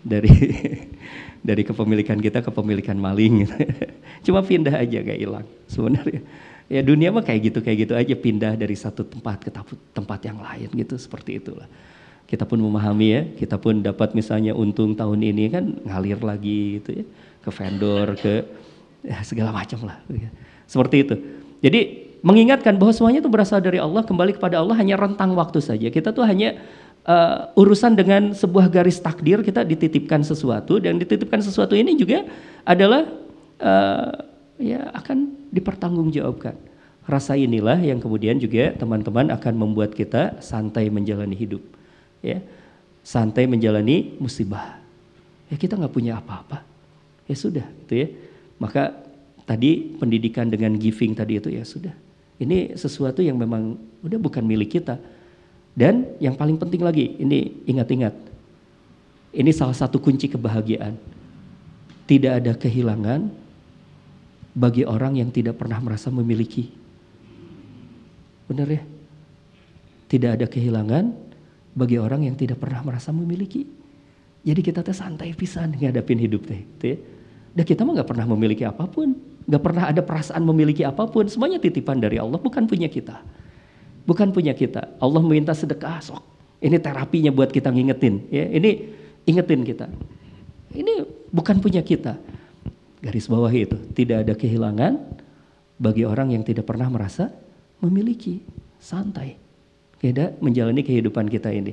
dari 0.04 0.30
dari 1.48 1.62
kepemilikan 1.64 2.20
kita 2.20 2.44
ke 2.44 2.52
kepemilikan 2.52 2.94
maling. 3.00 3.48
Cuma 4.24 4.44
pindah 4.44 4.76
aja 4.76 5.00
gak 5.00 5.18
hilang 5.18 5.46
sebenarnya. 5.68 6.20
Ya 6.68 6.80
dunia 6.80 7.12
mah 7.12 7.20
kayak 7.24 7.52
gitu 7.52 7.58
kayak 7.60 7.88
gitu 7.88 7.92
aja 7.96 8.14
pindah 8.16 8.56
dari 8.56 8.72
satu 8.72 9.04
tempat 9.04 9.48
ke 9.48 9.50
tempat 9.92 10.20
yang 10.24 10.40
lain 10.40 10.68
gitu 10.72 10.96
seperti 10.96 11.40
itulah. 11.40 11.68
Kita 12.34 12.42
pun 12.42 12.58
memahami 12.58 13.06
ya, 13.14 13.22
kita 13.38 13.62
pun 13.62 13.78
dapat 13.78 14.10
misalnya 14.18 14.58
untung 14.58 14.98
tahun 14.98 15.22
ini 15.22 15.44
kan 15.54 15.64
ngalir 15.86 16.18
lagi 16.18 16.82
gitu 16.82 16.90
ya 16.98 17.04
ke 17.46 17.50
vendor 17.54 18.18
ke 18.18 18.42
ya, 19.06 19.22
segala 19.22 19.54
macam 19.54 19.86
lah. 19.86 20.02
Seperti 20.66 20.96
itu. 21.06 21.14
Jadi 21.62 21.80
mengingatkan 22.26 22.74
bahwa 22.74 22.90
semuanya 22.90 23.22
itu 23.22 23.30
berasal 23.30 23.62
dari 23.62 23.78
Allah, 23.78 24.02
kembali 24.02 24.34
kepada 24.34 24.58
Allah 24.58 24.74
hanya 24.74 24.98
rentang 24.98 25.38
waktu 25.38 25.62
saja. 25.62 25.86
Kita 25.94 26.10
tuh 26.10 26.26
hanya 26.26 26.58
uh, 27.06 27.54
urusan 27.54 27.94
dengan 27.94 28.34
sebuah 28.34 28.66
garis 28.72 28.98
takdir 28.98 29.44
kita 29.46 29.62
dititipkan 29.62 30.24
sesuatu 30.26 30.82
dan 30.82 30.98
dititipkan 30.98 31.38
sesuatu 31.38 31.78
ini 31.78 31.94
juga 31.94 32.26
adalah 32.66 33.06
uh, 33.62 34.10
ya 34.58 34.90
akan 34.96 35.48
dipertanggungjawabkan. 35.54 36.56
Rasa 37.04 37.36
inilah 37.36 37.76
yang 37.84 38.00
kemudian 38.00 38.40
juga 38.40 38.72
teman-teman 38.72 39.28
akan 39.28 39.54
membuat 39.54 39.92
kita 39.92 40.40
santai 40.40 40.88
menjalani 40.88 41.36
hidup. 41.36 41.60
Ya. 42.24 42.40
Santai 43.04 43.44
menjalani 43.44 44.16
musibah. 44.16 44.80
Ya 45.52 45.60
kita 45.60 45.76
nggak 45.76 45.92
punya 45.92 46.16
apa-apa. 46.16 46.64
Ya 47.28 47.36
sudah, 47.36 47.68
gitu 47.84 47.94
ya. 48.00 48.08
Maka 48.56 48.96
tadi 49.44 49.92
pendidikan 50.00 50.48
dengan 50.48 50.72
giving 50.80 51.12
tadi 51.12 51.36
itu 51.36 51.52
ya 51.52 51.68
sudah. 51.68 51.92
Ini 52.40 52.74
sesuatu 52.80 53.20
yang 53.20 53.36
memang 53.36 53.76
udah 54.00 54.18
bukan 54.18 54.40
milik 54.40 54.80
kita. 54.80 54.96
Dan 55.74 56.16
yang 56.22 56.38
paling 56.38 56.56
penting 56.56 56.80
lagi, 56.80 57.18
ini 57.18 57.60
ingat-ingat. 57.68 58.14
Ini 59.34 59.50
salah 59.50 59.74
satu 59.74 59.98
kunci 59.98 60.30
kebahagiaan. 60.30 60.94
Tidak 62.06 62.32
ada 62.40 62.54
kehilangan 62.54 63.26
bagi 64.54 64.86
orang 64.86 65.18
yang 65.18 65.34
tidak 65.34 65.58
pernah 65.58 65.82
merasa 65.82 66.14
memiliki. 66.14 66.70
Benar 68.46 68.68
ya? 68.70 68.82
Tidak 70.06 70.30
ada 70.38 70.46
kehilangan 70.46 71.10
bagi 71.74 71.98
orang 71.98 72.24
yang 72.24 72.38
tidak 72.38 72.62
pernah 72.62 72.80
merasa 72.86 73.10
memiliki. 73.10 73.66
Jadi 74.44 74.60
kita 74.62 74.80
teh 74.86 74.94
santai 74.94 75.34
pisan 75.34 75.74
ngadapin 75.74 76.20
hidup 76.20 76.46
teh, 76.46 76.62
gitu. 76.78 77.00
Dan 77.54 77.64
kita 77.66 77.86
mah 77.86 78.02
nggak 78.02 78.10
pernah 78.10 78.26
memiliki 78.26 78.66
apa 78.66 78.86
pun, 78.86 79.14
nggak 79.46 79.62
pernah 79.62 79.84
ada 79.90 80.02
perasaan 80.02 80.42
memiliki 80.42 80.82
apa 80.82 81.06
pun. 81.06 81.26
Semuanya 81.30 81.58
titipan 81.58 81.98
dari 82.02 82.18
Allah, 82.18 82.38
bukan 82.38 82.66
punya 82.66 82.90
kita, 82.90 83.22
bukan 84.06 84.30
punya 84.30 84.54
kita. 84.54 84.98
Allah 84.98 85.22
minta 85.22 85.54
sedekah, 85.54 86.02
sok. 86.02 86.22
Ini 86.64 86.80
terapinya 86.80 87.30
buat 87.34 87.52
kita 87.52 87.70
ngingetin, 87.70 88.26
ya. 88.32 88.48
Ini 88.48 88.70
ingetin 89.28 89.62
kita. 89.62 89.86
Ini 90.74 91.06
bukan 91.30 91.62
punya 91.62 91.80
kita. 91.80 92.18
Garis 93.04 93.28
bawah 93.28 93.52
itu 93.52 93.76
tidak 93.92 94.24
ada 94.24 94.32
kehilangan 94.32 94.96
bagi 95.76 96.08
orang 96.08 96.32
yang 96.32 96.42
tidak 96.42 96.64
pernah 96.64 96.88
merasa 96.88 97.28
memiliki 97.78 98.40
santai. 98.80 99.43
Kita 100.04 100.36
menjalani 100.36 100.84
kehidupan 100.84 101.32
kita 101.32 101.48
ini. 101.48 101.72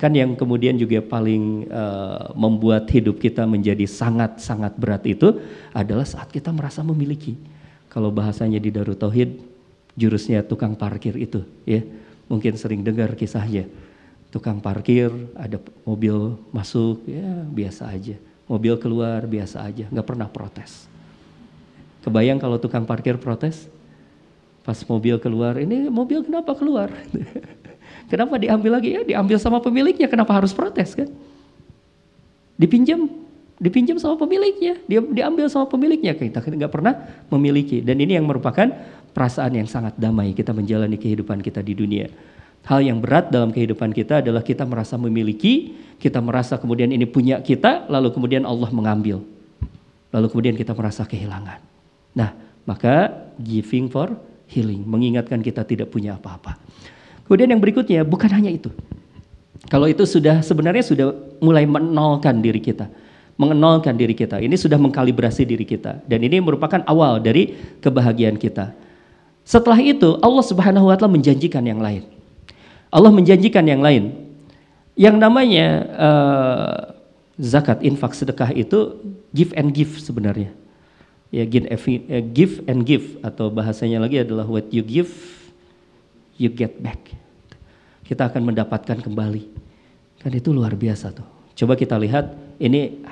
Kan 0.00 0.16
yang 0.16 0.32
kemudian 0.32 0.80
juga 0.80 1.04
paling 1.04 1.68
uh, 1.68 2.32
membuat 2.32 2.88
hidup 2.88 3.20
kita 3.20 3.44
menjadi 3.44 3.84
sangat-sangat 3.84 4.80
berat 4.80 5.04
itu 5.04 5.44
adalah 5.76 6.08
saat 6.08 6.32
kita 6.32 6.52
merasa 6.56 6.80
memiliki. 6.80 7.36
Kalau 7.92 8.08
bahasanya 8.08 8.56
di 8.56 8.72
Darut 8.72 8.96
Tauhid, 8.96 9.40
jurusnya 9.92 10.40
tukang 10.44 10.72
parkir 10.72 11.16
itu, 11.20 11.44
ya. 11.68 11.84
Mungkin 12.32 12.56
sering 12.56 12.80
dengar 12.80 13.12
kisahnya. 13.12 13.68
Tukang 14.32 14.60
parkir, 14.60 15.12
ada 15.36 15.60
mobil 15.84 16.36
masuk, 16.52 17.04
ya 17.04 17.44
biasa 17.48 17.92
aja. 17.92 18.16
Mobil 18.48 18.76
keluar, 18.80 19.24
biasa 19.24 19.64
aja, 19.64 19.84
nggak 19.88 20.06
pernah 20.08 20.28
protes. 20.28 20.88
Kebayang 22.04 22.40
kalau 22.40 22.56
tukang 22.56 22.84
parkir 22.88 23.16
protes? 23.20 23.68
Pas 24.66 24.82
mobil 24.90 25.14
keluar, 25.22 25.54
ini 25.62 25.86
mobil 25.86 26.26
kenapa 26.26 26.50
keluar? 26.58 26.90
kenapa 28.10 28.34
diambil 28.34 28.82
lagi? 28.82 28.98
Ya 28.98 29.06
diambil 29.06 29.38
sama 29.38 29.62
pemiliknya, 29.62 30.10
kenapa 30.10 30.34
harus 30.34 30.50
protes 30.50 30.98
kan? 30.98 31.06
Dipinjam, 32.58 33.06
dipinjam 33.62 33.94
sama 34.02 34.18
pemiliknya, 34.18 34.74
dia 34.90 34.98
diambil 35.06 35.46
sama 35.46 35.70
pemiliknya. 35.70 36.18
Kita 36.18 36.42
nggak 36.42 36.72
pernah 36.74 36.98
memiliki. 37.30 37.78
Dan 37.78 38.02
ini 38.02 38.18
yang 38.18 38.26
merupakan 38.26 38.66
perasaan 39.14 39.54
yang 39.54 39.70
sangat 39.70 39.94
damai 39.94 40.34
kita 40.34 40.50
menjalani 40.50 40.98
kehidupan 40.98 41.46
kita 41.46 41.62
di 41.62 41.78
dunia. 41.78 42.10
Hal 42.66 42.82
yang 42.82 42.98
berat 42.98 43.30
dalam 43.30 43.54
kehidupan 43.54 43.94
kita 43.94 44.18
adalah 44.18 44.42
kita 44.42 44.66
merasa 44.66 44.98
memiliki, 44.98 45.78
kita 46.02 46.18
merasa 46.18 46.58
kemudian 46.58 46.90
ini 46.90 47.06
punya 47.06 47.38
kita, 47.38 47.86
lalu 47.86 48.10
kemudian 48.10 48.42
Allah 48.42 48.66
mengambil. 48.74 49.22
Lalu 50.10 50.26
kemudian 50.26 50.58
kita 50.58 50.74
merasa 50.74 51.06
kehilangan. 51.06 51.62
Nah, 52.18 52.34
maka 52.66 53.14
giving 53.38 53.86
for 53.86 54.18
healing, 54.50 54.86
mengingatkan 54.86 55.42
kita 55.42 55.66
tidak 55.66 55.90
punya 55.90 56.14
apa-apa. 56.14 56.58
Kemudian 57.26 57.50
yang 57.50 57.62
berikutnya 57.62 58.06
bukan 58.06 58.30
hanya 58.30 58.50
itu. 58.54 58.70
Kalau 59.66 59.90
itu 59.90 60.06
sudah 60.06 60.46
sebenarnya 60.46 60.84
sudah 60.86 61.10
mulai 61.42 61.66
menolkan 61.66 62.38
diri 62.38 62.62
kita, 62.62 62.86
mengenolkan 63.34 63.98
diri 63.98 64.14
kita. 64.14 64.38
Ini 64.38 64.54
sudah 64.54 64.78
mengkalibrasi 64.78 65.42
diri 65.42 65.66
kita 65.66 66.06
dan 66.06 66.18
ini 66.22 66.38
merupakan 66.38 66.86
awal 66.86 67.18
dari 67.18 67.58
kebahagiaan 67.82 68.38
kita. 68.38 68.70
Setelah 69.42 69.78
itu 69.82 70.18
Allah 70.22 70.44
Subhanahu 70.46 70.86
wa 70.86 70.94
taala 70.94 71.18
menjanjikan 71.18 71.66
yang 71.66 71.82
lain. 71.82 72.06
Allah 72.94 73.10
menjanjikan 73.10 73.66
yang 73.66 73.82
lain. 73.82 74.14
Yang 74.96 75.16
namanya 75.18 75.66
uh, 75.98 76.76
zakat, 77.36 77.82
infak, 77.84 78.16
sedekah 78.16 78.54
itu 78.54 78.96
give 79.34 79.52
and 79.58 79.74
give 79.74 79.92
sebenarnya 79.98 80.54
ya 81.36 81.44
eh, 81.44 82.24
give 82.32 82.64
and 82.64 82.80
give 82.88 83.20
atau 83.20 83.52
bahasanya 83.52 84.00
lagi 84.00 84.24
adalah 84.24 84.48
what 84.48 84.72
you 84.72 84.80
give 84.80 85.12
you 86.40 86.48
get 86.48 86.80
back. 86.80 87.12
Kita 88.08 88.32
akan 88.32 88.52
mendapatkan 88.54 89.04
kembali. 89.04 89.44
Kan 90.24 90.32
itu 90.32 90.54
luar 90.54 90.72
biasa 90.72 91.12
tuh. 91.12 91.26
Coba 91.56 91.76
kita 91.76 92.00
lihat 92.00 92.32
ini 92.56 93.04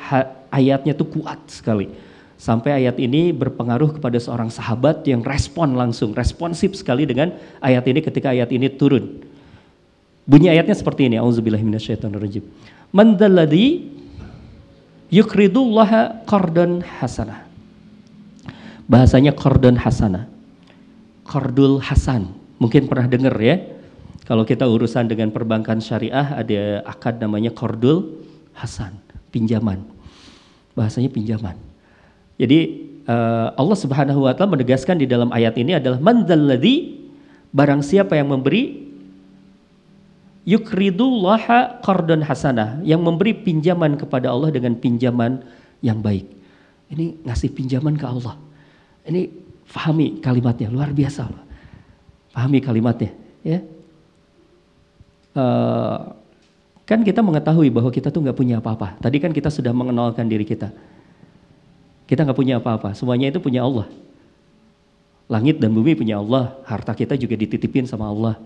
ayatnya 0.49 0.97
tuh 0.97 1.21
kuat 1.21 1.41
sekali. 1.53 1.93
Sampai 2.41 2.85
ayat 2.85 2.97
ini 3.01 3.33
berpengaruh 3.33 3.97
kepada 4.01 4.21
seorang 4.21 4.53
sahabat 4.53 5.05
yang 5.09 5.25
respon 5.25 5.77
langsung, 5.77 6.13
responsif 6.13 6.77
sekali 6.77 7.09
dengan 7.09 7.33
ayat 7.61 7.85
ini 7.89 8.01
ketika 8.05 8.33
ayat 8.33 8.53
ini 8.53 8.69
turun. 8.69 9.25
Bunyi 10.25 10.53
ayatnya 10.53 10.77
seperti 10.77 11.09
ini, 11.09 11.17
auzubillahiminasyaitonirrajim. 11.21 12.45
Man 12.93 13.17
dzalladzi 13.17 13.87
yukridullaha 15.13 16.27
qardan 16.29 16.85
hasanah 16.85 17.44
bahasanya 18.89 19.33
kordon 19.33 19.77
hasana. 19.79 20.29
Kordul 21.25 21.81
Hasan, 21.81 22.37
mungkin 22.61 22.85
pernah 22.85 23.09
dengar 23.09 23.33
ya. 23.41 23.57
Kalau 24.29 24.45
kita 24.45 24.69
urusan 24.69 25.09
dengan 25.09 25.33
perbankan 25.33 25.81
syariah 25.81 26.37
ada 26.37 26.85
akad 26.85 27.17
namanya 27.17 27.49
kordul 27.49 28.21
Hasan, 28.53 29.01
pinjaman. 29.33 29.89
Bahasanya 30.77 31.09
pinjaman. 31.09 31.57
Jadi 32.37 32.61
uh, 33.09 33.57
Allah 33.57 33.79
Subhanahu 33.79 34.29
wa 34.29 34.37
taala 34.37 34.61
menegaskan 34.61 35.01
di 35.01 35.09
dalam 35.09 35.33
ayat 35.33 35.57
ini 35.57 35.81
adalah 35.81 35.97
mandzalladzi 35.97 36.77
barang 37.55 37.81
siapa 37.81 38.21
yang 38.21 38.29
memberi 38.29 38.85
yukridullaha 40.45 41.81
qardon 41.81 42.21
hasanah 42.21 42.85
yang 42.85 43.01
memberi 43.01 43.33
pinjaman 43.33 43.97
kepada 43.97 44.29
Allah 44.29 44.53
dengan 44.53 44.77
pinjaman 44.77 45.41
yang 45.81 46.05
baik. 46.05 46.29
Ini 46.93 47.25
ngasih 47.25 47.51
pinjaman 47.57 47.97
ke 47.97 48.05
Allah. 48.05 48.44
Ini 49.05 49.29
fahami 49.69 50.21
kalimatnya, 50.21 50.73
luar 50.73 50.93
biasa 50.93 51.29
loh. 51.29 51.45
Pahami 52.33 52.59
kalimatnya, 52.65 53.13
ya. 53.45 53.61
Uh, 55.35 56.15
kan 56.87 57.03
kita 57.03 57.21
mengetahui 57.21 57.69
bahwa 57.71 57.91
kita 57.91 58.09
tuh 58.11 58.23
nggak 58.23 58.39
punya 58.39 58.59
apa-apa. 58.59 58.97
Tadi 58.99 59.17
kan 59.21 59.31
kita 59.31 59.51
sudah 59.53 59.71
mengenalkan 59.71 60.27
diri 60.27 60.47
kita. 60.47 60.73
Kita 62.05 62.25
nggak 62.25 62.39
punya 62.39 62.61
apa-apa, 62.61 62.93
semuanya 62.93 63.33
itu 63.33 63.41
punya 63.41 63.65
Allah. 63.65 63.89
Langit 65.25 65.57
dan 65.57 65.73
bumi 65.73 65.97
punya 65.97 66.21
Allah, 66.21 66.61
harta 66.69 66.93
kita 66.93 67.17
juga 67.17 67.33
dititipin 67.33 67.89
sama 67.89 68.13
Allah. 68.13 68.37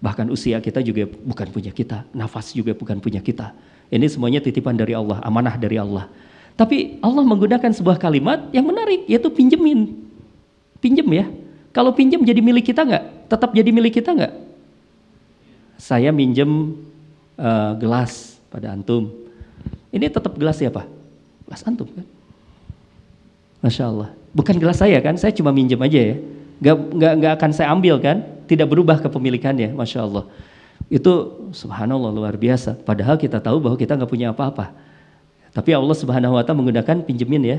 Bahkan 0.00 0.30
usia 0.32 0.62
kita 0.62 0.80
juga 0.80 1.04
bukan 1.10 1.50
punya 1.50 1.74
kita, 1.74 2.06
nafas 2.14 2.54
juga 2.54 2.72
bukan 2.72 3.02
punya 3.02 3.18
kita. 3.20 3.52
Ini 3.90 4.06
semuanya 4.06 4.38
titipan 4.38 4.78
dari 4.78 4.94
Allah, 4.94 5.18
amanah 5.26 5.58
dari 5.58 5.76
Allah. 5.76 6.06
Tapi 6.58 7.00
Allah 7.00 7.24
menggunakan 7.24 7.70
sebuah 7.72 7.96
kalimat 7.96 8.50
yang 8.54 8.66
menarik, 8.68 9.06
yaitu 9.08 9.28
pinjemin. 9.32 9.96
Pinjem 10.80 11.08
ya. 11.12 11.26
Kalau 11.70 11.94
pinjem 11.94 12.20
jadi 12.24 12.40
milik 12.42 12.72
kita 12.72 12.82
nggak? 12.82 13.30
Tetap 13.30 13.50
jadi 13.54 13.70
milik 13.70 14.02
kita 14.02 14.10
nggak? 14.10 14.32
Saya 15.80 16.10
minjem 16.10 16.76
uh, 17.38 17.72
gelas 17.78 18.36
pada 18.52 18.74
antum. 18.74 19.08
Ini 19.90 20.10
tetap 20.10 20.34
gelas 20.36 20.58
siapa? 20.58 20.84
Gelas 21.46 21.62
antum 21.64 21.88
kan? 21.88 22.06
Masya 23.64 23.84
Allah. 23.88 24.08
Bukan 24.32 24.56
gelas 24.56 24.78
saya 24.78 24.98
kan? 25.00 25.16
Saya 25.16 25.32
cuma 25.34 25.50
minjem 25.50 25.80
aja 25.80 26.14
ya. 26.14 26.16
Gak, 26.60 26.76
gak, 26.96 27.12
gak 27.24 27.32
akan 27.40 27.50
saya 27.56 27.68
ambil 27.72 27.96
kan? 27.98 28.20
Tidak 28.44 28.66
berubah 28.68 29.00
kepemilikannya. 29.00 29.72
Masya 29.72 30.04
Allah. 30.04 30.28
Itu 30.90 31.46
subhanallah 31.54 32.10
luar 32.10 32.34
biasa. 32.34 32.74
Padahal 32.82 33.14
kita 33.14 33.38
tahu 33.38 33.62
bahwa 33.62 33.76
kita 33.78 33.94
nggak 33.94 34.10
punya 34.10 34.34
apa-apa. 34.34 34.74
Tapi 35.50 35.70
Allah 35.74 35.96
Subhanahu 35.96 36.38
wa 36.38 36.42
taala 36.46 36.62
menggunakan 36.62 37.02
pinjemin 37.02 37.42
ya. 37.42 37.58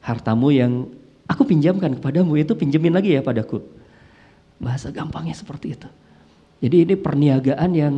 Hartamu 0.00 0.50
yang 0.50 0.88
aku 1.28 1.46
pinjamkan 1.46 1.94
kepadamu 2.00 2.34
itu 2.40 2.56
pinjemin 2.56 2.90
lagi 2.90 3.14
ya 3.14 3.22
padaku. 3.22 3.62
Bahasa 4.58 4.90
gampangnya 4.90 5.36
seperti 5.36 5.78
itu. 5.78 5.88
Jadi 6.60 6.76
ini 6.84 6.94
perniagaan 6.98 7.70
yang 7.72 7.94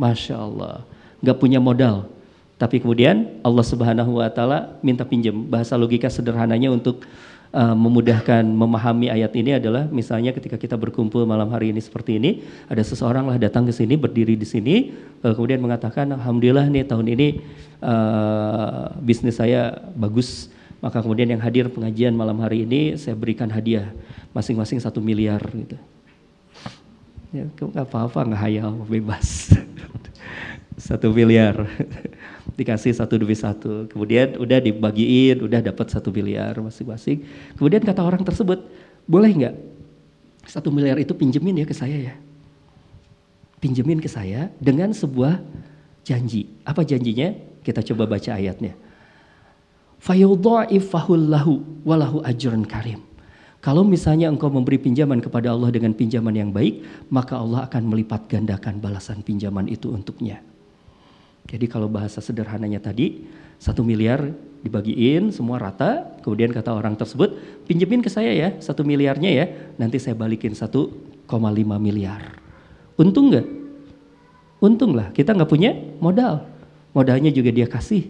Masya 0.00 0.36
Allah. 0.38 0.86
Gak 1.20 1.38
punya 1.38 1.60
modal. 1.60 2.08
Tapi 2.56 2.78
kemudian 2.78 3.42
Allah 3.42 3.64
Subhanahu 3.66 4.22
wa 4.22 4.30
taala 4.30 4.78
minta 4.80 5.02
pinjam. 5.02 5.34
Bahasa 5.34 5.74
logika 5.74 6.06
sederhananya 6.06 6.70
untuk 6.70 7.02
uh, 7.52 7.76
memudahkan 7.76 8.42
memahami 8.42 9.12
ayat 9.12 9.32
ini 9.36 9.60
adalah 9.60 9.86
misalnya 9.88 10.32
ketika 10.32 10.56
kita 10.56 10.74
berkumpul 10.74 11.22
malam 11.28 11.52
hari 11.52 11.70
ini 11.70 11.78
seperti 11.78 12.18
ini, 12.18 12.42
ada 12.66 12.80
seseorang 12.80 13.28
lah 13.28 13.36
datang 13.38 13.68
ke 13.68 13.72
sini 13.72 13.94
berdiri 13.94 14.34
di 14.34 14.48
sini, 14.48 14.90
uh, 15.22 15.36
kemudian 15.36 15.60
mengatakan 15.60 16.08
alhamdulillah 16.16 16.66
nih 16.72 16.84
tahun 16.88 17.06
ini 17.12 17.28
uh, 17.84 18.96
bisnis 19.04 19.38
saya 19.38 19.78
bagus, 19.94 20.48
maka 20.80 21.04
kemudian 21.04 21.30
yang 21.30 21.42
hadir 21.44 21.68
pengajian 21.68 22.16
malam 22.16 22.40
hari 22.40 22.64
ini 22.64 22.96
saya 22.96 23.14
berikan 23.14 23.46
hadiah 23.52 23.92
masing-masing 24.32 24.80
satu 24.80 24.98
miliar 24.98 25.40
gitu. 25.52 25.76
Ya, 27.32 27.48
nggak 27.48 27.88
apa-apa, 27.88 28.28
nggak 28.28 28.40
hayal, 28.44 28.76
bebas. 28.84 29.56
satu 30.82 31.12
miliar 31.12 31.68
dikasih 32.56 32.92
satu 32.92 33.18
demi 33.18 33.36
satu. 33.36 33.88
Kemudian 33.88 34.36
udah 34.36 34.58
dibagiin, 34.60 35.40
udah 35.40 35.60
dapat 35.64 35.88
satu 35.88 36.12
miliar 36.12 36.56
masing-masing. 36.60 37.24
Kemudian 37.56 37.82
kata 37.82 38.04
orang 38.04 38.22
tersebut, 38.22 38.62
boleh 39.08 39.30
nggak 39.32 39.54
satu 40.46 40.68
miliar 40.74 40.98
itu 40.98 41.14
pinjemin 41.14 41.62
ya 41.62 41.66
ke 41.66 41.74
saya 41.74 42.12
ya? 42.12 42.14
Pinjemin 43.62 44.02
ke 44.02 44.10
saya 44.10 44.50
dengan 44.58 44.90
sebuah 44.90 45.38
janji. 46.02 46.50
Apa 46.66 46.82
janjinya? 46.82 47.32
Kita 47.62 47.78
coba 47.94 48.10
baca 48.10 48.34
ayatnya. 48.34 48.74
Fayudha'ifahul 50.02 51.30
lahu 51.30 51.62
walahu 51.86 52.26
ajrun 52.26 52.66
karim. 52.66 53.06
Kalau 53.62 53.86
misalnya 53.86 54.26
engkau 54.26 54.50
memberi 54.50 54.74
pinjaman 54.74 55.22
kepada 55.22 55.54
Allah 55.54 55.70
dengan 55.70 55.94
pinjaman 55.94 56.34
yang 56.34 56.50
baik, 56.50 56.82
maka 57.14 57.38
Allah 57.38 57.70
akan 57.70 57.86
melipat 57.86 58.26
gandakan 58.26 58.82
balasan 58.82 59.22
pinjaman 59.22 59.70
itu 59.70 59.94
untuknya. 59.94 60.42
Jadi 61.50 61.66
kalau 61.66 61.90
bahasa 61.90 62.22
sederhananya 62.22 62.78
tadi, 62.78 63.26
satu 63.58 63.82
miliar 63.82 64.30
dibagiin 64.62 65.34
semua 65.34 65.58
rata, 65.58 66.18
kemudian 66.22 66.54
kata 66.54 66.70
orang 66.70 66.94
tersebut, 66.94 67.34
pinjemin 67.66 68.02
ke 68.02 68.10
saya 68.10 68.30
ya, 68.30 68.48
satu 68.62 68.86
miliarnya 68.86 69.30
ya, 69.30 69.46
nanti 69.78 69.98
saya 69.98 70.14
balikin 70.14 70.54
1,5 70.54 70.90
miliar. 71.82 72.38
Untung 72.94 73.34
nggak? 73.34 73.46
Untung 74.62 74.94
lah, 74.94 75.10
kita 75.10 75.34
nggak 75.34 75.50
punya 75.50 75.74
modal. 75.98 76.46
Modalnya 76.94 77.34
juga 77.34 77.50
dia 77.50 77.66
kasih. 77.66 78.06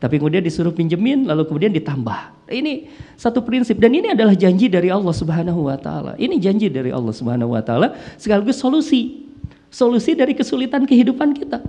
Tapi 0.00 0.16
kemudian 0.16 0.40
disuruh 0.40 0.72
pinjemin, 0.72 1.28
lalu 1.28 1.44
kemudian 1.44 1.74
ditambah. 1.76 2.48
Ini 2.48 2.88
satu 3.14 3.44
prinsip 3.44 3.76
dan 3.78 3.92
ini 3.92 4.10
adalah 4.10 4.32
janji 4.32 4.66
dari 4.66 4.88
Allah 4.88 5.12
Subhanahu 5.12 5.68
wa 5.68 5.76
taala. 5.76 6.16
Ini 6.16 6.40
janji 6.40 6.72
dari 6.72 6.90
Allah 6.90 7.12
Subhanahu 7.12 7.52
wa 7.52 7.62
taala 7.62 7.94
sekaligus 8.16 8.58
solusi. 8.58 9.28
Solusi 9.70 10.18
dari 10.18 10.34
kesulitan 10.34 10.82
kehidupan 10.82 11.30
kita. 11.36 11.62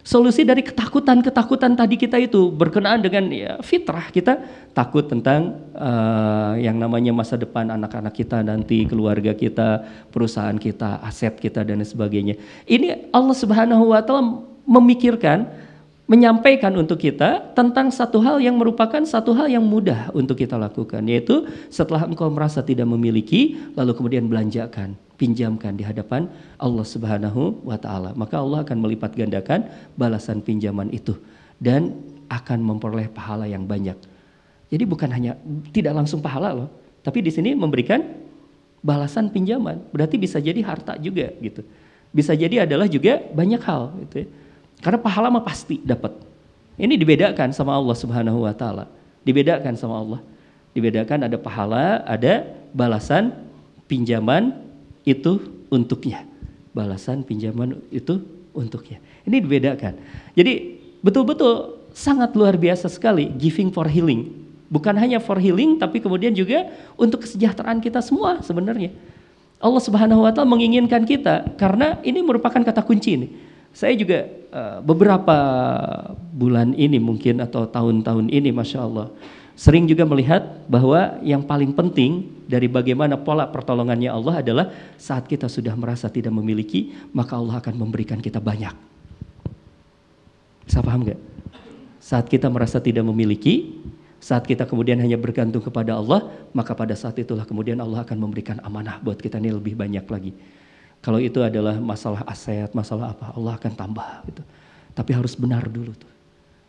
Solusi 0.00 0.48
dari 0.48 0.64
ketakutan-ketakutan 0.64 1.76
tadi 1.76 2.00
kita 2.00 2.16
itu 2.16 2.48
berkenaan 2.48 3.04
dengan 3.04 3.28
ya, 3.28 3.52
fitrah 3.60 4.08
kita 4.08 4.40
takut 4.72 5.04
tentang 5.04 5.60
uh, 5.76 6.56
yang 6.56 6.80
namanya 6.80 7.12
masa 7.12 7.36
depan 7.36 7.68
anak-anak 7.68 8.16
kita 8.16 8.40
nanti, 8.40 8.88
keluarga 8.88 9.36
kita, 9.36 9.84
perusahaan 10.08 10.56
kita, 10.56 11.04
aset 11.04 11.36
kita 11.36 11.68
dan 11.68 11.84
sebagainya. 11.84 12.40
Ini 12.64 13.12
Allah 13.12 13.36
Subhanahu 13.36 13.92
wa 13.92 14.00
taala 14.00 14.40
memikirkan 14.64 15.44
menyampaikan 16.10 16.74
untuk 16.74 16.98
kita 16.98 17.54
tentang 17.54 17.86
satu 17.94 18.18
hal 18.18 18.42
yang 18.42 18.58
merupakan 18.58 18.98
satu 19.06 19.30
hal 19.30 19.46
yang 19.46 19.62
mudah 19.62 20.10
untuk 20.10 20.42
kita 20.42 20.58
lakukan 20.58 20.98
yaitu 21.06 21.46
setelah 21.70 22.02
engkau 22.02 22.26
merasa 22.26 22.66
tidak 22.66 22.90
memiliki 22.90 23.54
lalu 23.78 23.94
kemudian 23.94 24.26
belanjakan 24.26 24.98
pinjamkan 25.14 25.78
di 25.78 25.86
hadapan 25.86 26.26
Allah 26.58 26.82
Subhanahu 26.82 27.62
wa 27.62 27.78
taala. 27.78 28.10
Maka 28.18 28.42
Allah 28.42 28.66
akan 28.66 28.82
melipat 28.82 29.14
gandakan 29.14 29.70
balasan 29.94 30.42
pinjaman 30.42 30.90
itu 30.90 31.14
dan 31.62 31.94
akan 32.26 32.58
memperoleh 32.58 33.06
pahala 33.06 33.46
yang 33.46 33.62
banyak. 33.62 33.94
Jadi 34.66 34.82
bukan 34.82 35.14
hanya 35.14 35.38
tidak 35.70 35.94
langsung 35.94 36.18
pahala 36.18 36.50
loh, 36.50 36.68
tapi 37.06 37.22
di 37.22 37.30
sini 37.30 37.54
memberikan 37.54 38.02
balasan 38.82 39.30
pinjaman. 39.30 39.78
Berarti 39.94 40.18
bisa 40.18 40.42
jadi 40.42 40.58
harta 40.66 40.98
juga 40.98 41.30
gitu. 41.38 41.62
Bisa 42.10 42.34
jadi 42.34 42.66
adalah 42.66 42.90
juga 42.90 43.22
banyak 43.30 43.62
hal 43.62 43.94
gitu 44.10 44.26
ya. 44.26 44.28
Karena 44.80 44.98
pahala 45.00 45.28
mah 45.28 45.44
pasti 45.44 45.80
dapat. 45.80 46.16
Ini 46.80 46.96
dibedakan 46.96 47.52
sama 47.52 47.76
Allah 47.76 47.96
Subhanahu 47.96 48.48
wa 48.48 48.54
taala. 48.56 48.88
Dibedakan 49.22 49.76
sama 49.76 50.00
Allah. 50.00 50.20
Dibedakan 50.72 51.28
ada 51.28 51.36
pahala, 51.36 52.00
ada 52.08 52.48
balasan 52.72 53.36
pinjaman 53.84 54.56
itu 55.04 55.64
untuknya. 55.68 56.24
Balasan 56.72 57.20
pinjaman 57.26 57.76
itu 57.92 58.24
untuknya. 58.56 59.02
Ini 59.28 59.44
dibedakan. 59.44 60.00
Jadi 60.32 60.80
betul-betul 61.04 61.76
sangat 61.92 62.32
luar 62.32 62.56
biasa 62.56 62.88
sekali 62.88 63.28
giving 63.36 63.68
for 63.74 63.84
healing. 63.84 64.32
Bukan 64.70 64.94
hanya 64.94 65.18
for 65.18 65.36
healing 65.36 65.76
tapi 65.82 65.98
kemudian 65.98 66.30
juga 66.30 66.70
untuk 66.94 67.26
kesejahteraan 67.26 67.82
kita 67.82 68.00
semua 68.00 68.38
sebenarnya. 68.40 68.94
Allah 69.60 69.82
Subhanahu 69.82 70.24
wa 70.24 70.32
taala 70.32 70.48
menginginkan 70.48 71.04
kita 71.04 71.52
karena 71.60 72.00
ini 72.00 72.24
merupakan 72.24 72.62
kata 72.62 72.80
kunci 72.80 73.20
ini. 73.20 73.28
Saya 73.70 73.94
juga 73.94 74.26
uh, 74.50 74.78
beberapa 74.82 75.36
bulan 76.34 76.74
ini 76.74 76.98
mungkin 76.98 77.38
atau 77.38 77.70
tahun-tahun 77.70 78.28
ini 78.28 78.50
Masya 78.50 78.80
Allah 78.82 79.08
Sering 79.60 79.84
juga 79.84 80.08
melihat 80.08 80.64
bahwa 80.72 81.20
yang 81.20 81.44
paling 81.44 81.76
penting 81.76 82.32
dari 82.48 82.64
bagaimana 82.64 83.20
pola 83.20 83.44
pertolongannya 83.44 84.08
Allah 84.08 84.40
adalah 84.40 84.72
saat 84.96 85.28
kita 85.28 85.52
sudah 85.52 85.76
merasa 85.76 86.08
tidak 86.08 86.32
memiliki, 86.32 86.96
maka 87.12 87.36
Allah 87.36 87.60
akan 87.60 87.76
memberikan 87.76 88.24
kita 88.24 88.40
banyak. 88.40 88.72
Bisa 90.64 90.80
paham 90.80 91.04
gak? 91.04 91.20
Saat 92.00 92.32
kita 92.32 92.48
merasa 92.48 92.80
tidak 92.80 93.04
memiliki, 93.04 93.84
saat 94.16 94.48
kita 94.48 94.64
kemudian 94.64 94.96
hanya 94.96 95.20
bergantung 95.20 95.60
kepada 95.60 96.00
Allah, 96.00 96.24
maka 96.56 96.72
pada 96.72 96.96
saat 96.96 97.20
itulah 97.20 97.44
kemudian 97.44 97.84
Allah 97.84 98.00
akan 98.00 98.16
memberikan 98.16 98.64
amanah 98.64 98.96
buat 99.04 99.20
kita 99.20 99.36
ini 99.36 99.52
lebih 99.52 99.76
banyak 99.76 100.08
lagi. 100.08 100.32
Kalau 101.00 101.16
itu 101.16 101.40
adalah 101.40 101.80
masalah 101.80 102.22
aset, 102.28 102.68
masalah 102.76 103.16
apa, 103.16 103.32
Allah 103.32 103.56
akan 103.56 103.72
tambah 103.72 104.10
gitu. 104.28 104.42
Tapi 104.92 105.10
harus 105.16 105.32
benar 105.32 105.64
dulu 105.64 105.96
tuh 105.96 106.10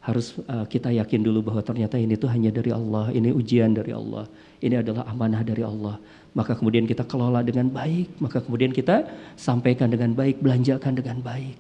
harus 0.01 0.33
uh, 0.49 0.65
kita 0.65 0.89
yakin 0.89 1.21
dulu 1.21 1.45
bahwa 1.45 1.61
ternyata 1.61 1.93
ini 1.93 2.17
tuh 2.17 2.25
hanya 2.33 2.49
dari 2.49 2.73
Allah, 2.73 3.13
ini 3.13 3.29
ujian 3.29 3.69
dari 3.69 3.93
Allah, 3.93 4.25
ini 4.57 4.81
adalah 4.81 5.05
amanah 5.05 5.45
dari 5.45 5.61
Allah. 5.61 6.01
Maka 6.33 6.57
kemudian 6.57 6.89
kita 6.89 7.05
kelola 7.05 7.45
dengan 7.45 7.69
baik, 7.69 8.17
maka 8.17 8.41
kemudian 8.41 8.73
kita 8.73 9.05
sampaikan 9.37 9.93
dengan 9.93 10.17
baik, 10.17 10.41
belanjakan 10.41 10.97
dengan 10.97 11.21
baik. 11.21 11.53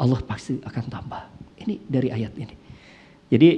Allah 0.00 0.20
pasti 0.24 0.56
akan 0.64 0.84
tambah. 0.88 1.22
Ini 1.60 1.74
dari 1.84 2.08
ayat 2.08 2.32
ini. 2.40 2.54
Jadi 3.28 3.48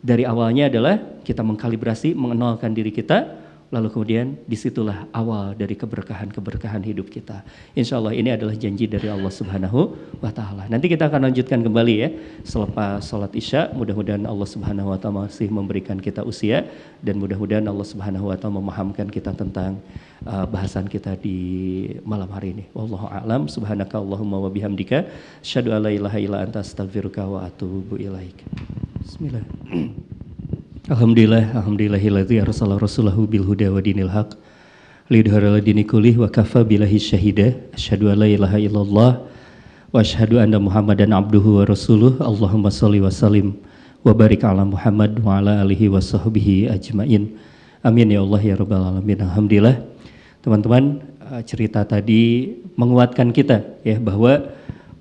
dari 0.00 0.24
awalnya 0.24 0.72
adalah 0.72 0.96
kita 1.20 1.44
mengkalibrasi, 1.44 2.16
mengenalkan 2.16 2.72
diri 2.72 2.88
kita, 2.88 3.36
Lalu 3.68 3.88
kemudian 3.92 4.26
di 4.48 4.56
situlah 4.56 5.04
awal 5.12 5.52
dari 5.52 5.76
keberkahan-keberkahan 5.76 6.80
hidup 6.88 7.12
kita. 7.12 7.44
Insya 7.76 8.00
Allah 8.00 8.16
ini 8.16 8.32
adalah 8.32 8.56
janji 8.56 8.88
dari 8.88 9.12
Allah 9.12 9.28
Subhanahu 9.28 9.92
wa 10.24 10.32
Ta'ala. 10.32 10.64
Nanti 10.72 10.88
kita 10.88 11.12
akan 11.12 11.28
lanjutkan 11.28 11.60
kembali 11.60 11.94
ya 12.00 12.08
selepas 12.48 13.04
sholat 13.04 13.28
Isya. 13.36 13.76
Mudah-mudahan 13.76 14.24
Allah 14.24 14.48
Subhanahu 14.48 14.88
wa 14.88 14.96
Ta'ala 14.96 15.28
masih 15.28 15.52
memberikan 15.52 16.00
kita 16.00 16.24
usia 16.24 16.64
dan 17.04 17.20
mudah-mudahan 17.20 17.68
Allah 17.68 17.84
Subhanahu 17.84 18.32
wa 18.32 18.36
Ta'ala 18.40 18.56
memahamkan 18.56 19.12
kita 19.12 19.36
tentang 19.36 19.76
uh, 20.24 20.48
bahasan 20.48 20.88
kita 20.88 21.20
di 21.20 21.36
malam 22.08 22.32
hari 22.32 22.56
ini. 22.56 22.64
Wallahu 22.72 23.04
a'lam. 23.04 23.52
Subhanaka 23.52 24.00
Allahumma 24.00 24.40
wa 24.40 24.48
bihamdika 24.48 25.04
asyhadu 25.44 25.76
an 25.76 25.84
la 25.84 25.92
ilaha 25.92 26.16
illa 26.16 26.40
anta 26.40 26.64
astaghfiruka 26.64 27.20
wa 27.28 27.44
atubu 27.44 28.00
ilaik. 28.00 28.40
Bismillah. 29.04 29.44
Alhamdulillah, 30.88 31.52
alhamdulillahilladzi 31.52 32.40
arsala 32.40 32.80
rasulahu 32.80 33.28
bil 33.28 33.44
huda 33.44 33.68
wa 33.68 33.76
dinil 33.76 34.08
haq 34.08 34.40
lidhara 35.12 35.60
dini 35.60 35.84
kulih 35.84 36.16
wa 36.16 36.32
kafa 36.32 36.64
billahi 36.64 36.96
syahida. 36.96 37.52
Asyhadu 37.76 38.08
an 38.08 38.24
la 38.24 38.24
ilaha 38.24 38.56
illallah 38.56 39.20
wa 39.92 40.00
asyhadu 40.00 40.40
anna 40.40 40.56
muhammadan 40.56 41.12
abduhu 41.12 41.60
wa 41.60 41.68
rasuluh. 41.68 42.16
Allahumma 42.24 42.72
shalli 42.72 43.04
wa 43.04 43.12
sallim 43.12 43.60
wa 44.00 44.16
barik 44.16 44.40
ala 44.48 44.64
Muhammad 44.64 45.12
wa 45.20 45.36
ala 45.36 45.60
alihi 45.60 45.92
wa 45.92 46.00
sahbihi 46.00 46.72
ajmain. 46.72 47.36
Amin 47.84 48.08
ya 48.08 48.24
Allah 48.24 48.40
ya 48.40 48.56
rabbal 48.56 48.80
alamin. 48.80 49.20
Alhamdulillah. 49.28 49.84
Teman-teman 50.40 51.04
uh, 51.20 51.44
cerita 51.44 51.84
tadi 51.84 52.56
menguatkan 52.80 53.28
kita 53.36 53.76
ya 53.84 54.00
bahwa 54.00 54.40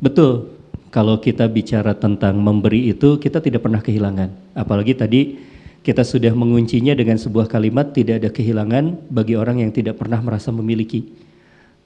betul 0.03 0.51
kalau 0.91 1.15
kita 1.23 1.47
bicara 1.47 1.95
tentang 1.95 2.35
memberi 2.43 2.91
itu 2.91 3.15
kita 3.23 3.39
tidak 3.39 3.63
pernah 3.63 3.79
kehilangan. 3.79 4.35
Apalagi 4.51 4.91
tadi 4.91 5.47
kita 5.87 6.03
sudah 6.03 6.35
menguncinya 6.35 6.91
dengan 6.91 7.15
sebuah 7.15 7.47
kalimat 7.47 7.95
tidak 7.95 8.19
ada 8.19 8.27
kehilangan 8.27 9.07
bagi 9.07 9.39
orang 9.39 9.63
yang 9.63 9.71
tidak 9.71 9.95
pernah 9.95 10.19
merasa 10.19 10.51
memiliki. 10.51 11.15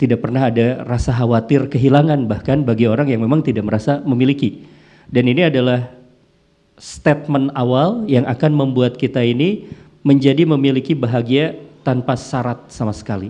Tidak 0.02 0.18
pernah 0.18 0.50
ada 0.50 0.82
rasa 0.90 1.14
khawatir 1.14 1.70
kehilangan 1.70 2.26
bahkan 2.26 2.66
bagi 2.66 2.90
orang 2.90 3.14
yang 3.14 3.22
memang 3.22 3.46
tidak 3.46 3.62
merasa 3.62 4.02
memiliki. 4.02 4.66
Dan 5.06 5.30
ini 5.30 5.46
adalah 5.46 5.94
statement 6.82 7.54
awal 7.54 8.10
yang 8.10 8.26
akan 8.26 8.50
membuat 8.58 8.98
kita 8.98 9.22
ini 9.22 9.70
menjadi 10.02 10.50
memiliki 10.50 10.98
bahagia 10.98 11.54
tanpa 11.86 12.18
syarat 12.18 12.74
sama 12.74 12.98
sekali. 12.98 13.30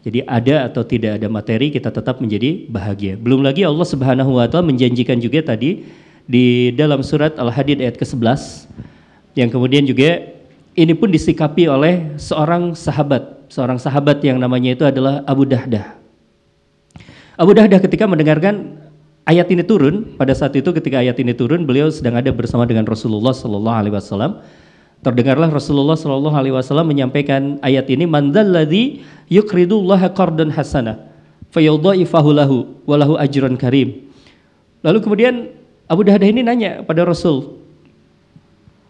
Jadi 0.00 0.24
ada 0.24 0.64
atau 0.64 0.80
tidak 0.80 1.20
ada 1.20 1.28
materi 1.28 1.68
kita 1.68 1.92
tetap 1.92 2.24
menjadi 2.24 2.64
bahagia. 2.72 3.20
Belum 3.20 3.44
lagi 3.44 3.68
Allah 3.68 3.84
Subhanahu 3.84 4.40
wa 4.40 4.48
taala 4.48 4.64
menjanjikan 4.64 5.20
juga 5.20 5.44
tadi 5.44 5.84
di 6.24 6.72
dalam 6.72 7.04
surat 7.04 7.36
Al-Hadid 7.36 7.84
ayat 7.84 8.00
ke-11 8.00 8.64
yang 9.38 9.48
kemudian 9.50 9.86
juga 9.86 10.40
ini 10.74 10.94
pun 10.94 11.10
disikapi 11.10 11.66
oleh 11.66 12.14
seorang 12.18 12.74
sahabat, 12.74 13.50
seorang 13.50 13.78
sahabat 13.78 14.22
yang 14.22 14.38
namanya 14.38 14.74
itu 14.74 14.84
adalah 14.86 15.22
Abu 15.26 15.46
Dahdah. 15.46 15.98
Abu 17.40 17.56
Dahdah 17.56 17.80
ketika 17.80 18.04
mendengarkan 18.04 18.80
ayat 19.24 19.48
ini 19.50 19.62
turun, 19.64 20.16
pada 20.16 20.34
saat 20.34 20.54
itu 20.56 20.70
ketika 20.74 21.00
ayat 21.00 21.18
ini 21.20 21.32
turun, 21.36 21.64
beliau 21.64 21.88
sedang 21.92 22.18
ada 22.18 22.30
bersama 22.34 22.66
dengan 22.66 22.86
Rasulullah 22.86 23.34
Sallallahu 23.34 23.76
Alaihi 23.76 23.94
Wasallam. 23.94 24.42
Terdengarlah 25.00 25.48
Rasulullah 25.48 25.96
Sallallahu 25.96 26.36
Alaihi 26.36 26.54
Wasallam 26.54 26.92
menyampaikan 26.92 27.56
ayat 27.64 27.88
ini, 27.88 28.04
"Mandalladzi 28.04 29.00
yukridullaha 29.32 30.12
qardan 30.12 30.52
hasana, 30.52 31.08
fayudha'ifahu 31.54 32.28
lahu 32.36 32.56
walahu 32.84 33.16
ajran 33.16 33.56
karim." 33.56 34.10
Lalu 34.84 34.98
kemudian 35.00 35.34
Abu 35.88 36.04
Dahdah 36.04 36.28
ini 36.28 36.44
nanya 36.44 36.84
pada 36.84 37.08
Rasul. 37.08 37.59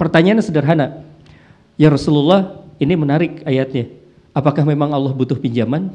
Pertanyaannya 0.01 0.41
sederhana. 0.41 1.05
Ya 1.77 1.93
Rasulullah, 1.93 2.65
ini 2.81 2.97
menarik 2.97 3.45
ayatnya. 3.45 3.93
Apakah 4.33 4.65
memang 4.65 4.97
Allah 4.97 5.13
butuh 5.13 5.37
pinjaman? 5.37 5.93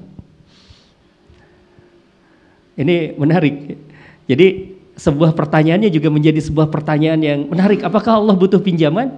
Ini 2.78 3.18
menarik. 3.18 3.82
Jadi 4.30 4.78
sebuah 4.94 5.34
pertanyaannya 5.34 5.90
juga 5.90 6.14
menjadi 6.14 6.38
sebuah 6.38 6.70
pertanyaan 6.70 7.18
yang 7.18 7.40
menarik. 7.50 7.82
Apakah 7.82 8.22
Allah 8.22 8.38
butuh 8.38 8.62
pinjaman? 8.62 9.18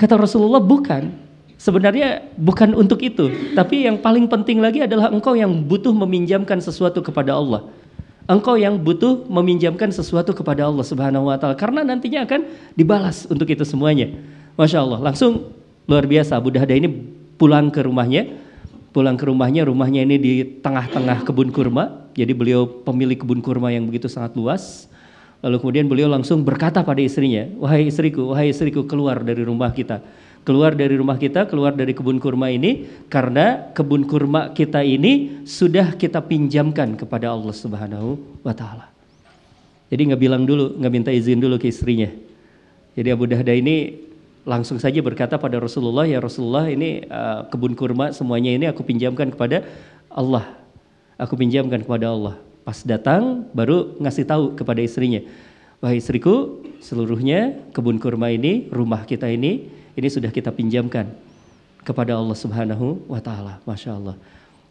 Kata 0.00 0.16
Rasulullah, 0.16 0.64
bukan. 0.64 1.12
Sebenarnya 1.60 2.24
bukan 2.40 2.72
untuk 2.72 3.04
itu. 3.04 3.52
Tapi 3.52 3.84
yang 3.84 4.00
paling 4.00 4.24
penting 4.32 4.64
lagi 4.64 4.80
adalah 4.80 5.12
engkau 5.12 5.36
yang 5.36 5.52
butuh 5.60 5.92
meminjamkan 5.92 6.56
sesuatu 6.56 7.04
kepada 7.04 7.36
Allah. 7.36 7.68
Engkau 8.30 8.54
yang 8.54 8.78
butuh 8.78 9.26
meminjamkan 9.26 9.90
sesuatu 9.90 10.30
kepada 10.30 10.70
Allah 10.70 10.86
Subhanahu 10.86 11.26
wa 11.26 11.34
taala 11.34 11.58
karena 11.58 11.82
nantinya 11.82 12.22
akan 12.22 12.46
dibalas 12.78 13.26
untuk 13.26 13.50
itu 13.50 13.66
semuanya. 13.66 14.06
Masya 14.54 14.78
Allah. 14.86 15.02
Langsung 15.02 15.50
luar 15.90 16.06
biasa 16.06 16.38
Abu 16.38 16.54
Dahda 16.54 16.70
ini 16.78 16.86
pulang 17.34 17.74
ke 17.74 17.82
rumahnya 17.82 18.30
pulang 18.90 19.14
ke 19.14 19.24
rumahnya 19.26 19.66
rumahnya 19.66 20.02
ini 20.02 20.16
di 20.18 20.32
tengah-tengah 20.60 21.22
kebun 21.22 21.54
kurma 21.54 22.10
jadi 22.14 22.34
beliau 22.34 22.66
pemilik 22.82 23.16
kebun 23.16 23.40
kurma 23.40 23.70
yang 23.70 23.86
begitu 23.86 24.10
sangat 24.10 24.34
luas 24.34 24.90
lalu 25.40 25.56
kemudian 25.62 25.86
beliau 25.88 26.10
langsung 26.10 26.42
berkata 26.42 26.82
pada 26.82 27.00
istrinya 27.00 27.46
wahai 27.56 27.86
istriku 27.88 28.34
wahai 28.34 28.50
istriku 28.52 28.84
keluar 28.84 29.22
dari 29.22 29.46
rumah 29.46 29.70
kita 29.70 30.02
keluar 30.42 30.72
dari 30.72 30.96
rumah 30.96 31.20
kita 31.20 31.44
keluar 31.46 31.76
dari 31.76 31.92
kebun 31.92 32.16
kurma 32.16 32.48
ini 32.48 32.88
karena 33.12 33.70
kebun 33.76 34.08
kurma 34.08 34.50
kita 34.56 34.80
ini 34.80 35.44
sudah 35.44 35.94
kita 35.94 36.24
pinjamkan 36.24 36.96
kepada 36.96 37.30
Allah 37.32 37.52
Subhanahu 37.52 38.40
wa 38.40 38.54
taala 38.56 38.88
jadi 39.92 40.12
nggak 40.12 40.20
bilang 40.20 40.42
dulu 40.48 40.80
nggak 40.80 40.92
minta 40.92 41.10
izin 41.12 41.38
dulu 41.38 41.60
ke 41.60 41.68
istrinya 41.68 42.08
jadi 42.98 43.14
Abu 43.14 43.30
Dahda 43.30 43.54
ini 43.54 44.08
langsung 44.48 44.80
saja 44.80 44.98
berkata 45.04 45.36
pada 45.36 45.60
Rasulullah, 45.60 46.08
ya 46.08 46.18
Rasulullah 46.18 46.66
ini 46.66 47.04
uh, 47.06 47.46
kebun 47.48 47.76
kurma 47.76 48.10
semuanya 48.10 48.50
ini 48.50 48.66
aku 48.66 48.82
pinjamkan 48.82 49.30
kepada 49.30 49.62
Allah. 50.10 50.56
Aku 51.20 51.36
pinjamkan 51.36 51.84
kepada 51.84 52.10
Allah. 52.10 52.34
Pas 52.64 52.80
datang 52.84 53.48
baru 53.52 53.96
ngasih 54.00 54.24
tahu 54.24 54.44
kepada 54.56 54.80
istrinya, 54.80 55.20
wahai 55.80 56.00
istriku 56.00 56.64
seluruhnya 56.80 57.56
kebun 57.72 58.00
kurma 58.00 58.32
ini, 58.32 58.68
rumah 58.72 59.04
kita 59.04 59.28
ini, 59.28 59.68
ini 59.96 60.08
sudah 60.10 60.30
kita 60.30 60.50
pinjamkan 60.54 61.10
kepada 61.82 62.18
Allah 62.18 62.36
Subhanahu 62.36 63.06
wa 63.08 63.20
taala. 63.22 63.58
Masya 63.64 63.96
Allah. 63.96 64.16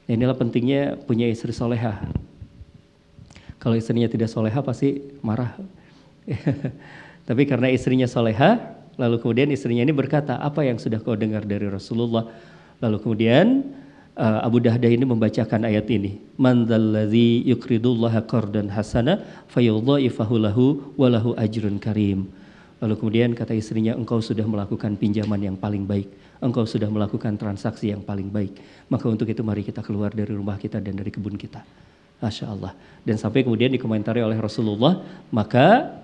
Inilah 0.09 0.37
pentingnya 0.37 0.97
punya 1.05 1.29
istri 1.29 1.53
soleha. 1.53 2.01
Kalau 3.59 3.75
istrinya 3.75 4.07
tidak 4.07 4.31
soleha 4.31 4.59
pasti 4.63 5.01
marah. 5.19 5.57
Tapi 7.27 7.43
karena 7.45 7.69
istrinya 7.69 8.09
soleha, 8.09 8.79
Lalu 8.99 9.15
kemudian 9.23 9.47
istrinya 9.55 9.87
ini 9.87 9.95
berkata, 9.95 10.35
apa 10.43 10.67
yang 10.67 10.75
sudah 10.75 10.99
kau 10.99 11.15
dengar 11.15 11.47
dari 11.47 11.71
Rasulullah? 11.71 12.27
Lalu 12.83 12.99
kemudian 12.99 13.63
uh, 14.19 14.43
Abu 14.43 14.59
Dahdah 14.59 14.91
ini 14.91 15.07
membacakan 15.07 15.63
ayat 15.63 15.87
ini. 15.87 16.19
Man 16.35 16.67
dzalladzi 16.67 17.47
yuqridullaha 17.47 18.27
qardan 18.27 18.67
hasana 18.67 19.23
fayudha'ifahu 19.55 20.35
lahu 20.99 21.31
ajrun 21.39 21.79
karim. 21.79 22.27
Lalu 22.79 22.95
kemudian 22.95 23.35
kata 23.35 23.51
istrinya, 23.51 23.91
engkau 23.91 24.23
sudah 24.23 24.47
melakukan 24.47 24.95
pinjaman 24.95 25.39
yang 25.39 25.55
paling 25.59 25.83
baik. 25.83 26.07
Engkau 26.39 26.63
sudah 26.63 26.87
melakukan 26.87 27.35
transaksi 27.35 27.91
yang 27.91 27.99
paling 27.99 28.31
baik. 28.31 28.55
Maka 28.87 29.05
untuk 29.11 29.27
itu 29.27 29.43
mari 29.43 29.67
kita 29.67 29.83
keluar 29.83 30.15
dari 30.15 30.31
rumah 30.31 30.55
kita 30.55 30.79
dan 30.79 30.95
dari 30.95 31.11
kebun 31.11 31.35
kita. 31.35 31.59
Masya 32.23 32.45
Allah. 32.51 32.71
Dan 33.03 33.19
sampai 33.19 33.43
kemudian 33.43 33.71
dikomentari 33.71 34.23
oleh 34.23 34.39
Rasulullah, 34.39 35.03
maka 35.31 35.99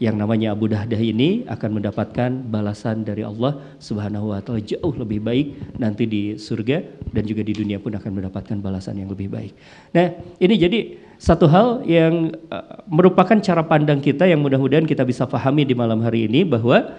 yang 0.00 0.16
namanya 0.16 0.56
Abu 0.56 0.66
Dahdah 0.66 0.96
ini 0.96 1.44
akan 1.44 1.76
mendapatkan 1.76 2.30
balasan 2.48 3.04
dari 3.04 3.20
Allah 3.20 3.60
Subhanahu 3.76 4.32
wa 4.32 4.40
taala 4.40 4.64
jauh 4.64 4.96
lebih 4.96 5.20
baik 5.20 5.76
nanti 5.76 6.08
di 6.08 6.40
surga 6.40 6.80
dan 7.12 7.28
juga 7.28 7.44
di 7.44 7.52
dunia 7.52 7.76
pun 7.76 7.92
akan 7.92 8.08
mendapatkan 8.16 8.56
balasan 8.64 8.96
yang 8.96 9.12
lebih 9.12 9.28
baik. 9.28 9.52
Nah, 9.92 10.08
ini 10.40 10.54
jadi 10.56 10.80
satu 11.20 11.44
hal 11.44 11.84
yang 11.84 12.32
uh, 12.48 12.80
merupakan 12.88 13.36
cara 13.44 13.60
pandang 13.60 14.00
kita 14.00 14.24
yang 14.24 14.40
mudah-mudahan 14.40 14.88
kita 14.88 15.04
bisa 15.04 15.28
pahami 15.28 15.68
di 15.68 15.76
malam 15.76 16.00
hari 16.00 16.24
ini 16.24 16.48
bahwa 16.48 16.96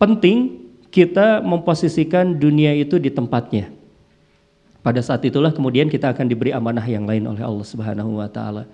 penting 0.00 0.64
kita 0.88 1.44
memposisikan 1.44 2.40
dunia 2.40 2.72
itu 2.72 2.96
di 2.96 3.12
tempatnya. 3.12 3.68
Pada 4.80 5.04
saat 5.04 5.20
itulah 5.28 5.52
kemudian 5.52 5.92
kita 5.92 6.08
akan 6.08 6.24
diberi 6.24 6.56
amanah 6.56 6.88
yang 6.88 7.04
lain 7.04 7.28
oleh 7.28 7.44
Allah 7.44 7.66
Subhanahu 7.68 8.16
wa 8.16 8.32
taala. 8.32 8.64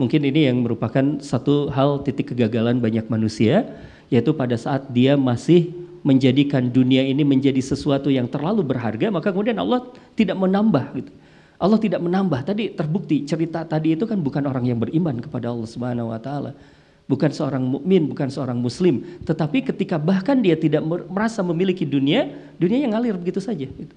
Mungkin 0.00 0.24
ini 0.24 0.48
yang 0.48 0.64
merupakan 0.64 1.20
satu 1.20 1.68
hal 1.68 2.00
titik 2.00 2.32
kegagalan 2.32 2.80
banyak 2.80 3.04
manusia, 3.12 3.68
yaitu 4.08 4.32
pada 4.32 4.56
saat 4.56 4.88
dia 4.88 5.20
masih 5.20 5.68
menjadikan 6.00 6.64
dunia 6.72 7.04
ini 7.04 7.28
menjadi 7.28 7.60
sesuatu 7.60 8.08
yang 8.08 8.24
terlalu 8.24 8.64
berharga, 8.64 9.12
maka 9.12 9.28
kemudian 9.28 9.60
Allah 9.60 9.84
tidak 10.16 10.40
menambah 10.40 10.96
gitu. 10.96 11.12
Allah 11.60 11.76
tidak 11.76 12.00
menambah. 12.00 12.40
Tadi 12.40 12.72
terbukti 12.72 13.28
cerita 13.28 13.68
tadi 13.68 13.92
itu 13.92 14.08
kan 14.08 14.16
bukan 14.16 14.48
orang 14.48 14.64
yang 14.64 14.80
beriman 14.80 15.20
kepada 15.20 15.52
Allah 15.52 15.68
Subhanahu 15.68 16.08
wa 16.08 16.16
taala. 16.16 16.56
Bukan 17.04 17.28
seorang 17.34 17.60
mukmin, 17.60 18.06
bukan 18.06 18.30
seorang 18.30 18.54
muslim, 18.54 19.02
tetapi 19.26 19.66
ketika 19.66 19.98
bahkan 19.98 20.38
dia 20.38 20.54
tidak 20.54 20.78
merasa 21.10 21.42
memiliki 21.42 21.82
dunia, 21.82 22.30
dunia 22.54 22.86
yang 22.86 22.94
ngalir 22.94 23.18
begitu 23.18 23.42
saja 23.42 23.66
gitu. 23.66 23.94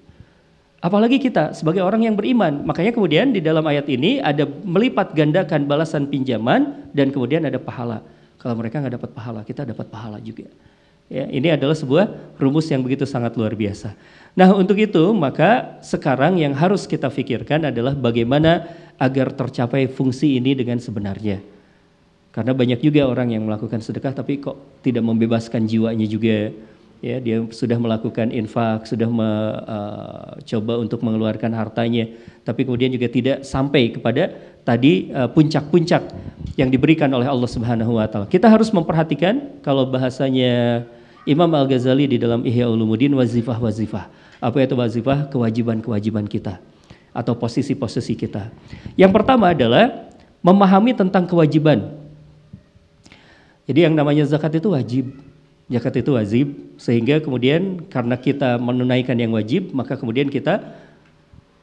Apalagi 0.82 1.16
kita 1.16 1.56
sebagai 1.56 1.80
orang 1.80 2.04
yang 2.04 2.12
beriman. 2.12 2.60
Makanya 2.66 2.92
kemudian 2.92 3.32
di 3.32 3.40
dalam 3.40 3.64
ayat 3.64 3.88
ini 3.88 4.20
ada 4.20 4.44
melipat 4.44 5.16
gandakan 5.16 5.64
balasan 5.64 6.04
pinjaman 6.10 6.92
dan 6.92 7.08
kemudian 7.08 7.46
ada 7.48 7.56
pahala. 7.56 8.04
Kalau 8.36 8.52
mereka 8.60 8.84
nggak 8.84 9.00
dapat 9.00 9.10
pahala, 9.16 9.40
kita 9.40 9.64
dapat 9.64 9.88
pahala 9.88 10.20
juga. 10.20 10.44
Ya, 11.08 11.24
ini 11.28 11.48
adalah 11.48 11.72
sebuah 11.72 12.36
rumus 12.36 12.68
yang 12.68 12.84
begitu 12.84 13.08
sangat 13.08 13.32
luar 13.40 13.56
biasa. 13.56 13.96
Nah 14.34 14.50
untuk 14.50 14.74
itu 14.78 15.14
maka 15.14 15.78
sekarang 15.78 16.42
yang 16.42 16.54
harus 16.58 16.90
kita 16.90 17.06
pikirkan 17.06 17.70
adalah 17.70 17.94
bagaimana 17.94 18.66
agar 18.98 19.30
tercapai 19.30 19.86
fungsi 19.86 20.38
ini 20.38 20.58
dengan 20.58 20.82
sebenarnya. 20.82 21.38
Karena 22.34 22.50
banyak 22.50 22.82
juga 22.82 23.06
orang 23.06 23.30
yang 23.30 23.46
melakukan 23.46 23.78
sedekah 23.78 24.10
tapi 24.10 24.42
kok 24.42 24.82
tidak 24.82 25.06
membebaskan 25.06 25.70
jiwanya 25.70 26.02
juga 26.10 26.50
ya 27.04 27.20
dia 27.20 27.44
sudah 27.52 27.76
melakukan 27.76 28.32
infak, 28.32 28.88
sudah 28.88 29.06
mencoba 29.06 30.72
uh, 30.72 30.80
untuk 30.80 31.04
mengeluarkan 31.04 31.52
hartanya, 31.52 32.08
tapi 32.48 32.64
kemudian 32.64 32.88
juga 32.88 33.12
tidak 33.12 33.44
sampai 33.44 33.92
kepada 33.92 34.32
tadi 34.64 35.12
uh, 35.12 35.28
puncak-puncak 35.28 36.00
uh, 36.00 36.12
yang 36.56 36.72
diberikan 36.72 37.12
oleh 37.12 37.28
Allah 37.28 37.44
Subhanahu 37.44 38.00
wa 38.00 38.08
taala. 38.08 38.24
Kita 38.24 38.48
harus 38.48 38.72
memperhatikan 38.72 39.60
kalau 39.60 39.84
bahasanya 39.84 40.88
Imam 41.24 41.48
Al-Ghazali 41.48 42.04
di 42.04 42.16
dalam 42.20 42.44
Ihya 42.44 42.68
Ulumuddin 42.68 43.16
wazifah-wazifah. 43.16 44.12
Apa 44.40 44.56
itu 44.60 44.76
wazifah? 44.76 45.32
Kewajiban-kewajiban 45.32 46.28
kita 46.28 46.60
atau 47.16 47.32
posisi-posisi 47.38 48.12
kita. 48.18 48.52
Yang 48.98 49.12
pertama 49.16 49.56
adalah 49.56 50.12
memahami 50.44 50.92
tentang 50.92 51.24
kewajiban. 51.24 51.96
Jadi 53.64 53.88
yang 53.88 53.96
namanya 53.96 54.28
zakat 54.28 54.60
itu 54.60 54.68
wajib 54.68 55.08
zakat 55.68 56.04
itu 56.04 56.10
wajib 56.12 56.46
sehingga 56.76 57.24
kemudian 57.24 57.88
karena 57.88 58.20
kita 58.20 58.60
menunaikan 58.60 59.16
yang 59.16 59.32
wajib 59.32 59.72
maka 59.72 59.96
kemudian 59.96 60.28
kita 60.28 60.60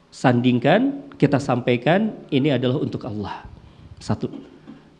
sandingkan 0.09 1.05
kita 1.21 1.37
sampaikan 1.37 2.17
ini 2.33 2.49
adalah 2.49 2.81
untuk 2.81 3.05
Allah 3.05 3.45
satu 4.01 4.33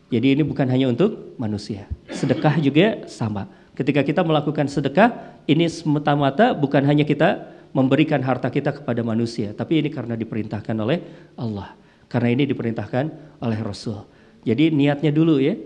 jadi 0.06 0.38
ini 0.38 0.46
bukan 0.46 0.70
hanya 0.70 0.86
untuk 0.86 1.34
manusia 1.34 1.90
sedekah 2.14 2.62
juga 2.62 3.02
sama 3.10 3.50
ketika 3.72 4.04
kita 4.04 4.20
melakukan 4.22 4.68
sedekah 4.68 5.40
ini 5.48 5.68
semata-mata 5.68 6.52
bukan 6.52 6.84
hanya 6.84 7.02
kita 7.02 7.50
memberikan 7.72 8.20
harta 8.20 8.52
kita 8.52 8.70
kepada 8.72 9.00
manusia 9.00 9.56
tapi 9.56 9.80
ini 9.80 9.88
karena 9.88 10.16
diperintahkan 10.18 10.76
oleh 10.76 10.98
Allah. 11.38 11.74
Karena 12.12 12.28
ini 12.28 12.44
diperintahkan 12.44 13.04
oleh 13.40 13.58
Rasul. 13.64 14.04
Jadi 14.44 14.68
niatnya 14.68 15.08
dulu 15.08 15.40
ya 15.40 15.56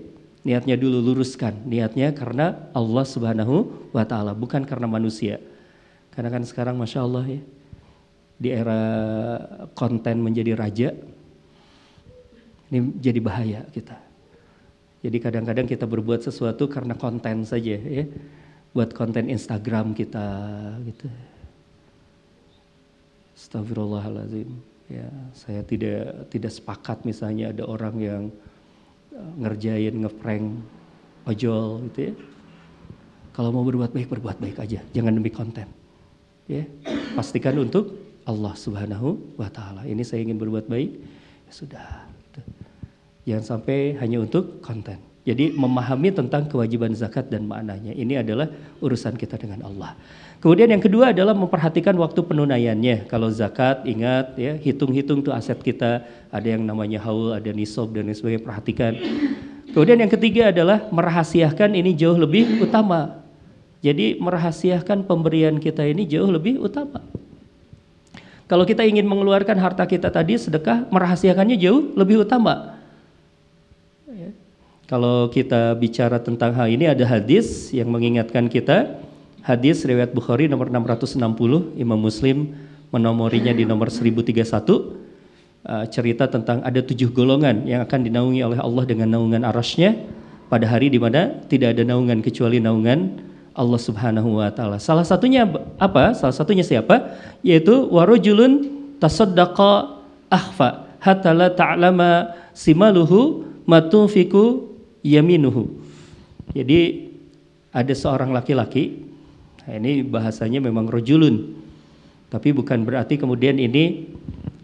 niatnya 0.47 0.79
dulu 0.79 1.03
luruskan. 1.03 1.67
Niatnya 1.67 2.15
karena 2.15 2.71
Allah 2.71 3.03
Subhanahu 3.03 3.91
wa 3.91 4.07
taala 4.07 4.31
bukan 4.31 4.63
karena 4.63 4.87
manusia. 4.87 5.43
Karena 6.15 6.31
kan 6.31 6.47
sekarang 6.47 6.79
masya 6.79 7.03
Allah 7.03 7.27
ya 7.27 7.43
di 8.37 8.53
era 8.53 8.81
konten 9.73 10.21
menjadi 10.21 10.53
raja 10.53 10.89
ini 12.69 12.79
jadi 13.01 13.21
bahaya 13.23 13.61
kita 13.73 13.97
jadi 15.05 15.19
kadang-kadang 15.21 15.67
kita 15.69 15.85
berbuat 15.85 16.25
sesuatu 16.25 16.69
karena 16.69 16.97
konten 16.97 17.45
saja 17.45 17.77
ya 17.77 18.05
buat 18.77 18.93
konten 18.93 19.33
Instagram 19.33 19.97
kita 19.97 20.27
gitu 20.85 21.09
Astagfirullahaladzim. 23.37 24.49
Ya, 24.89 25.13
saya 25.37 25.61
tidak 25.61 26.33
tidak 26.33 26.53
sepakat 26.57 27.05
misalnya 27.05 27.53
ada 27.53 27.69
orang 27.69 27.97
yang 28.01 28.23
uh, 29.13 29.33
ngerjain 29.45 29.93
ngeprank 29.93 30.65
ojol 31.29 31.85
gitu 31.93 32.11
ya. 32.11 32.13
Kalau 33.37 33.53
mau 33.53 33.61
berbuat 33.69 33.93
baik 33.93 34.09
berbuat 34.09 34.41
baik 34.41 34.57
aja, 34.65 34.81
jangan 34.97 35.13
demi 35.13 35.29
konten. 35.29 35.69
Ya, 36.49 36.65
pastikan 37.13 37.61
untuk 37.61 37.93
Allah 38.25 38.57
Subhanahu 38.57 39.37
wa 39.37 39.53
taala. 39.53 39.85
Ini 39.85 40.01
saya 40.01 40.25
ingin 40.25 40.41
berbuat 40.41 40.65
baik, 40.73 40.97
ya 41.45 41.53
sudah. 41.53 42.06
Jangan 43.27 43.45
sampai 43.59 43.99
hanya 43.99 44.23
untuk 44.23 44.63
konten. 44.63 45.03
Jadi 45.27 45.51
memahami 45.51 46.15
tentang 46.15 46.47
kewajiban 46.47 46.95
zakat 46.95 47.27
dan 47.27 47.51
maknanya. 47.51 47.91
Ini 47.91 48.23
adalah 48.23 48.47
urusan 48.79 49.19
kita 49.19 49.35
dengan 49.35 49.67
Allah. 49.67 49.99
Kemudian 50.39 50.71
yang 50.71 50.79
kedua 50.79 51.11
adalah 51.11 51.35
memperhatikan 51.35 51.99
waktu 51.99 52.23
penunaiannya. 52.23 53.11
Kalau 53.11 53.27
zakat 53.35 53.83
ingat 53.83 54.39
ya, 54.39 54.55
hitung-hitung 54.55 55.27
tuh 55.27 55.35
aset 55.35 55.59
kita, 55.59 56.07
ada 56.31 56.47
yang 56.47 56.63
namanya 56.63 57.03
haul, 57.03 57.35
ada 57.35 57.51
nisab 57.51 57.91
dan 57.91 58.07
lain 58.07 58.15
sebagainya, 58.15 58.47
perhatikan. 58.47 58.93
Kemudian 59.75 59.99
yang 59.99 60.13
ketiga 60.15 60.55
adalah 60.55 60.87
merahasiakan 60.95 61.75
ini 61.75 61.99
jauh 61.99 62.15
lebih 62.15 62.63
utama. 62.63 63.27
Jadi 63.83 64.23
merahasiakan 64.23 65.03
pemberian 65.03 65.59
kita 65.59 65.83
ini 65.83 66.07
jauh 66.07 66.31
lebih 66.31 66.63
utama. 66.63 67.03
Kalau 68.47 68.63
kita 68.63 68.87
ingin 68.87 69.11
mengeluarkan 69.11 69.59
harta 69.59 69.83
kita 69.91 70.15
tadi 70.15 70.39
sedekah, 70.39 70.87
merahasiakannya 70.95 71.59
jauh 71.59 71.91
lebih 71.99 72.23
utama. 72.23 72.76
Kalau 74.87 75.27
kita 75.35 75.75
bicara 75.75 76.23
tentang 76.23 76.55
hal 76.55 76.71
ini 76.71 76.87
ada 76.87 77.03
hadis 77.03 77.75
yang 77.75 77.91
mengingatkan 77.91 78.47
kita. 78.47 79.03
Hadis 79.43 79.83
riwayat 79.83 80.15
Bukhari 80.15 80.47
nomor 80.47 80.71
660, 80.71 81.75
Imam 81.75 81.99
Muslim 81.99 82.55
menomorinya 82.95 83.51
di 83.51 83.67
nomor 83.67 83.91
1031. 83.91 84.47
Uh, 85.67 85.83
cerita 85.91 86.31
tentang 86.31 86.63
ada 86.63 86.79
tujuh 86.79 87.11
golongan 87.11 87.67
yang 87.67 87.83
akan 87.83 88.07
dinaungi 88.07 88.47
oleh 88.47 88.63
Allah 88.63 88.87
dengan 88.87 89.11
naungan 89.19 89.43
arasnya 89.43 89.99
pada 90.47 90.71
hari 90.71 90.87
di 90.87 91.03
mana 91.03 91.43
tidak 91.51 91.75
ada 91.75 91.83
naungan 91.83 92.23
kecuali 92.23 92.63
naungan 92.63 93.19
Allah 93.59 93.81
Subhanahu 93.83 94.39
wa 94.39 94.55
taala. 94.55 94.79
Salah 94.79 95.03
satunya 95.03 95.51
apa? 95.83 96.15
Salah 96.15 96.31
satunya 96.31 96.63
siapa? 96.63 97.19
Yaitu 97.43 97.91
warujulun 97.91 98.71
tasaddaqa 99.03 99.99
akhfa 100.31 100.87
hatta 101.03 101.35
la 101.35 101.51
ta'lama 101.51 102.31
simaluhu 102.55 103.43
matufiku 103.67 104.76
yaminuhu. 105.07 105.71
Jadi 106.51 107.11
ada 107.71 107.95
seorang 107.95 108.35
laki-laki, 108.35 109.07
nah 109.63 109.79
ini 109.79 110.03
bahasanya 110.03 110.59
memang 110.59 110.91
rojulun, 110.91 111.55
tapi 112.27 112.51
bukan 112.51 112.83
berarti 112.83 113.15
kemudian 113.21 113.61
ini 113.63 114.11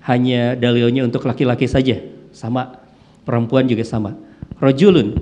hanya 0.09 0.59
dalilnya 0.59 1.07
untuk 1.07 1.23
laki-laki 1.29 1.71
saja, 1.71 2.03
sama 2.35 2.83
perempuan 3.23 3.71
juga 3.71 3.87
sama. 3.87 4.19
Rojulun, 4.59 5.15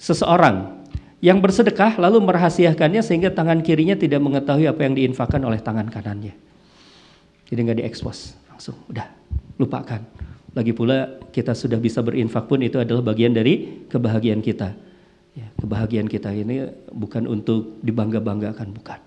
seseorang 0.00 0.80
yang 1.20 1.38
bersedekah 1.38 2.00
lalu 2.00 2.18
merahasiakannya 2.24 3.04
sehingga 3.04 3.30
tangan 3.30 3.60
kirinya 3.60 3.94
tidak 3.94 4.18
mengetahui 4.24 4.66
apa 4.66 4.80
yang 4.88 4.94
diinfakkan 4.96 5.42
oleh 5.44 5.60
tangan 5.60 5.86
kanannya. 5.86 6.34
Jadi 7.46 7.58
nggak 7.60 7.78
diekspos, 7.84 8.38
langsung 8.48 8.76
udah 8.88 9.04
lupakan. 9.60 10.31
Lagi 10.52 10.76
pula 10.76 11.16
kita 11.32 11.56
sudah 11.56 11.80
bisa 11.80 12.04
berinfak 12.04 12.44
pun 12.44 12.60
itu 12.60 12.76
adalah 12.76 13.00
bagian 13.00 13.32
dari 13.32 13.84
kebahagiaan 13.88 14.44
kita. 14.44 14.76
Ya, 15.32 15.48
kebahagiaan 15.56 16.12
kita 16.12 16.28
ini 16.28 16.68
bukan 16.92 17.24
untuk 17.24 17.80
dibangga-banggakan, 17.80 18.68
bukan. 18.76 19.00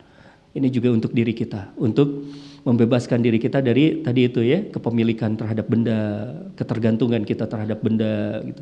Ini 0.55 0.71
juga 0.73 0.89
untuk 0.89 1.13
diri 1.13 1.35
kita, 1.35 1.75
untuk 1.77 2.31
membebaskan 2.65 3.21
diri 3.21 3.37
kita 3.37 3.61
dari 3.61 4.01
tadi 4.01 4.25
itu 4.25 4.41
ya, 4.41 4.65
kepemilikan 4.73 5.37
terhadap 5.37 5.69
benda, 5.69 6.31
ketergantungan 6.57 7.21
kita 7.21 7.45
terhadap 7.45 7.77
benda 7.83 8.41
gitu. 8.41 8.61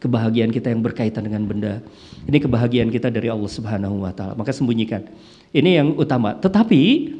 Kebahagiaan 0.00 0.48
kita 0.48 0.72
yang 0.72 0.80
berkaitan 0.80 1.28
dengan 1.28 1.44
benda. 1.44 1.84
Ini 2.24 2.38
kebahagiaan 2.40 2.88
kita 2.88 3.12
dari 3.12 3.28
Allah 3.28 3.50
Subhanahu 3.50 4.06
wa 4.06 4.14
taala. 4.14 4.32
Maka 4.38 4.56
sembunyikan. 4.56 5.04
Ini 5.52 5.84
yang 5.84 5.88
utama. 6.00 6.32
Tetapi 6.38 7.12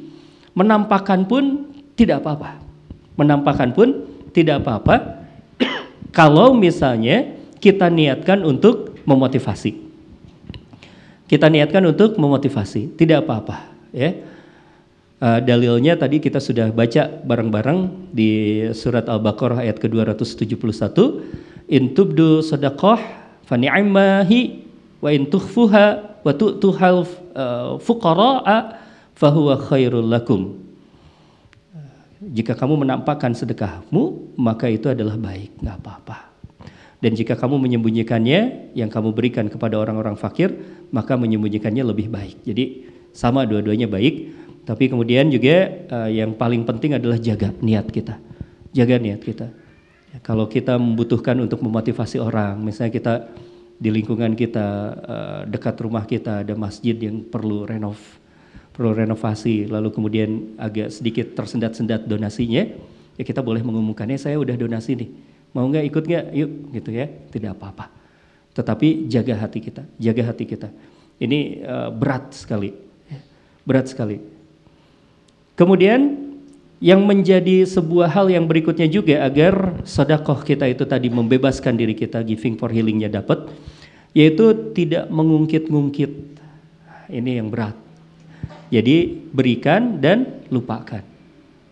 menampakkan 0.56 1.28
pun 1.28 1.68
tidak 1.98 2.24
apa-apa. 2.24 2.64
Menampakkan 3.20 3.76
pun 3.76 4.11
tidak 4.32 4.64
apa-apa 4.64 5.24
kalau 6.18 6.56
misalnya 6.56 7.36
kita 7.62 7.86
niatkan 7.86 8.42
untuk 8.42 8.98
memotivasi. 9.06 9.78
Kita 11.30 11.48
niatkan 11.48 11.80
untuk 11.88 12.20
memotivasi, 12.20 12.92
tidak 12.98 13.24
apa-apa, 13.24 13.72
ya. 13.94 14.12
Uh, 15.22 15.38
dalilnya 15.38 15.94
tadi 15.94 16.18
kita 16.18 16.42
sudah 16.42 16.74
baca 16.74 17.06
bareng-bareng 17.06 18.10
di 18.10 18.66
surat 18.74 19.06
Al-Baqarah 19.06 19.62
ayat 19.62 19.78
ke-271, 19.78 20.98
in 21.70 21.94
tubdu 21.94 22.42
sadaqah 22.42 22.98
fa 23.46 23.56
wa 23.56 25.08
in 25.08 25.24
wa 26.22 26.30
tu'tuhal 26.34 27.06
uh, 27.34 27.78
fuqara'a 27.78 28.82
fahuwa 29.14 29.58
khairul 29.58 30.10
lakum. 30.10 30.61
Jika 32.22 32.54
kamu 32.54 32.86
menampakkan 32.86 33.34
sedekahmu, 33.34 34.34
maka 34.38 34.70
itu 34.70 34.86
adalah 34.86 35.18
baik, 35.18 35.58
nggak 35.58 35.76
apa-apa. 35.82 36.30
Dan 37.02 37.18
jika 37.18 37.34
kamu 37.34 37.58
menyembunyikannya, 37.58 38.70
yang 38.78 38.86
kamu 38.86 39.10
berikan 39.10 39.50
kepada 39.50 39.74
orang-orang 39.74 40.14
fakir, 40.14 40.54
maka 40.94 41.18
menyembunyikannya 41.18 41.82
lebih 41.82 42.06
baik. 42.06 42.46
Jadi 42.46 42.86
sama 43.10 43.42
dua-duanya 43.42 43.90
baik, 43.90 44.30
tapi 44.62 44.86
kemudian 44.86 45.26
juga 45.34 45.66
uh, 45.90 46.06
yang 46.06 46.38
paling 46.38 46.62
penting 46.62 46.94
adalah 46.94 47.18
jaga 47.18 47.50
niat 47.58 47.90
kita, 47.90 48.14
jaga 48.70 49.02
niat 49.02 49.18
kita. 49.18 49.50
Ya, 50.14 50.18
kalau 50.22 50.46
kita 50.46 50.78
membutuhkan 50.78 51.34
untuk 51.42 51.58
memotivasi 51.58 52.22
orang, 52.22 52.62
misalnya 52.62 52.94
kita 52.94 53.14
di 53.82 53.90
lingkungan 53.90 54.38
kita 54.38 54.66
uh, 54.94 55.40
dekat 55.50 55.74
rumah 55.82 56.06
kita 56.06 56.46
ada 56.46 56.54
masjid 56.54 56.94
yang 56.94 57.26
perlu 57.26 57.66
renov, 57.66 57.98
perlu 58.72 58.96
renovasi, 58.96 59.68
lalu 59.68 59.92
kemudian 59.92 60.56
agak 60.56 60.88
sedikit 60.88 61.36
tersendat-sendat 61.36 62.08
donasinya, 62.08 62.64
ya 63.20 63.22
kita 63.22 63.44
boleh 63.44 63.60
mengumumkannya 63.60 64.16
saya 64.16 64.40
udah 64.40 64.56
donasi 64.56 64.96
nih, 64.96 65.08
mau 65.52 65.68
nggak 65.68 65.84
ikut 65.92 66.04
nggak? 66.08 66.24
Yuk, 66.32 66.50
gitu 66.80 66.90
ya, 66.96 67.06
tidak 67.28 67.60
apa-apa. 67.60 67.92
Tetapi 68.56 69.12
jaga 69.12 69.36
hati 69.36 69.60
kita, 69.60 69.84
jaga 70.00 70.22
hati 70.32 70.44
kita. 70.48 70.68
Ini 71.20 71.62
uh, 71.62 71.88
berat 71.92 72.32
sekali, 72.32 72.72
ya, 73.08 73.20
berat 73.68 73.92
sekali. 73.92 74.16
Kemudian 75.52 76.32
yang 76.82 77.04
menjadi 77.04 77.62
sebuah 77.68 78.10
hal 78.10 78.26
yang 78.32 78.48
berikutnya 78.48 78.90
juga 78.90 79.22
agar 79.22 79.84
sodakoh 79.86 80.42
kita 80.42 80.66
itu 80.66 80.82
tadi 80.82 81.06
membebaskan 81.12 81.78
diri 81.78 81.94
kita 81.94 82.24
giving 82.26 82.58
for 82.58 82.72
healingnya 82.72 83.12
dapat, 83.12 83.52
yaitu 84.16 84.72
tidak 84.72 85.06
mengungkit-ngungkit. 85.12 86.40
Ini 87.12 87.38
yang 87.38 87.52
berat. 87.52 87.76
Jadi 88.72 89.28
berikan 89.36 90.00
dan 90.00 90.48
lupakan. 90.48 91.04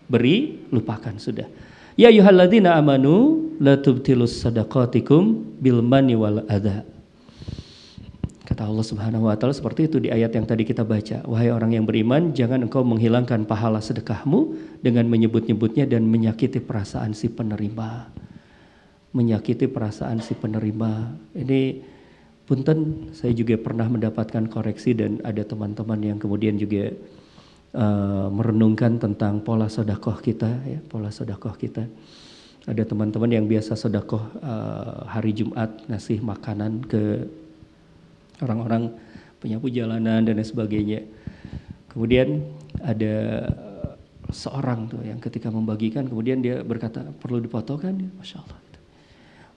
Beri, 0.05 0.69
lupakan 0.69 1.17
sudah. 1.17 1.49
Ya 1.97 2.13
yuhalladina 2.13 2.77
amanu 2.77 3.49
la 3.57 3.81
tubtilus 3.81 4.37
sadaqatikum 4.45 5.57
bil 5.57 5.81
mani 5.81 6.13
wal 6.13 6.45
adha. 6.45 6.85
Kata 8.45 8.67
Allah 8.67 8.85
Subhanahu 8.85 9.31
wa 9.31 9.35
taala 9.39 9.55
seperti 9.55 9.87
itu 9.87 9.97
di 9.97 10.11
ayat 10.11 10.35
yang 10.35 10.45
tadi 10.45 10.67
kita 10.67 10.83
baca. 10.83 11.23
Wahai 11.25 11.49
orang 11.49 11.71
yang 11.73 11.87
beriman, 11.87 12.35
jangan 12.35 12.67
engkau 12.67 12.83
menghilangkan 12.83 13.47
pahala 13.47 13.79
sedekahmu 13.79 14.53
dengan 14.83 15.07
menyebut-nyebutnya 15.07 15.87
dan 15.87 16.05
menyakiti 16.05 16.59
perasaan 16.59 17.15
si 17.15 17.31
penerima. 17.31 18.11
Menyakiti 19.15 19.71
perasaan 19.71 20.19
si 20.19 20.35
penerima. 20.35 21.15
Ini 21.31 21.61
punten 22.51 23.07
saya 23.15 23.31
juga 23.31 23.55
pernah 23.55 23.87
mendapatkan 23.87 24.51
koreksi 24.51 24.91
dan 24.91 25.23
ada 25.23 25.39
teman-teman 25.47 25.95
yang 26.03 26.19
kemudian 26.19 26.59
juga 26.59 26.91
uh, 27.71 28.27
merenungkan 28.27 28.99
tentang 28.99 29.39
pola 29.39 29.71
sodakoh 29.71 30.19
kita 30.19 30.59
ya 30.67 30.83
pola 30.83 31.07
sodakoh 31.07 31.55
kita. 31.55 31.87
Ada 32.67 32.83
teman-teman 32.83 33.31
yang 33.31 33.47
biasa 33.47 33.79
sodakoh 33.79 34.35
uh, 34.43 35.07
hari 35.07 35.31
Jumat 35.31 35.79
ngasih 35.87 36.19
makanan 36.19 36.83
ke 36.91 37.23
orang-orang 38.43 38.99
penyapu 39.39 39.71
jalanan 39.71 40.19
dan 40.27 40.35
lain 40.35 40.43
sebagainya. 40.43 41.07
Kemudian 41.87 42.51
ada 42.83 43.47
seorang 44.27 44.91
tuh 44.91 45.07
yang 45.07 45.23
ketika 45.23 45.47
membagikan 45.47 46.03
kemudian 46.03 46.43
dia 46.43 46.59
berkata 46.67 47.15
perlu 47.15 47.39
dipotokan 47.39 47.95
ya 47.95 48.11
masya 48.19 48.43
Allah 48.43 48.70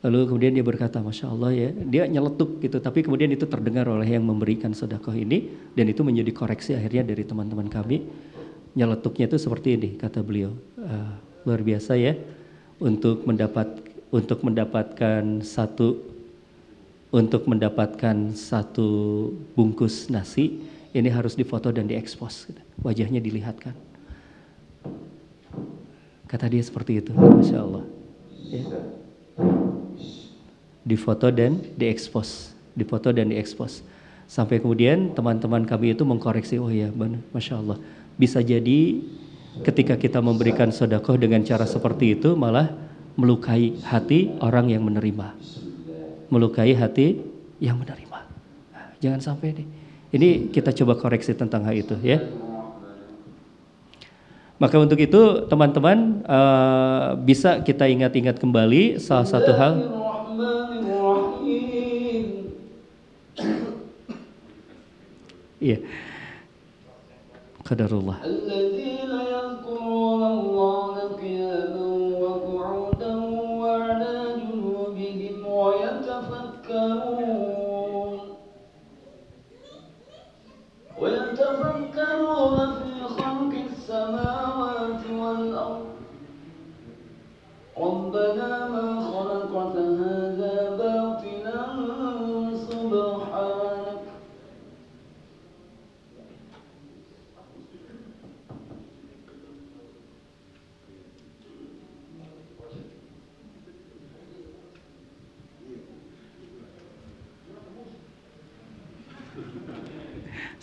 Lalu 0.05 0.29
kemudian 0.29 0.53
dia 0.53 0.61
berkata, 0.61 1.01
Masya 1.01 1.33
Allah 1.33 1.51
ya, 1.57 1.69
dia 1.73 2.05
nyeletuk 2.05 2.61
gitu. 2.61 2.77
Tapi 2.77 3.01
kemudian 3.01 3.33
itu 3.33 3.49
terdengar 3.49 3.89
oleh 3.89 4.05
yang 4.05 4.21
memberikan 4.21 4.77
sedekah 4.77 5.17
ini. 5.17 5.49
Dan 5.73 5.89
itu 5.89 6.05
menjadi 6.05 6.29
koreksi 6.31 6.77
akhirnya 6.77 7.09
dari 7.09 7.25
teman-teman 7.25 7.73
kami. 7.73 8.05
Nyeletuknya 8.77 9.33
itu 9.33 9.41
seperti 9.41 9.81
ini, 9.81 9.91
kata 9.97 10.21
beliau. 10.21 10.53
Uh, 10.77 11.17
luar 11.49 11.65
biasa 11.65 11.97
ya, 11.97 12.13
untuk 12.79 13.25
mendapat 13.25 13.81
untuk 14.13 14.45
mendapatkan 14.45 15.41
satu 15.41 16.15
untuk 17.15 17.47
mendapatkan 17.47 18.35
satu 18.35 18.89
bungkus 19.55 20.11
nasi 20.11 20.59
ini 20.95 21.11
harus 21.11 21.39
difoto 21.39 21.71
dan 21.71 21.87
diekspos 21.87 22.51
wajahnya 22.83 23.23
dilihatkan 23.23 23.75
Kata 26.35 26.51
dia 26.51 26.67
seperti 26.67 26.99
itu, 26.99 27.15
masya 27.15 27.63
Allah. 27.63 27.85
Ya. 28.51 28.65
Difoto 30.85 31.33
dan 31.33 31.65
diekspos, 31.81 32.53
difoto 32.77 33.09
dan 33.11 33.33
diekspos. 33.33 33.81
Sampai 34.29 34.61
kemudian 34.61 35.13
teman-teman 35.17 35.65
kami 35.65 35.97
itu 35.97 36.05
mengkoreksi, 36.05 36.61
oh 36.61 36.69
ya, 36.69 36.93
masya 37.33 37.61
Allah. 37.61 37.81
Bisa 38.21 38.41
jadi 38.45 39.01
ketika 39.63 39.95
kita 39.95 40.19
memberikan 40.19 40.75
sodakoh 40.75 41.15
dengan 41.15 41.41
cara 41.47 41.65
seperti 41.65 42.19
itu 42.19 42.35
malah 42.35 42.75
melukai 43.15 43.79
hati 43.87 44.35
orang 44.43 44.75
yang 44.75 44.83
menerima, 44.83 45.39
melukai 46.29 46.75
hati 46.75 47.23
yang 47.63 47.79
menerima. 47.79 48.19
Nah, 48.75 48.87
jangan 48.99 49.21
sampai 49.23 49.55
nih. 49.55 49.69
Ini 50.15 50.29
kita 50.55 50.71
coba 50.71 50.99
koreksi 50.99 51.35
tentang 51.35 51.67
hal 51.67 51.75
itu 51.75 51.95
ya. 52.03 52.23
Maka 54.65 54.81
untuk 54.81 54.97
itu 54.97 55.45
teman-teman 55.45 56.25
uh, 56.25 57.21
bisa 57.21 57.61
kita 57.61 57.85
ingat-ingat 57.85 58.41
kembali 58.41 58.97
salah 58.97 59.29
satu 59.29 59.53
hal 59.53 59.77
Iya. 65.61 65.81
Qadarullah. 67.65 68.21
السماوات 83.95 85.03
والأرض. 85.11 85.87
ربنا 87.79 88.69
ما 88.69 88.87
خلقت 89.11 89.77
هذا 89.77 90.57
باطلا 90.79 91.59
سبحانك. 92.67 94.03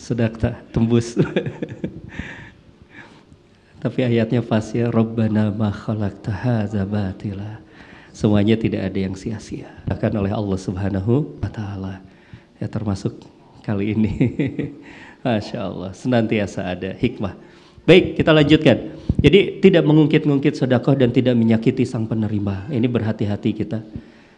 Sudah 0.02 0.28
tembus. 0.74 1.16
Tapi 3.82 4.06
ayatnya 4.06 4.46
fasih 4.46 4.94
Rabbana 4.94 5.50
ma 5.50 5.74
khalaqta. 5.74 6.30
Semuanya 8.14 8.54
tidak 8.54 8.86
ada 8.86 8.98
yang 9.10 9.18
sia-sia. 9.18 9.74
Akan 9.90 10.14
oleh 10.22 10.30
Allah 10.30 10.54
Subhanahu 10.54 11.42
wa 11.42 11.50
taala. 11.50 11.98
Ya 12.62 12.70
termasuk 12.70 13.18
kali 13.66 13.98
ini. 13.98 14.14
Masya 15.26 15.58
Allah, 15.66 15.90
senantiasa 15.98 16.62
ada 16.62 16.94
hikmah. 16.94 17.34
Baik, 17.82 18.22
kita 18.22 18.30
lanjutkan. 18.30 18.94
Jadi 19.18 19.58
tidak 19.58 19.82
mengungkit-ungkit 19.82 20.54
sedekah 20.54 20.94
dan 20.94 21.10
tidak 21.10 21.34
menyakiti 21.34 21.82
sang 21.82 22.06
penerima. 22.06 22.70
Ini 22.70 22.86
berhati-hati 22.86 23.50
kita. 23.50 23.82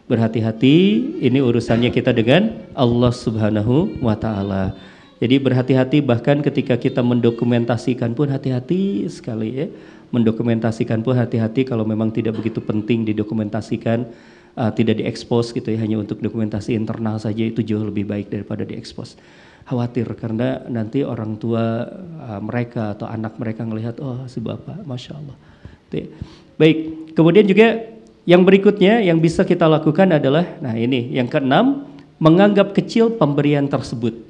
Berhati-hati, 0.09 0.77
ini 1.21 1.37
urusannya 1.37 1.93
kita 1.93 2.13
dengan 2.17 2.65
Allah 2.73 3.13
Subhanahu 3.13 4.01
wa 4.01 4.17
taala. 4.17 4.73
Jadi 5.25 5.41
berhati-hati 5.41 6.05
bahkan 6.05 6.45
ketika 6.45 6.77
kita 6.77 7.01
mendokumentasikan 7.01 8.13
pun 8.13 8.29
hati-hati 8.29 9.09
sekali 9.09 9.57
ya. 9.57 9.67
Mendokumentasikan 10.13 11.01
pun 11.01 11.17
hati-hati 11.17 11.65
kalau 11.65 11.81
memang 11.81 12.13
tidak 12.13 12.37
begitu 12.37 12.61
penting 12.61 13.09
didokumentasikan, 13.09 14.05
uh, 14.53 14.69
tidak 14.69 15.01
diekspos 15.01 15.49
gitu 15.49 15.73
ya, 15.73 15.81
hanya 15.81 15.97
untuk 15.97 16.21
dokumentasi 16.21 16.77
internal 16.77 17.17
saja 17.17 17.41
itu 17.41 17.65
jauh 17.65 17.89
lebih 17.89 18.05
baik 18.05 18.29
daripada 18.29 18.69
diekspos. 18.69 19.17
Khawatir 19.65 20.05
karena 20.13 20.61
nanti 20.69 21.01
orang 21.01 21.41
tua 21.41 21.89
uh, 22.21 22.37
mereka 22.37 22.93
atau 22.93 23.09
anak 23.09 23.41
mereka 23.41 23.65
melihat 23.65 23.97
oh 24.05 24.29
si 24.29 24.37
bapak, 24.37 24.85
masya 24.85 25.17
Allah. 25.17 25.33
Ya. 25.89 26.05
Baik, 26.61 26.77
kemudian 27.17 27.49
juga 27.49 27.81
yang 28.29 28.45
berikutnya 28.45 29.01
yang 29.01 29.17
bisa 29.17 29.41
kita 29.41 29.65
lakukan 29.65 30.21
adalah, 30.21 30.45
nah 30.61 30.77
ini 30.77 31.17
yang 31.17 31.25
keenam, 31.25 31.89
menganggap 32.21 32.77
kecil 32.77 33.09
pemberian 33.17 33.65
tersebut. 33.65 34.24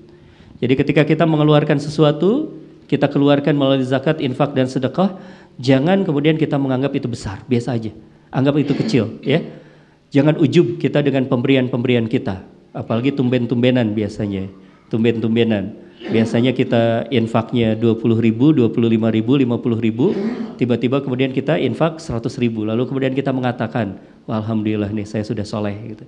Jadi 0.66 0.82
ketika 0.82 1.06
kita 1.06 1.30
mengeluarkan 1.30 1.78
sesuatu, 1.78 2.58
kita 2.90 3.06
keluarkan 3.06 3.54
melalui 3.54 3.86
zakat, 3.86 4.18
infak 4.18 4.58
dan 4.58 4.66
sedekah, 4.66 5.14
jangan 5.62 6.02
kemudian 6.02 6.42
kita 6.42 6.58
menganggap 6.58 6.90
itu 6.98 7.06
besar, 7.06 7.46
biasa 7.46 7.78
aja. 7.78 7.94
Anggap 8.34 8.58
itu 8.58 8.74
kecil, 8.74 9.22
ya. 9.22 9.46
Jangan 10.10 10.42
ujub 10.42 10.82
kita 10.82 11.06
dengan 11.06 11.30
pemberian-pemberian 11.30 12.10
kita, 12.10 12.42
apalagi 12.74 13.14
tumben-tumbenan 13.14 13.94
biasanya, 13.94 14.50
tumben-tumbenan. 14.90 15.86
Biasanya 16.10 16.58
kita 16.58 17.14
infaknya 17.14 17.78
20 17.78 18.18
ribu, 18.18 18.50
25 18.50 19.14
ribu, 19.14 19.38
50 19.38 19.86
ribu, 19.86 20.18
tiba-tiba 20.58 20.98
kemudian 21.06 21.30
kita 21.30 21.62
infak 21.62 22.02
100 22.02 22.42
ribu, 22.42 22.66
lalu 22.66 22.90
kemudian 22.90 23.14
kita 23.14 23.30
mengatakan, 23.30 24.02
Alhamdulillah 24.26 24.90
nih 24.90 25.06
saya 25.06 25.22
sudah 25.22 25.46
soleh 25.46 25.78
gitu. 25.94 26.06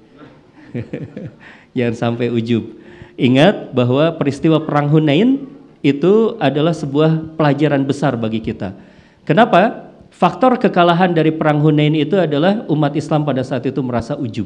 Jangan 1.78 1.93
sampai 1.93 2.34
ujub. 2.34 2.87
Ingat 3.18 3.74
bahwa 3.74 4.13
peristiwa 4.13 4.61
perang 4.61 4.93
Hunain 4.93 5.49
itu 5.82 6.38
adalah 6.38 6.70
sebuah 6.70 7.34
pelajaran 7.34 7.82
besar 7.82 8.13
bagi 8.13 8.45
kita. 8.45 8.78
Kenapa? 9.26 9.89
Faktor 10.13 10.57
kekalahan 10.57 11.13
dari 11.13 11.34
perang 11.34 11.61
Hunain 11.61 11.93
itu 11.97 12.18
adalah 12.18 12.65
umat 12.70 12.93
Islam 12.93 13.26
pada 13.26 13.41
saat 13.41 13.65
itu 13.65 13.82
merasa 13.82 14.13
ujub. 14.13 14.45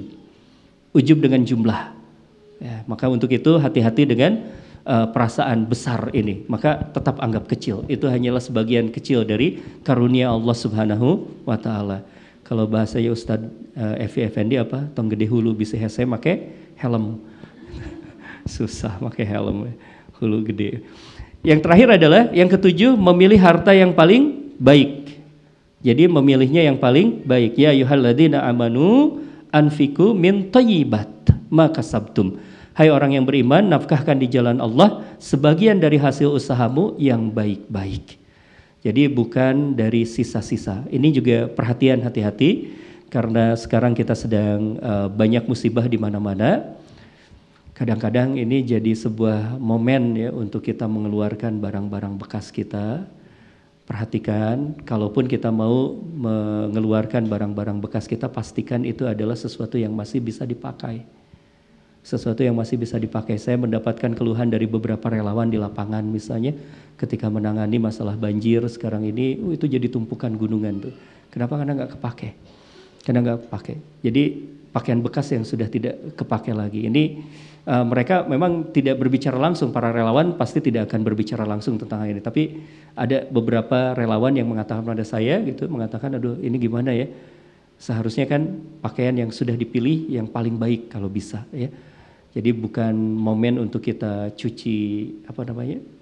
Ujub 0.95 1.19
dengan 1.19 1.43
jumlah. 1.43 1.95
Ya, 2.63 2.83
maka 2.87 3.11
untuk 3.11 3.31
itu 3.31 3.59
hati-hati 3.59 4.03
dengan 4.07 4.51
uh, 4.87 5.07
perasaan 5.11 5.67
besar 5.67 6.11
ini. 6.15 6.43
Maka 6.47 6.91
tetap 6.91 7.19
anggap 7.19 7.47
kecil. 7.51 7.87
Itu 7.87 8.07
hanyalah 8.07 8.43
sebagian 8.43 8.91
kecil 8.91 9.27
dari 9.27 9.59
karunia 9.83 10.31
Allah 10.31 10.55
Subhanahu 10.55 11.27
wa 11.47 11.55
taala. 11.59 12.03
Kalau 12.43 12.67
bahasanya 12.67 13.15
Ustadz 13.15 13.47
uh, 13.75 13.95
Effendi 13.99 14.59
apa? 14.59 14.87
Tong 14.91 15.07
hulu 15.07 15.55
bisa 15.55 15.79
hese 15.79 16.03
make 16.03 16.51
helm 16.75 17.23
susah 18.45 18.97
pakai 19.01 19.25
helm 19.25 19.71
hulu 20.21 20.45
gede. 20.45 20.85
Yang 21.41 21.59
terakhir 21.65 21.87
adalah 21.97 22.21
yang 22.29 22.45
ketujuh 22.45 22.93
memilih 22.93 23.41
harta 23.41 23.73
yang 23.73 23.97
paling 23.97 24.53
baik. 24.61 25.17
Jadi 25.81 26.05
memilihnya 26.05 26.69
yang 26.69 26.77
paling 26.77 27.25
baik. 27.25 27.57
Ya 27.57 27.73
yuhalladina 27.73 28.45
amanu 28.45 29.17
anfiku 29.49 30.13
min 30.13 30.53
tayyibat 30.53 31.09
maka 31.49 31.81
sabtum. 31.81 32.37
Hai 32.71 32.87
orang 32.87 33.17
yang 33.19 33.27
beriman, 33.27 33.67
nafkahkan 33.67 34.15
di 34.15 34.31
jalan 34.31 34.63
Allah 34.63 35.03
sebagian 35.19 35.81
dari 35.81 35.99
hasil 35.99 36.31
usahamu 36.31 36.95
yang 36.95 37.27
baik-baik. 37.27 38.21
Jadi 38.81 39.11
bukan 39.11 39.75
dari 39.77 40.07
sisa-sisa. 40.07 40.87
Ini 40.87 41.07
juga 41.13 41.37
perhatian 41.51 42.01
hati-hati 42.01 42.73
karena 43.11 43.53
sekarang 43.59 43.91
kita 43.93 44.15
sedang 44.15 44.79
uh, 44.79 45.11
banyak 45.11 45.45
musibah 45.45 45.85
di 45.85 45.99
mana-mana 45.99 46.79
Kadang-kadang 47.81 48.37
ini 48.37 48.61
jadi 48.61 48.93
sebuah 48.93 49.57
momen 49.57 50.13
ya 50.13 50.29
untuk 50.29 50.61
kita 50.61 50.85
mengeluarkan 50.85 51.57
barang-barang 51.57 52.13
bekas 52.13 52.53
kita. 52.53 53.09
Perhatikan, 53.89 54.77
kalaupun 54.85 55.25
kita 55.25 55.49
mau 55.49 55.97
mengeluarkan 55.97 57.25
barang-barang 57.25 57.81
bekas 57.81 58.05
kita, 58.05 58.29
pastikan 58.29 58.85
itu 58.85 59.09
adalah 59.09 59.33
sesuatu 59.33 59.81
yang 59.81 59.97
masih 59.97 60.21
bisa 60.21 60.45
dipakai. 60.45 61.01
Sesuatu 62.05 62.45
yang 62.45 62.53
masih 62.53 62.77
bisa 62.77 63.01
dipakai. 63.01 63.41
Saya 63.41 63.57
mendapatkan 63.57 64.13
keluhan 64.13 64.53
dari 64.53 64.69
beberapa 64.69 65.09
relawan 65.09 65.49
di 65.49 65.57
lapangan 65.57 66.05
misalnya, 66.05 66.53
ketika 67.01 67.33
menangani 67.33 67.81
masalah 67.81 68.13
banjir 68.13 68.61
sekarang 68.69 69.09
ini, 69.09 69.41
oh, 69.41 69.57
itu 69.57 69.65
jadi 69.65 69.89
tumpukan 69.89 70.29
gunungan 70.37 70.85
tuh. 70.85 70.93
Kenapa? 71.33 71.57
Karena 71.57 71.81
nggak 71.81 71.97
kepake. 71.97 72.29
Karena 73.01 73.25
nggak 73.25 73.49
kepake. 73.49 73.73
Jadi 74.05 74.23
pakaian 74.69 75.01
bekas 75.01 75.33
yang 75.33 75.41
sudah 75.41 75.65
tidak 75.65 76.13
kepake 76.13 76.53
lagi. 76.53 76.85
Ini 76.85 77.03
uh, 77.67 77.85
mereka 77.85 78.25
memang 78.25 78.73
tidak 78.73 78.97
berbicara 78.97 79.37
langsung 79.37 79.69
para 79.69 79.93
relawan 79.93 80.37
pasti 80.37 80.61
tidak 80.61 80.89
akan 80.89 81.01
berbicara 81.05 81.43
langsung 81.45 81.77
tentang 81.77 82.05
hal 82.05 82.09
ini. 82.13 82.21
Tapi 82.23 82.43
ada 82.97 83.27
beberapa 83.27 83.93
relawan 83.97 84.33
yang 84.37 84.49
mengatakan 84.49 84.83
pada 84.85 85.05
saya 85.05 85.41
gitu 85.45 85.67
mengatakan 85.69 86.17
aduh 86.17 86.37
ini 86.41 86.57
gimana 86.57 86.93
ya? 86.95 87.07
Seharusnya 87.81 88.29
kan 88.29 88.61
pakaian 88.81 89.17
yang 89.17 89.33
sudah 89.33 89.57
dipilih 89.57 90.09
yang 90.13 90.29
paling 90.29 90.57
baik 90.57 90.93
kalau 90.93 91.09
bisa 91.09 91.45
ya. 91.53 91.69
Jadi 92.31 92.55
bukan 92.55 92.95
momen 92.95 93.59
untuk 93.59 93.83
kita 93.83 94.31
cuci 94.37 94.77
apa 95.27 95.43
namanya 95.43 96.00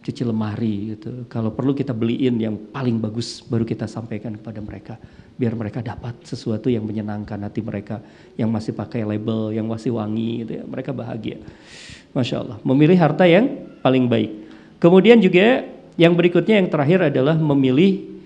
cuci 0.00 0.22
lemari 0.24 0.96
gitu. 0.96 1.28
Kalau 1.28 1.52
perlu 1.52 1.76
kita 1.76 1.92
beliin 1.92 2.40
yang 2.40 2.56
paling 2.72 2.96
bagus 2.96 3.44
baru 3.44 3.68
kita 3.68 3.84
sampaikan 3.84 4.36
kepada 4.40 4.60
mereka 4.64 4.94
biar 5.40 5.56
mereka 5.56 5.80
dapat 5.80 6.20
sesuatu 6.24 6.68
yang 6.68 6.84
menyenangkan 6.84 7.40
hati 7.40 7.64
mereka 7.64 8.00
yang 8.36 8.52
masih 8.52 8.76
pakai 8.76 9.04
label 9.04 9.52
yang 9.56 9.64
masih 9.68 9.96
wangi 9.96 10.44
gitu 10.44 10.60
ya. 10.60 10.64
Mereka 10.64 10.92
bahagia. 10.92 11.40
Masya 12.12 12.36
Allah. 12.44 12.56
Memilih 12.64 12.96
harta 13.00 13.24
yang 13.24 13.48
paling 13.80 14.08
baik. 14.08 14.30
Kemudian 14.80 15.20
juga 15.20 15.64
yang 16.00 16.16
berikutnya 16.16 16.60
yang 16.60 16.68
terakhir 16.72 17.12
adalah 17.12 17.36
memilih 17.36 18.20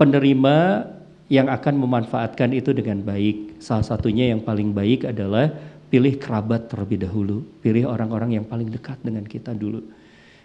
penerima 0.00 0.88
yang 1.32 1.48
akan 1.48 1.74
memanfaatkan 1.76 2.52
itu 2.52 2.72
dengan 2.76 3.00
baik. 3.00 3.60
Salah 3.60 3.84
satunya 3.84 4.32
yang 4.32 4.44
paling 4.44 4.72
baik 4.72 5.08
adalah 5.08 5.48
pilih 5.92 6.16
kerabat 6.16 6.72
terlebih 6.72 7.04
dahulu, 7.04 7.44
pilih 7.60 7.88
orang-orang 7.88 8.40
yang 8.40 8.44
paling 8.44 8.68
dekat 8.68 9.00
dengan 9.00 9.24
kita 9.24 9.52
dulu. 9.52 9.84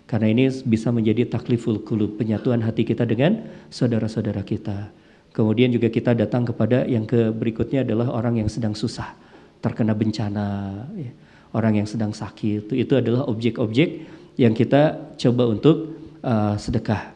Karena 0.07 0.31
ini 0.31 0.47
bisa 0.63 0.87
menjadi 0.87 1.27
takliful 1.27 1.83
kulub, 1.83 2.15
penyatuan 2.15 2.63
hati 2.63 2.87
kita 2.87 3.03
dengan 3.03 3.43
saudara-saudara 3.67 4.39
kita. 4.47 4.87
Kemudian 5.35 5.69
juga 5.69 5.91
kita 5.91 6.15
datang 6.15 6.47
kepada 6.47 6.87
yang 6.87 7.03
ke 7.03 7.29
berikutnya 7.35 7.83
adalah 7.83 8.15
orang 8.15 8.39
yang 8.39 8.49
sedang 8.49 8.71
susah, 8.71 9.13
terkena 9.59 9.91
bencana, 9.91 10.47
ya. 10.95 11.11
orang 11.51 11.83
yang 11.83 11.87
sedang 11.87 12.15
sakit. 12.15 12.71
Itu, 12.71 12.73
itu 12.73 12.93
adalah 12.95 13.27
objek-objek 13.27 14.07
yang 14.39 14.55
kita 14.55 15.13
coba 15.19 15.43
untuk 15.51 15.99
uh, 16.23 16.55
sedekah. 16.55 17.13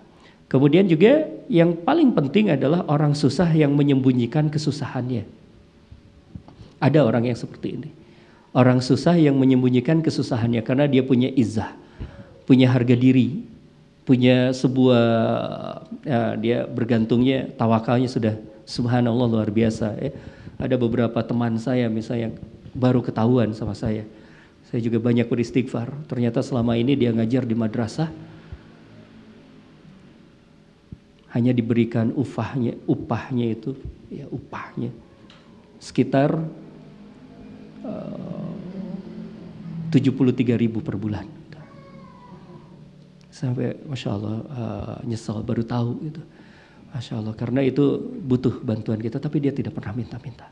Kemudian 0.51 0.83
juga 0.83 1.31
yang 1.47 1.79
paling 1.79 2.11
penting 2.11 2.51
adalah 2.51 2.83
orang 2.91 3.15
susah 3.15 3.47
yang 3.55 3.71
menyembunyikan 3.71 4.51
kesusahannya. 4.51 5.23
Ada 6.83 7.07
orang 7.07 7.31
yang 7.31 7.39
seperti 7.39 7.79
ini. 7.79 7.89
Orang 8.51 8.83
susah 8.83 9.15
yang 9.15 9.39
menyembunyikan 9.39 10.03
kesusahannya 10.03 10.59
karena 10.59 10.91
dia 10.91 11.07
punya 11.07 11.31
izah, 11.31 11.71
punya 12.52 12.68
harga 12.68 12.99
diri, 12.99 13.47
punya 14.04 14.52
sebuah 14.52 15.08
ya, 16.04 16.36
dia 16.36 16.68
bergantungnya 16.68 17.47
tawakalnya 17.56 18.12
sudah 18.12 18.36
subhanallah 18.68 19.24
luar 19.32 19.47
biasa 19.47 19.95
ya. 20.04 20.12
Ada 20.60 20.76
beberapa 20.76 21.16
teman 21.24 21.56
saya 21.56 21.88
misalnya 21.88 22.36
baru 22.76 22.99
ketahuan 22.99 23.56
sama 23.56 23.72
saya. 23.72 24.04
Saya 24.68 24.84
juga 24.84 24.99
banyak 24.99 25.32
beristighfar. 25.32 25.95
Ternyata 26.12 26.43
selama 26.43 26.76
ini 26.76 26.99
dia 26.99 27.16
ngajar 27.16 27.47
di 27.47 27.56
madrasah 27.56 28.12
hanya 31.32 31.56
diberikan 31.56 32.12
upahnya 32.12 32.76
upahnya 32.91 33.47
itu 33.47 33.80
ya 34.12 34.28
upahnya 34.28 34.91
sekitar 35.80 36.36
uh, 37.88 38.52
73 39.95 40.60
ribu 40.60 40.84
per 40.84 40.99
bulan 40.99 41.40
sampai 43.41 43.73
masya 43.89 44.09
Allah 44.13 44.35
uh, 44.45 44.95
nyesal 45.01 45.41
baru 45.41 45.65
tahu 45.65 45.97
itu 46.05 46.21
masya 46.93 47.17
Allah 47.17 47.33
karena 47.33 47.65
itu 47.65 47.97
butuh 48.21 48.61
bantuan 48.61 49.01
kita 49.01 49.17
tapi 49.17 49.41
dia 49.41 49.49
tidak 49.49 49.73
pernah 49.73 49.97
minta-minta 49.97 50.45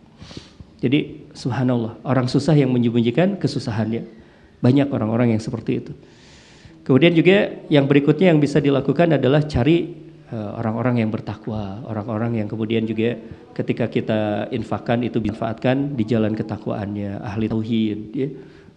jadi 0.82 1.30
subhanallah 1.38 2.02
orang 2.02 2.26
susah 2.26 2.58
yang 2.58 2.74
menyembunyikan 2.74 3.38
kesusahannya 3.38 4.10
banyak 4.58 4.90
orang-orang 4.90 5.38
yang 5.38 5.42
seperti 5.42 5.86
itu 5.86 5.94
kemudian 6.82 7.14
juga 7.14 7.62
yang 7.70 7.86
berikutnya 7.86 8.34
yang 8.34 8.42
bisa 8.42 8.58
dilakukan 8.58 9.14
adalah 9.22 9.46
cari 9.46 10.10
Eh, 10.30 10.38
orang-orang 10.62 11.02
yang 11.02 11.10
bertakwa, 11.10 11.82
orang-orang 11.90 12.38
yang 12.38 12.46
kemudian 12.46 12.86
juga 12.86 13.18
ketika 13.58 13.90
kita 13.90 14.46
infakkan 14.54 15.02
itu 15.02 15.18
dimanfaatkan 15.18 15.98
di 15.98 16.06
jalan 16.06 16.38
ketakwaannya, 16.38 17.18
ahli 17.18 17.50
tauhid. 17.50 18.00
Ya. 18.14 18.30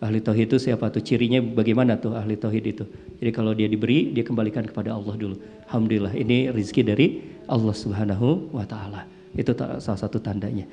Ahli 0.02 0.18
tauhid 0.18 0.50
itu 0.50 0.58
siapa 0.58 0.90
tuh? 0.90 0.98
Cirinya 0.98 1.38
bagaimana 1.38 1.94
tuh 1.94 2.18
ahli 2.18 2.34
tauhid 2.34 2.64
itu? 2.66 2.84
Jadi 3.22 3.30
kalau 3.30 3.54
dia 3.54 3.70
diberi, 3.70 4.10
dia 4.10 4.26
kembalikan 4.26 4.66
kepada 4.66 4.98
Allah 4.98 5.14
dulu. 5.14 5.38
Alhamdulillah, 5.70 6.10
ini 6.18 6.50
rezeki 6.50 6.82
dari 6.82 7.06
Allah 7.46 7.70
Subhanahu 7.70 8.50
wa 8.50 8.66
taala. 8.66 9.06
Itu 9.38 9.54
salah 9.54 10.00
satu 10.02 10.18
tandanya. 10.18 10.66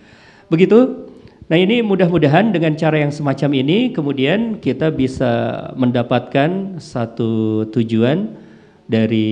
Begitu. 0.49 1.05
Nah, 1.49 1.57
ini 1.57 1.81
mudah-mudahan 1.81 2.53
dengan 2.53 2.73
cara 2.77 3.01
yang 3.01 3.09
semacam 3.09 3.57
ini 3.57 3.89
kemudian 3.93 4.61
kita 4.61 4.93
bisa 4.93 5.65
mendapatkan 5.77 6.81
satu 6.81 7.65
tujuan 7.73 8.33
dari 8.89 9.29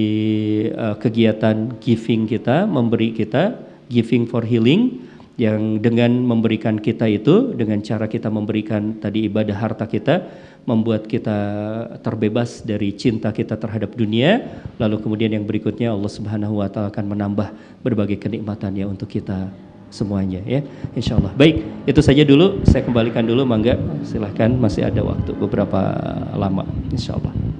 uh, 0.73 0.97
kegiatan 0.97 1.77
giving 1.81 2.29
kita, 2.29 2.69
memberi 2.69 3.13
kita 3.13 3.57
giving 3.89 4.29
for 4.29 4.45
healing 4.45 5.06
yang 5.37 5.77
dengan 5.77 6.09
memberikan 6.25 6.81
kita 6.81 7.05
itu 7.05 7.53
dengan 7.53 7.77
cara 7.85 8.09
kita 8.09 8.25
memberikan 8.33 8.97
tadi 8.97 9.29
ibadah 9.29 9.53
harta 9.53 9.85
kita 9.85 10.25
membuat 10.65 11.05
kita 11.05 11.37
terbebas 12.01 12.65
dari 12.65 12.91
cinta 12.97 13.29
kita 13.29 13.55
terhadap 13.55 13.93
dunia. 13.93 14.43
Lalu 14.81 14.97
kemudian 14.99 15.31
yang 15.37 15.45
berikutnya 15.45 15.93
Allah 15.93 16.09
Subhanahu 16.09 16.59
wa 16.59 16.67
taala 16.67 16.89
akan 16.89 17.05
menambah 17.13 17.53
berbagai 17.85 18.17
kenikmatannya 18.17 18.89
untuk 18.89 19.13
kita 19.13 19.47
semuanya 19.93 20.41
ya. 20.43 20.65
Insyaallah. 20.97 21.37
Baik 21.37 21.63
itu 21.85 22.01
saja 22.01 22.25
dulu. 22.25 22.65
Saya 22.65 22.83
kembalikan 22.83 23.23
dulu 23.23 23.45
mangga. 23.45 23.77
Silahkan 24.03 24.51
masih 24.57 24.89
ada 24.89 25.05
waktu 25.05 25.37
beberapa 25.37 25.79
lama. 26.33 26.65
Insyaallah 26.91 27.56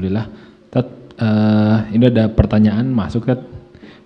Alhamdulillah. 0.00 0.26
Tat, 0.72 0.88
uh, 1.20 1.76
ini 1.92 2.08
ada 2.08 2.32
pertanyaan 2.32 2.88
masuk 2.88 3.28
Tat. 3.28 3.44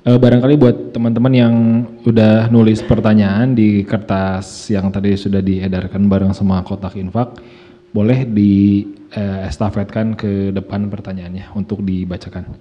Uh, 0.03 0.19
barangkali 0.19 0.59
buat 0.59 0.77
teman-teman 0.91 1.31
yang 1.31 1.55
udah 2.03 2.51
nulis 2.51 2.83
pertanyaan 2.83 3.55
di 3.55 3.87
kertas 3.87 4.75
yang 4.75 4.91
tadi 4.91 5.15
sudah 5.15 5.39
diedarkan 5.39 6.11
bareng 6.11 6.35
sama 6.35 6.67
kotak 6.67 6.99
infak, 6.99 7.39
boleh 7.95 8.27
di 8.27 8.83
uh, 9.15 9.47
estafetkan 9.47 10.19
ke 10.19 10.51
depan 10.51 10.91
pertanyaannya 10.91 11.55
untuk 11.55 11.87
dibacakan. 11.87 12.59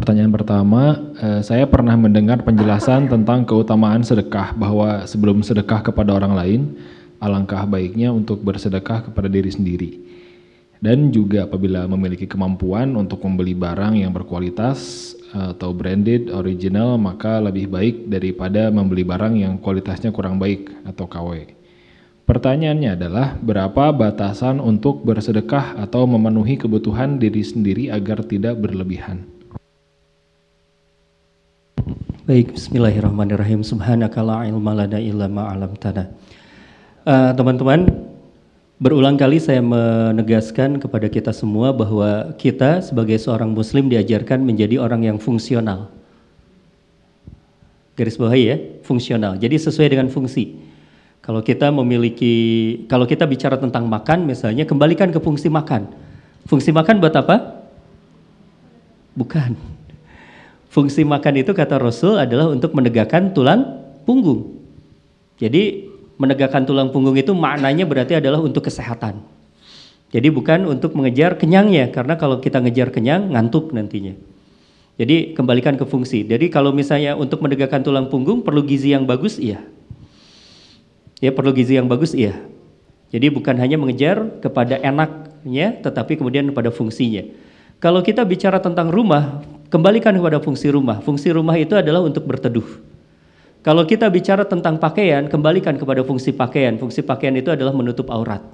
Pertanyaan 0.00 0.32
pertama, 0.32 0.96
eh, 1.20 1.44
saya 1.44 1.68
pernah 1.68 1.92
mendengar 1.92 2.40
penjelasan 2.40 3.12
tentang 3.12 3.44
keutamaan 3.44 4.00
sedekah 4.00 4.56
bahwa 4.56 5.04
sebelum 5.04 5.44
sedekah 5.44 5.84
kepada 5.84 6.16
orang 6.16 6.32
lain, 6.32 6.60
alangkah 7.20 7.68
baiknya 7.68 8.08
untuk 8.08 8.40
bersedekah 8.40 9.12
kepada 9.12 9.28
diri 9.28 9.52
sendiri. 9.52 10.00
Dan 10.80 11.12
juga 11.12 11.44
apabila 11.44 11.84
memiliki 11.84 12.24
kemampuan 12.24 12.96
untuk 12.96 13.20
membeli 13.28 13.52
barang 13.52 14.00
yang 14.00 14.08
berkualitas 14.16 15.12
atau 15.36 15.76
branded, 15.76 16.32
original, 16.32 16.96
maka 16.96 17.36
lebih 17.36 17.68
baik 17.68 18.08
daripada 18.08 18.72
membeli 18.72 19.04
barang 19.04 19.36
yang 19.36 19.60
kualitasnya 19.60 20.16
kurang 20.16 20.40
baik 20.40 20.72
atau 20.88 21.04
KW. 21.04 21.52
Pertanyaannya 22.24 22.96
adalah 22.96 23.36
berapa 23.36 23.92
batasan 23.92 24.64
untuk 24.64 25.04
bersedekah 25.04 25.76
atau 25.76 26.08
memenuhi 26.08 26.56
kebutuhan 26.56 27.20
diri 27.20 27.44
sendiri 27.44 27.92
agar 27.92 28.24
tidak 28.24 28.56
berlebihan? 28.64 29.29
Baik, 32.30 32.54
bismillahirrahmanirrahim. 32.54 33.66
Subhanaka 33.66 34.22
la 34.22 34.46
ilma 34.46 34.70
lana 34.70 35.02
illa 35.02 35.26
ma 35.26 35.50
'allamtana. 35.50 36.14
Uh, 37.02 37.34
teman-teman, 37.34 37.90
berulang 38.78 39.18
kali 39.18 39.42
saya 39.42 39.58
menegaskan 39.58 40.78
kepada 40.78 41.10
kita 41.10 41.34
semua 41.34 41.74
bahwa 41.74 42.30
kita 42.38 42.86
sebagai 42.86 43.18
seorang 43.18 43.50
muslim 43.50 43.90
diajarkan 43.90 44.46
menjadi 44.46 44.78
orang 44.78 45.10
yang 45.10 45.18
fungsional. 45.18 45.90
Garis 47.98 48.14
bawahi 48.14 48.42
ya, 48.46 48.56
fungsional. 48.86 49.34
Jadi 49.34 49.58
sesuai 49.58 49.90
dengan 49.90 50.06
fungsi. 50.06 50.54
Kalau 51.26 51.42
kita 51.42 51.74
memiliki 51.74 52.30
kalau 52.86 53.10
kita 53.10 53.26
bicara 53.26 53.58
tentang 53.58 53.90
makan 53.90 54.30
misalnya 54.30 54.62
kembalikan 54.70 55.10
ke 55.10 55.18
fungsi 55.18 55.50
makan. 55.50 55.90
Fungsi 56.46 56.70
makan 56.70 57.02
buat 57.02 57.10
apa? 57.10 57.66
Bukan 59.18 59.79
Fungsi 60.70 61.02
makan 61.02 61.42
itu 61.42 61.50
kata 61.50 61.82
Rasul 61.82 62.14
adalah 62.14 62.46
untuk 62.46 62.70
menegakkan 62.78 63.34
tulang 63.34 63.82
punggung. 64.06 64.54
Jadi 65.42 65.90
menegakkan 66.14 66.62
tulang 66.62 66.94
punggung 66.94 67.18
itu 67.18 67.34
maknanya 67.34 67.82
berarti 67.82 68.22
adalah 68.22 68.38
untuk 68.38 68.70
kesehatan. 68.70 69.18
Jadi 70.14 70.30
bukan 70.30 70.70
untuk 70.70 70.94
mengejar 70.94 71.34
kenyangnya 71.34 71.90
karena 71.90 72.14
kalau 72.14 72.38
kita 72.38 72.62
ngejar 72.62 72.94
kenyang 72.94 73.34
ngantuk 73.34 73.74
nantinya. 73.74 74.14
Jadi 74.94 75.34
kembalikan 75.34 75.74
ke 75.74 75.82
fungsi. 75.88 76.22
Jadi 76.22 76.52
kalau 76.54 76.70
misalnya 76.70 77.18
untuk 77.18 77.42
menegakkan 77.42 77.82
tulang 77.82 78.06
punggung 78.06 78.46
perlu 78.46 78.62
gizi 78.62 78.94
yang 78.94 79.10
bagus 79.10 79.42
iya. 79.42 79.64
Ya 81.18 81.34
perlu 81.34 81.50
gizi 81.50 81.82
yang 81.82 81.90
bagus 81.90 82.14
iya. 82.14 82.38
Jadi 83.10 83.26
bukan 83.26 83.58
hanya 83.58 83.74
mengejar 83.74 84.22
kepada 84.38 84.78
enaknya, 84.78 85.82
tetapi 85.82 86.14
kemudian 86.14 86.54
pada 86.54 86.70
fungsinya. 86.70 87.26
Kalau 87.80 88.04
kita 88.04 88.20
bicara 88.28 88.60
tentang 88.60 88.92
rumah, 88.92 89.40
kembalikan 89.72 90.12
kepada 90.12 90.36
fungsi 90.36 90.68
rumah. 90.68 91.00
Fungsi 91.00 91.32
rumah 91.32 91.56
itu 91.56 91.72
adalah 91.72 92.04
untuk 92.04 92.28
berteduh. 92.28 92.66
Kalau 93.64 93.88
kita 93.88 94.04
bicara 94.12 94.44
tentang 94.44 94.76
pakaian, 94.76 95.24
kembalikan 95.32 95.80
kepada 95.80 96.04
fungsi 96.04 96.36
pakaian. 96.36 96.76
Fungsi 96.76 97.00
pakaian 97.00 97.32
itu 97.40 97.48
adalah 97.48 97.72
menutup 97.72 98.12
aurat. 98.12 98.44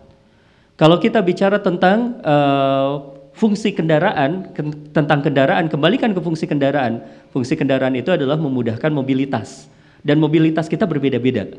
Kalau 0.79 1.03
kita 1.03 1.19
bicara 1.27 1.59
tentang 1.59 2.23
uh, 2.23 3.19
fungsi 3.35 3.75
kendaraan, 3.75 4.55
ke, 4.55 4.63
tentang 4.95 5.27
kendaraan, 5.27 5.67
kembalikan 5.67 6.15
ke 6.15 6.21
fungsi 6.23 6.47
kendaraan. 6.47 7.03
Fungsi 7.35 7.59
kendaraan 7.59 7.99
itu 7.99 8.15
adalah 8.15 8.39
memudahkan 8.39 8.95
mobilitas. 8.95 9.67
Dan 10.07 10.23
mobilitas 10.23 10.71
kita 10.71 10.87
berbeda-beda. 10.87 11.51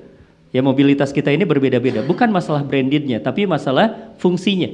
Ya 0.55 0.63
mobilitas 0.63 1.11
kita 1.11 1.27
ini 1.35 1.43
berbeda-beda, 1.43 2.07
bukan 2.07 2.31
masalah 2.31 2.63
brandednya, 2.63 3.19
tapi 3.19 3.43
masalah 3.43 4.15
fungsinya. 4.15 4.71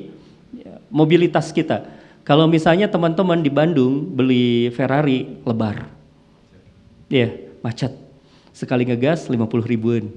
Ya, 0.53 0.77
mobilitas 0.93 1.49
kita. 1.49 1.89
Kalau 2.23 2.47
misalnya 2.47 2.87
teman-teman 2.87 3.43
di 3.43 3.51
Bandung 3.51 4.07
beli 4.07 4.71
Ferrari 4.71 5.43
lebar, 5.43 5.91
ya 7.11 7.27
macet. 7.59 7.91
Sekali 8.55 8.87
ngegas 8.87 9.27
50 9.27 9.43
ribuan, 9.67 10.07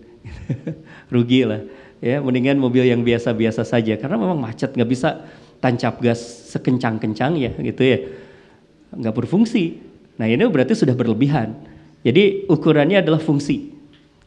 rugi 1.14 1.42
lah. 1.42 1.66
Ya 1.98 2.22
mendingan 2.22 2.62
mobil 2.62 2.86
yang 2.86 3.02
biasa-biasa 3.02 3.66
saja, 3.66 3.98
karena 3.98 4.14
memang 4.14 4.38
macet 4.38 4.70
nggak 4.70 4.86
bisa 4.86 5.26
tancap 5.58 5.98
gas 5.98 6.22
sekencang-kencang 6.54 7.42
ya 7.42 7.50
gitu 7.58 7.82
ya, 7.82 7.98
nggak 8.94 9.14
berfungsi. 9.26 9.82
Nah 10.14 10.30
ini 10.30 10.46
berarti 10.46 10.78
sudah 10.78 10.94
berlebihan. 10.94 11.58
Jadi 12.06 12.46
ukurannya 12.46 13.02
adalah 13.02 13.18
fungsi. 13.18 13.74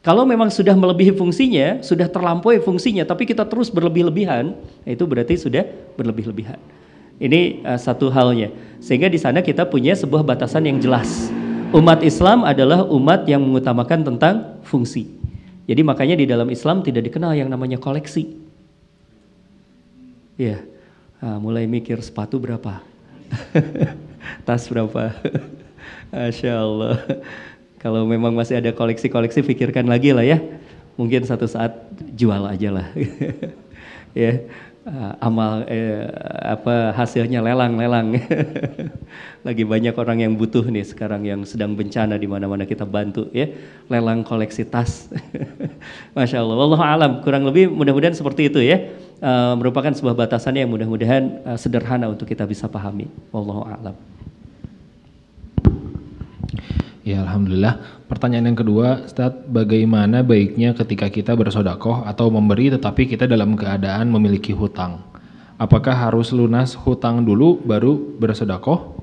Kalau 0.03 0.27
memang 0.27 0.51
sudah 0.51 0.75
melebihi 0.75 1.15
fungsinya, 1.15 1.79
sudah 1.79 2.11
terlampaui 2.11 2.59
fungsinya, 2.59 3.07
tapi 3.07 3.23
kita 3.23 3.47
terus 3.47 3.71
berlebih-lebihan, 3.71 4.51
itu 4.83 5.03
berarti 5.03 5.35
sudah 5.39 5.63
berlebih-lebihan. 5.95 6.59
Ini 7.19 7.67
uh, 7.67 7.75
satu 7.79 8.07
halnya. 8.09 8.49
Sehingga 8.79 9.11
di 9.11 9.19
sana 9.19 9.43
kita 9.43 9.67
punya 9.67 9.91
sebuah 9.93 10.23
batasan 10.23 10.65
yang 10.65 10.79
jelas. 10.79 11.27
Umat 11.69 12.01
Islam 12.01 12.47
adalah 12.47 12.87
umat 12.87 13.27
yang 13.29 13.43
mengutamakan 13.45 14.01
tentang 14.01 14.57
fungsi. 14.65 15.05
Jadi 15.69 15.85
makanya 15.85 16.17
di 16.17 16.25
dalam 16.25 16.49
Islam 16.49 16.81
tidak 16.81 17.05
dikenal 17.05 17.37
yang 17.37 17.45
namanya 17.45 17.77
koleksi. 17.77 18.41
Ya, 20.39 20.63
uh, 21.21 21.37
mulai 21.37 21.67
mikir 21.67 21.99
sepatu 21.99 22.39
berapa, 22.39 22.79
tas 24.47 24.65
berapa, 24.71 25.13
Masya 26.15 26.53
Allah. 26.57 26.97
Kalau 27.79 28.03
memang 28.03 28.35
masih 28.35 28.59
ada 28.59 28.71
koleksi-koleksi 28.75 29.45
pikirkan 29.45 29.87
lagi 29.87 30.11
lah 30.15 30.25
ya. 30.25 30.41
Mungkin 30.99 31.23
satu 31.23 31.47
saat 31.47 31.75
jual 32.15 32.43
aja 32.43 32.75
lah. 32.75 32.87
ya. 34.17 34.43
Uh, 34.89 35.13
amal 35.21 35.69
eh, 35.69 36.09
apa 36.41 36.89
hasilnya 36.97 37.45
lelang-lelang. 37.45 38.17
Lagi 39.45 39.61
banyak 39.61 39.93
orang 39.93 40.25
yang 40.25 40.33
butuh 40.33 40.65
nih 40.65 40.81
sekarang 40.81 41.29
yang 41.29 41.45
sedang 41.45 41.77
bencana 41.77 42.17
di 42.17 42.25
mana-mana 42.25 42.65
kita 42.65 42.89
bantu 42.89 43.29
ya. 43.29 43.53
Lelang 43.85 44.25
koleksi 44.25 44.65
tas. 44.65 45.13
Masya 46.17 46.41
Allah. 46.41 46.57
Allah 46.57 46.81
alam 46.81 47.11
kurang 47.21 47.45
lebih 47.45 47.69
mudah-mudahan 47.69 48.17
seperti 48.17 48.49
itu 48.49 48.65
ya. 48.65 48.89
Uh, 49.21 49.53
merupakan 49.61 49.93
sebuah 49.93 50.25
batasan 50.25 50.57
yang 50.57 50.73
mudah-mudahan 50.73 51.45
uh, 51.45 51.57
sederhana 51.59 52.09
untuk 52.09 52.25
kita 52.25 52.49
bisa 52.49 52.65
pahami. 52.65 53.05
Wallahu 53.29 53.69
alam. 53.69 54.18
Ya 57.09 57.25
Alhamdulillah. 57.25 58.05
Pertanyaan 58.05 58.53
yang 58.53 58.59
kedua, 58.61 59.01
Ustaz, 59.01 59.33
bagaimana 59.49 60.21
baiknya 60.21 60.77
ketika 60.77 61.09
kita 61.09 61.33
bersodakoh 61.33 62.05
atau 62.05 62.29
memberi 62.29 62.69
tetapi 62.69 63.09
kita 63.09 63.25
dalam 63.25 63.57
keadaan 63.57 64.13
memiliki 64.13 64.53
hutang? 64.53 65.01
Apakah 65.57 65.97
harus 65.97 66.29
lunas 66.29 66.77
hutang 66.77 67.25
dulu 67.25 67.57
baru 67.65 67.97
bersodakoh? 67.97 69.01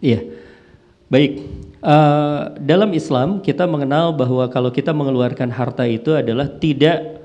Iya, 0.00 0.24
baik. 1.12 1.44
Uh, 1.84 2.56
dalam 2.64 2.88
Islam 2.96 3.44
kita 3.44 3.68
mengenal 3.68 4.16
bahwa 4.16 4.48
kalau 4.48 4.72
kita 4.72 4.96
mengeluarkan 4.96 5.52
harta 5.52 5.84
itu 5.84 6.16
adalah 6.16 6.48
tidak 6.56 7.20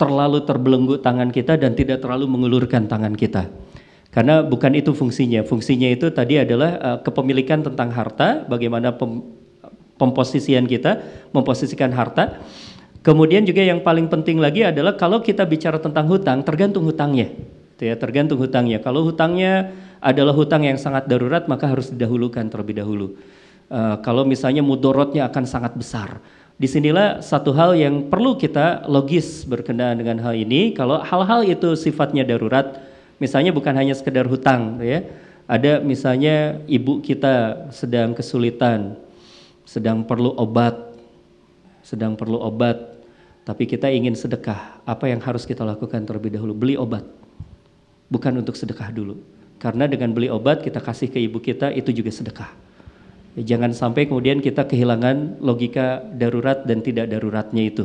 terlalu 0.00 0.40
terbelenggu 0.48 0.96
tangan 0.96 1.28
kita 1.28 1.60
dan 1.60 1.76
tidak 1.76 2.00
terlalu 2.00 2.24
mengulurkan 2.24 2.88
tangan 2.88 3.12
kita. 3.12 3.52
Karena 4.14 4.46
bukan 4.46 4.78
itu 4.78 4.94
fungsinya. 4.94 5.42
Fungsinya 5.42 5.90
itu 5.90 6.06
tadi 6.14 6.38
adalah 6.38 6.78
uh, 6.78 6.98
kepemilikan 7.02 7.66
tentang 7.66 7.90
harta, 7.90 8.46
bagaimana 8.46 8.94
pem, 8.94 9.26
pemposisian 9.98 10.70
kita, 10.70 11.02
memposisikan 11.34 11.90
harta. 11.90 12.38
Kemudian 13.02 13.42
juga 13.42 13.66
yang 13.66 13.82
paling 13.82 14.06
penting 14.06 14.38
lagi 14.38 14.62
adalah 14.62 14.94
kalau 14.94 15.18
kita 15.18 15.42
bicara 15.42 15.82
tentang 15.82 16.06
hutang, 16.06 16.46
tergantung 16.46 16.86
hutangnya. 16.86 17.26
Itu 17.74 17.90
ya, 17.90 17.98
tergantung 17.98 18.38
hutangnya. 18.38 18.78
Kalau 18.78 19.02
hutangnya 19.02 19.74
adalah 19.98 20.30
hutang 20.30 20.62
yang 20.62 20.78
sangat 20.78 21.10
darurat, 21.10 21.50
maka 21.50 21.66
harus 21.66 21.90
didahulukan 21.90 22.46
terlebih 22.46 22.78
dahulu. 22.78 23.18
Uh, 23.66 23.98
kalau 23.98 24.22
misalnya 24.22 24.62
mudorotnya 24.62 25.26
akan 25.26 25.42
sangat 25.42 25.74
besar. 25.74 26.22
Di 26.54 26.70
sinilah 26.70 27.18
satu 27.18 27.50
hal 27.50 27.74
yang 27.74 28.06
perlu 28.06 28.38
kita 28.38 28.86
logis 28.86 29.42
berkenaan 29.42 29.98
dengan 29.98 30.22
hal 30.22 30.38
ini. 30.38 30.70
Kalau 30.70 31.02
hal-hal 31.02 31.42
itu 31.42 31.74
sifatnya 31.74 32.22
darurat, 32.22 32.78
Misalnya 33.22 33.54
bukan 33.54 33.74
hanya 33.74 33.94
sekedar 33.94 34.26
hutang 34.26 34.82
ya. 34.82 35.06
Ada 35.44 35.84
misalnya 35.84 36.64
ibu 36.64 37.04
kita 37.04 37.68
sedang 37.68 38.16
kesulitan, 38.16 38.96
sedang 39.68 40.00
perlu 40.08 40.32
obat, 40.40 40.96
sedang 41.84 42.16
perlu 42.16 42.40
obat, 42.40 42.94
tapi 43.44 43.68
kita 43.68 43.92
ingin 43.92 44.16
sedekah. 44.16 44.80
Apa 44.88 45.12
yang 45.12 45.20
harus 45.20 45.44
kita 45.44 45.60
lakukan 45.60 46.00
terlebih 46.08 46.32
dahulu? 46.32 46.56
Beli 46.56 46.74
obat. 46.80 47.04
Bukan 48.08 48.40
untuk 48.40 48.56
sedekah 48.56 48.88
dulu. 48.88 49.20
Karena 49.60 49.84
dengan 49.84 50.16
beli 50.16 50.32
obat 50.32 50.64
kita 50.64 50.80
kasih 50.80 51.12
ke 51.12 51.20
ibu 51.20 51.40
kita 51.44 51.72
itu 51.76 51.92
juga 51.92 52.08
sedekah. 52.08 52.48
Ya, 53.36 53.56
jangan 53.56 53.76
sampai 53.76 54.08
kemudian 54.08 54.40
kita 54.40 54.64
kehilangan 54.64 55.44
logika 55.44 56.00
darurat 56.16 56.64
dan 56.64 56.80
tidak 56.80 57.12
daruratnya 57.12 57.68
itu. 57.68 57.84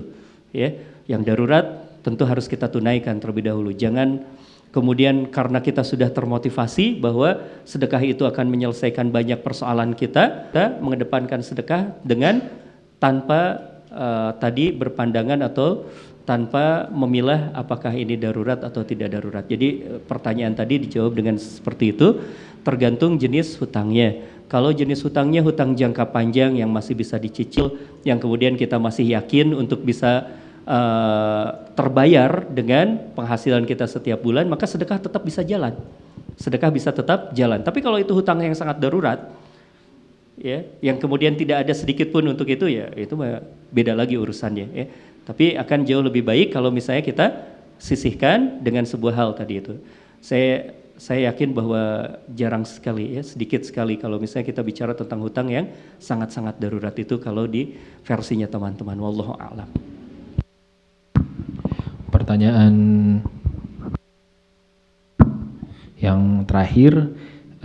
Ya, 0.56 0.80
yang 1.12 1.28
darurat 1.28 1.88
tentu 2.04 2.24
harus 2.24 2.48
kita 2.48 2.72
tunaikan 2.72 3.20
terlebih 3.20 3.52
dahulu. 3.52 3.76
Jangan 3.76 4.24
Kemudian 4.70 5.34
karena 5.34 5.66
kita 5.66 5.82
sudah 5.82 6.14
termotivasi 6.14 7.02
bahwa 7.02 7.42
sedekah 7.66 8.06
itu 8.06 8.22
akan 8.30 8.46
menyelesaikan 8.54 9.10
banyak 9.10 9.42
persoalan 9.42 9.98
kita, 9.98 10.54
kita 10.54 10.78
mengedepankan 10.78 11.42
sedekah 11.42 11.98
dengan 12.06 12.46
tanpa 13.02 13.58
uh, 13.90 14.38
tadi 14.38 14.70
berpandangan 14.70 15.42
atau 15.42 15.90
tanpa 16.30 16.86
memilah 16.94 17.50
apakah 17.58 17.90
ini 17.98 18.14
darurat 18.14 18.62
atau 18.62 18.86
tidak 18.86 19.10
darurat. 19.10 19.42
Jadi 19.50 19.82
eh, 19.82 19.98
pertanyaan 19.98 20.54
tadi 20.54 20.78
dijawab 20.86 21.18
dengan 21.18 21.42
seperti 21.42 21.98
itu, 21.98 22.22
tergantung 22.62 23.18
jenis 23.18 23.58
hutangnya. 23.58 24.22
Kalau 24.46 24.70
jenis 24.70 25.02
hutangnya 25.02 25.42
hutang 25.42 25.74
jangka 25.74 26.14
panjang 26.14 26.62
yang 26.62 26.70
masih 26.70 26.94
bisa 26.94 27.18
dicicil, 27.18 27.82
yang 28.06 28.22
kemudian 28.22 28.54
kita 28.54 28.78
masih 28.78 29.10
yakin 29.10 29.58
untuk 29.58 29.82
bisa 29.82 30.30
uh, 30.70 31.74
terbayar 31.74 32.46
dengan 32.46 33.12
penghasilan 33.18 33.66
kita 33.66 33.90
setiap 33.90 34.22
bulan, 34.22 34.46
maka 34.46 34.70
sedekah 34.70 35.02
tetap 35.02 35.26
bisa 35.26 35.42
jalan. 35.42 35.74
Sedekah 36.38 36.70
bisa 36.70 36.94
tetap 36.94 37.34
jalan. 37.34 37.66
Tapi 37.66 37.82
kalau 37.82 37.98
itu 37.98 38.14
hutang 38.14 38.40
yang 38.40 38.54
sangat 38.54 38.78
darurat, 38.78 39.20
ya, 40.38 40.64
yang 40.80 41.02
kemudian 41.02 41.34
tidak 41.36 41.68
ada 41.68 41.74
sedikit 41.74 42.14
pun 42.14 42.24
untuk 42.30 42.48
itu 42.48 42.70
ya, 42.70 42.94
itu 42.96 43.18
beda 43.74 43.98
lagi 43.98 44.16
urusannya. 44.16 44.68
Ya. 44.72 44.86
Tapi 45.26 45.58
akan 45.58 45.80
jauh 45.84 46.06
lebih 46.06 46.24
baik 46.24 46.54
kalau 46.54 46.72
misalnya 46.72 47.04
kita 47.04 47.26
sisihkan 47.82 48.62
dengan 48.62 48.86
sebuah 48.86 49.14
hal 49.18 49.30
tadi 49.36 49.60
itu. 49.60 49.74
Saya 50.22 50.78
saya 51.00 51.32
yakin 51.32 51.56
bahwa 51.56 52.12
jarang 52.36 52.68
sekali 52.68 53.16
ya, 53.16 53.24
sedikit 53.24 53.64
sekali 53.64 53.96
kalau 53.96 54.20
misalnya 54.20 54.52
kita 54.52 54.62
bicara 54.64 54.92
tentang 54.92 55.24
hutang 55.24 55.48
yang 55.48 55.72
sangat-sangat 55.96 56.60
darurat 56.60 56.92
itu 57.00 57.16
kalau 57.24 57.48
di 57.48 57.72
versinya 58.04 58.52
teman-teman. 58.52 59.00
Wallahu 59.00 59.32
a'lam 59.40 59.99
pertanyaan 62.30 62.74
yang 65.98 66.46
terakhir, 66.46 67.10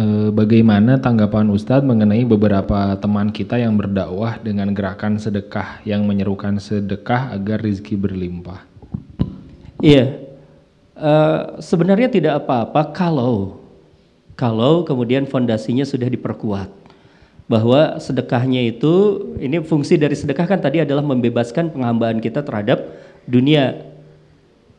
eh, 0.01 0.33
bagaimana 0.33 0.97
tanggapan 1.05 1.53
Ustadz 1.53 1.85
mengenai 1.85 2.25
beberapa 2.25 2.97
teman 2.97 3.29
kita 3.29 3.61
yang 3.61 3.77
berdakwah 3.77 4.41
dengan 4.41 4.73
gerakan 4.73 5.21
sedekah 5.21 5.85
yang 5.85 6.09
menyerukan 6.09 6.57
sedekah 6.57 7.37
agar 7.37 7.61
rizki 7.61 7.93
berlimpah? 7.93 8.65
Iya, 9.85 10.17
uh, 10.97 11.61
sebenarnya 11.61 12.09
tidak 12.09 12.49
apa-apa 12.49 12.89
kalau 12.97 13.61
kalau 14.33 14.81
kemudian 14.81 15.29
fondasinya 15.29 15.85
sudah 15.85 16.09
diperkuat. 16.09 16.73
Bahwa 17.53 18.01
sedekahnya 18.01 18.65
itu 18.65 19.21
ini 19.37 19.61
fungsi 19.61 20.01
dari 20.01 20.17
sedekah 20.17 20.49
kan 20.49 20.57
tadi 20.57 20.81
adalah 20.81 21.05
membebaskan 21.05 21.69
penghambaan 21.69 22.17
kita 22.17 22.41
terhadap 22.41 22.81
dunia 23.29 23.93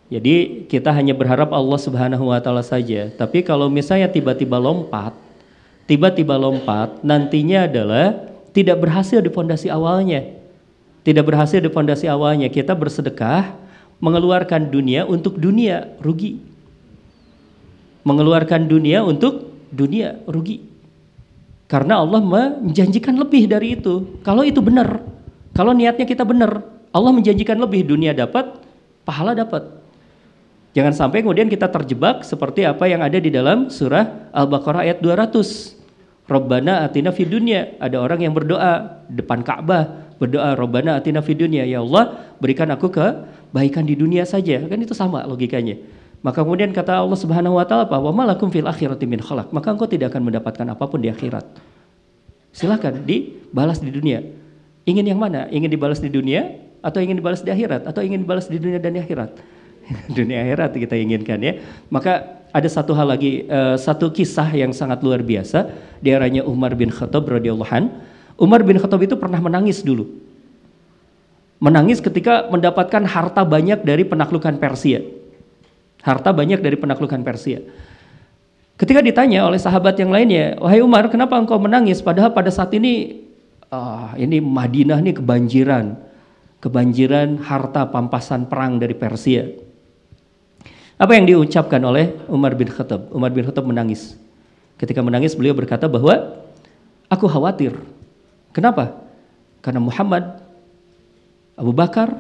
jadi 0.06 0.70
kita 0.70 0.93
hanya 0.93 1.18
berharap 1.18 1.49
Allah 1.49 1.80
Subhanahu 1.82 2.30
wa 2.30 2.38
taala 2.38 2.62
saja. 2.62 3.10
Tapi 3.10 3.41
kalau 3.41 3.74
misalnya 3.74 4.06
tiba-tiba 4.06 4.62
lompat, 4.62 5.18
tiba-tiba 5.89 6.38
lompat, 6.38 7.01
nantinya 7.01 7.66
adalah 7.66 8.14
tidak 8.53 8.86
berhasil 8.86 9.18
di 9.18 9.34
fondasi 9.34 9.74
awalnya. 9.74 10.30
Tidak 11.01 11.26
berhasil 11.26 11.58
di 11.58 11.70
fondasi 11.74 12.06
awalnya. 12.06 12.53
Kita 12.53 12.78
bersedekah, 12.78 13.58
mengeluarkan 13.97 14.70
dunia 14.70 15.10
untuk 15.10 15.41
dunia 15.41 15.97
rugi. 15.97 16.38
Mengeluarkan 18.06 18.70
dunia 18.70 19.01
untuk 19.01 19.49
dunia 19.74 20.22
rugi. 20.30 20.62
Karena 21.66 21.97
Allah 21.97 22.22
menjanjikan 22.22 23.18
lebih 23.18 23.49
dari 23.49 23.74
itu. 23.74 24.22
Kalau 24.22 24.45
itu 24.45 24.62
benar, 24.62 25.01
kalau 25.58 25.74
niatnya 25.74 26.06
kita 26.06 26.22
benar, 26.22 26.62
Allah 26.93 27.10
menjanjikan 27.10 27.58
lebih 27.58 27.89
dunia 27.89 28.14
dapat, 28.14 28.62
pahala 29.01 29.34
dapat. 29.34 29.85
Jangan 30.76 30.91
sampai 30.91 31.23
kemudian 31.23 31.47
kita 31.47 31.71
terjebak 31.71 32.28
seperti 32.28 32.67
apa 32.67 32.84
yang 32.91 32.99
ada 32.99 33.15
di 33.15 33.32
dalam 33.32 33.71
surah 33.71 34.28
Al-Baqarah 34.36 34.84
ayat 34.84 34.99
200. 34.99 36.28
Rabbana 36.28 36.84
atina 36.84 37.15
fid 37.15 37.32
dunya. 37.32 37.80
Ada 37.80 38.01
orang 38.01 38.28
yang 38.28 38.36
berdoa 38.36 39.05
depan 39.07 39.39
Ka'bah, 39.39 40.11
berdoa 40.19 40.51
Rabbana 40.59 40.99
atina 40.99 41.23
fid 41.23 41.39
dunya. 41.39 41.63
Ya 41.63 41.80
Allah, 41.80 42.36
berikan 42.43 42.67
aku 42.76 42.91
kebaikan 42.91 43.88
di 43.88 43.95
dunia 43.95 44.28
saja. 44.28 44.59
Kan 44.67 44.84
itu 44.84 44.91
sama 44.91 45.23
logikanya. 45.23 45.80
Maka 46.19 46.43
kemudian 46.43 46.76
kata 46.76 46.99
Allah 46.99 47.15
Subhanahu 47.15 47.55
wa 47.55 47.63
taala? 47.63 47.88
Wa 47.88 48.11
malakum 48.11 48.51
fil 48.51 48.67
akhirati 48.67 49.07
min 49.07 49.23
khalaq. 49.23 49.55
Maka 49.55 49.71
engkau 49.71 49.88
tidak 49.88 50.11
akan 50.11 50.28
mendapatkan 50.28 50.65
apa 50.67 50.84
pun 50.91 50.99
di 50.99 51.07
akhirat. 51.07 51.45
Silakan 52.51 53.07
dibalas 53.07 53.80
di 53.80 53.95
dunia. 53.95 54.19
Ingin 54.84 55.07
yang 55.07 55.23
mana? 55.23 55.47
Ingin 55.47 55.71
dibalas 55.71 56.03
di 56.03 56.11
dunia 56.11 56.51
atau 56.84 56.99
ingin 56.99 57.15
dibalas 57.15 57.45
di 57.45 57.53
akhirat 57.53 57.88
atau 57.88 58.03
ingin 58.03 58.28
dibalas 58.28 58.51
di 58.51 58.59
dunia 58.59 58.82
dan 58.82 58.91
di 58.91 58.99
akhirat? 58.99 59.55
dunia 60.18 60.42
akhirat 60.46 60.78
kita 60.78 60.96
inginkan 60.98 61.40
ya. 61.42 61.54
Maka 61.92 62.44
ada 62.56 62.70
satu 62.72 62.96
hal 62.96 63.12
lagi, 63.12 63.46
uh, 63.50 63.76
satu 63.76 64.10
kisah 64.10 64.48
yang 64.56 64.72
sangat 64.72 65.04
luar 65.04 65.20
biasa 65.22 65.70
di 66.00 66.14
eranya 66.14 66.48
Umar 66.48 66.74
bin 66.74 66.90
Khattab 66.92 67.28
radhiyallahu 67.28 67.72
an. 67.72 67.92
Umar 68.36 68.64
bin 68.64 68.80
Khattab 68.80 69.00
itu 69.04 69.16
pernah 69.16 69.40
menangis 69.40 69.84
dulu. 69.84 70.08
Menangis 71.60 72.04
ketika 72.04 72.52
mendapatkan 72.52 73.04
harta 73.08 73.48
banyak 73.48 73.84
dari 73.84 74.04
penaklukan 74.04 74.60
Persia 74.60 75.00
harta 76.06 76.30
banyak 76.30 76.62
dari 76.62 76.78
penaklukan 76.78 77.26
Persia. 77.26 77.66
Ketika 78.78 79.02
ditanya 79.02 79.50
oleh 79.50 79.58
sahabat 79.58 79.98
yang 79.98 80.14
lainnya, 80.14 80.62
wahai 80.62 80.86
Umar, 80.86 81.10
kenapa 81.10 81.34
engkau 81.42 81.58
menangis? 81.58 82.06
Padahal 82.06 82.30
pada 82.30 82.54
saat 82.54 82.70
ini, 82.78 83.26
uh, 83.74 84.14
ini 84.14 84.38
Madinah 84.38 85.02
ini 85.02 85.18
kebanjiran, 85.18 85.98
kebanjiran 86.62 87.42
harta 87.42 87.90
pampasan 87.90 88.46
perang 88.46 88.78
dari 88.78 88.94
Persia. 88.94 89.50
Apa 90.96 91.12
yang 91.20 91.28
diucapkan 91.28 91.84
oleh 91.84 92.16
Umar 92.32 92.56
bin 92.56 92.72
Khattab? 92.72 93.12
Umar 93.12 93.28
bin 93.36 93.43
Khattab 93.43 93.68
menangis. 93.68 94.16
Ketika 94.80 95.04
menangis 95.04 95.36
beliau 95.36 95.52
berkata 95.52 95.91
bahwa 95.91 96.39
aku 97.12 97.28
khawatir. 97.28 97.76
Kenapa? 98.56 98.96
Karena 99.60 99.84
Muhammad, 99.84 100.39
Abu 101.60 101.76
Bakar 101.76 102.16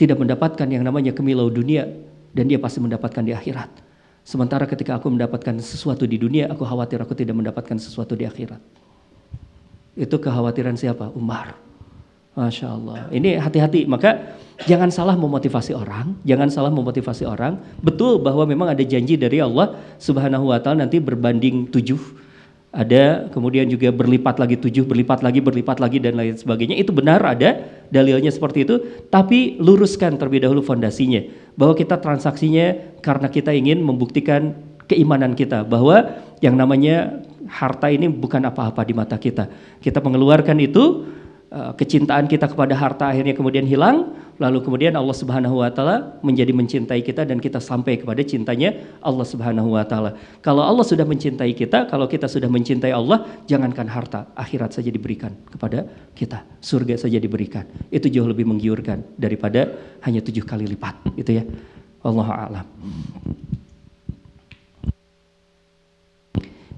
tidak 0.00 0.16
mendapatkan 0.16 0.64
yang 0.64 0.80
namanya 0.80 1.12
kemilau 1.12 1.52
dunia 1.52 1.84
dan 2.32 2.48
dia 2.48 2.56
pasti 2.56 2.80
mendapatkan 2.80 3.20
di 3.20 3.36
akhirat. 3.36 3.68
Sementara 4.24 4.64
ketika 4.64 4.96
aku 4.96 5.12
mendapatkan 5.12 5.60
sesuatu 5.60 6.08
di 6.08 6.16
dunia, 6.16 6.48
aku 6.48 6.64
khawatir 6.64 7.04
aku 7.04 7.12
tidak 7.12 7.36
mendapatkan 7.36 7.76
sesuatu 7.76 8.16
di 8.16 8.24
akhirat. 8.24 8.60
Itu 9.92 10.16
kekhawatiran 10.16 10.80
siapa? 10.80 11.12
Umar. 11.12 11.52
Masya 12.40 12.66
Allah. 12.72 12.98
Ini 13.12 13.36
hati-hati. 13.36 13.84
Maka 13.84 14.40
jangan 14.64 14.88
salah 14.88 15.12
memotivasi 15.20 15.76
orang. 15.76 16.16
Jangan 16.24 16.48
salah 16.48 16.72
memotivasi 16.72 17.28
orang. 17.28 17.60
Betul 17.84 18.24
bahwa 18.24 18.48
memang 18.48 18.72
ada 18.72 18.80
janji 18.80 19.20
dari 19.20 19.44
Allah 19.44 19.76
Subhanahu 20.00 20.48
Wa 20.48 20.64
Taala 20.64 20.88
nanti 20.88 20.96
berbanding 20.96 21.68
tujuh 21.68 22.30
ada 22.70 23.26
kemudian 23.34 23.66
juga 23.66 23.90
berlipat 23.90 24.38
lagi 24.38 24.54
tujuh, 24.54 24.86
berlipat 24.86 25.26
lagi, 25.26 25.42
berlipat 25.42 25.82
lagi 25.82 25.98
dan 25.98 26.14
lain 26.14 26.38
sebagainya. 26.38 26.78
Itu 26.78 26.94
benar 26.94 27.18
ada 27.26 27.58
dalilnya 27.90 28.30
seperti 28.30 28.62
itu, 28.62 28.78
tapi 29.10 29.58
luruskan 29.58 30.14
terlebih 30.14 30.46
dahulu 30.46 30.62
fondasinya 30.62 31.18
bahwa 31.58 31.74
kita 31.74 31.98
transaksinya 31.98 32.98
karena 33.02 33.26
kita 33.26 33.50
ingin 33.50 33.82
membuktikan 33.82 34.54
keimanan 34.86 35.34
kita 35.34 35.66
bahwa 35.66 36.22
yang 36.38 36.54
namanya 36.54 37.26
harta 37.50 37.90
ini 37.90 38.06
bukan 38.06 38.46
apa-apa 38.46 38.86
di 38.86 38.94
mata 38.94 39.18
kita. 39.18 39.50
Kita 39.82 39.98
mengeluarkan 39.98 40.54
itu 40.62 41.10
kecintaan 41.50 42.30
kita 42.30 42.46
kepada 42.46 42.78
harta 42.78 43.10
akhirnya 43.10 43.34
kemudian 43.34 43.66
hilang, 43.66 44.14
lalu 44.38 44.62
kemudian 44.62 44.94
Allah 44.94 45.12
Subhanahu 45.12 45.58
wa 45.58 45.70
taala 45.74 46.22
menjadi 46.22 46.54
mencintai 46.54 47.02
kita 47.02 47.26
dan 47.26 47.42
kita 47.42 47.58
sampai 47.58 47.98
kepada 47.98 48.22
cintanya 48.22 48.78
Allah 49.02 49.26
Subhanahu 49.26 49.74
wa 49.74 49.82
taala. 49.82 50.14
Kalau 50.46 50.62
Allah 50.62 50.86
sudah 50.86 51.02
mencintai 51.02 51.50
kita, 51.58 51.90
kalau 51.90 52.06
kita 52.06 52.30
sudah 52.30 52.46
mencintai 52.46 52.94
Allah, 52.94 53.26
jangankan 53.50 53.90
harta, 53.90 54.30
akhirat 54.38 54.78
saja 54.78 54.94
diberikan 54.94 55.34
kepada 55.50 55.90
kita. 56.14 56.46
Surga 56.62 56.94
saja 56.94 57.18
diberikan. 57.18 57.66
Itu 57.90 58.06
jauh 58.06 58.30
lebih 58.30 58.46
menggiurkan 58.46 59.18
daripada 59.18 59.74
hanya 60.06 60.22
tujuh 60.22 60.46
kali 60.46 60.70
lipat, 60.70 61.18
itu 61.18 61.42
ya. 61.42 61.44
Allah 62.00 62.28
a'lam. 62.48 62.66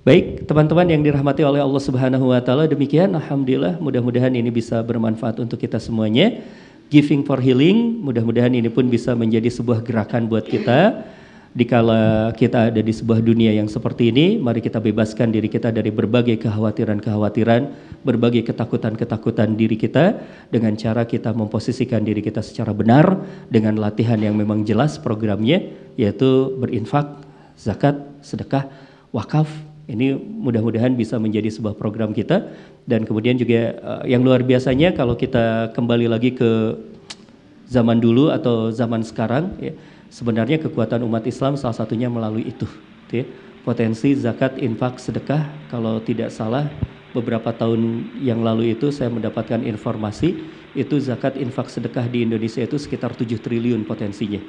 Baik, 0.02 0.50
teman-teman 0.50 0.82
yang 0.90 0.98
dirahmati 0.98 1.46
oleh 1.46 1.62
Allah 1.62 1.78
Subhanahu 1.78 2.34
wa 2.34 2.42
taala, 2.42 2.66
demikian 2.66 3.14
alhamdulillah 3.14 3.78
mudah-mudahan 3.78 4.34
ini 4.34 4.50
bisa 4.50 4.82
bermanfaat 4.82 5.38
untuk 5.38 5.62
kita 5.62 5.78
semuanya. 5.78 6.42
Giving 6.90 7.22
for 7.22 7.38
healing, 7.38 8.02
mudah-mudahan 8.02 8.50
ini 8.50 8.66
pun 8.66 8.90
bisa 8.90 9.14
menjadi 9.14 9.46
sebuah 9.46 9.78
gerakan 9.86 10.26
buat 10.26 10.42
kita. 10.42 11.06
Dikala 11.54 12.34
kita 12.34 12.74
ada 12.74 12.82
di 12.82 12.90
sebuah 12.90 13.22
dunia 13.22 13.54
yang 13.54 13.70
seperti 13.70 14.10
ini, 14.10 14.42
mari 14.42 14.58
kita 14.58 14.82
bebaskan 14.82 15.30
diri 15.30 15.46
kita 15.46 15.70
dari 15.70 15.94
berbagai 15.94 16.34
kekhawatiran-kekhawatiran, 16.34 17.70
berbagai 18.02 18.42
ketakutan-ketakutan 18.42 19.54
diri 19.54 19.78
kita 19.78 20.18
dengan 20.50 20.74
cara 20.74 21.06
kita 21.06 21.30
memposisikan 21.30 22.02
diri 22.02 22.26
kita 22.26 22.42
secara 22.42 22.74
benar 22.74 23.22
dengan 23.54 23.78
latihan 23.78 24.18
yang 24.18 24.34
memang 24.34 24.66
jelas 24.66 24.98
programnya 24.98 25.62
yaitu 25.94 26.58
berinfak, 26.58 27.22
zakat, 27.54 28.02
sedekah, 28.18 28.66
wakaf, 29.14 29.46
ini 29.90 30.14
mudah-mudahan 30.14 30.94
bisa 30.94 31.18
menjadi 31.18 31.50
sebuah 31.50 31.74
program 31.74 32.14
kita 32.14 32.54
dan 32.86 33.02
kemudian 33.02 33.34
juga 33.34 33.74
uh, 33.82 34.04
yang 34.06 34.22
luar 34.22 34.46
biasanya 34.46 34.94
kalau 34.94 35.18
kita 35.18 35.74
kembali 35.74 36.06
lagi 36.06 36.30
ke 36.34 36.78
zaman 37.66 37.98
dulu 37.98 38.30
atau 38.30 38.70
zaman 38.70 39.02
sekarang 39.02 39.58
ya, 39.58 39.72
sebenarnya 40.12 40.62
kekuatan 40.62 41.02
umat 41.02 41.26
Islam 41.26 41.58
salah 41.58 41.74
satunya 41.74 42.06
melalui 42.06 42.46
itu 42.46 42.68
gitu 43.08 43.22
ya. 43.22 43.24
potensi 43.66 44.14
zakat 44.14 44.60
infak 44.60 45.02
sedekah 45.02 45.50
kalau 45.72 45.98
tidak 45.98 46.30
salah 46.30 46.70
beberapa 47.12 47.52
tahun 47.52 48.08
yang 48.22 48.40
lalu 48.40 48.72
itu 48.72 48.88
saya 48.88 49.12
mendapatkan 49.12 49.60
informasi 49.60 50.40
itu 50.72 50.96
zakat 51.02 51.36
infak 51.36 51.68
sedekah 51.68 52.08
di 52.08 52.24
Indonesia 52.24 52.64
itu 52.64 52.80
sekitar 52.80 53.12
7 53.12 53.28
triliun 53.36 53.84
potensinya 53.84 54.40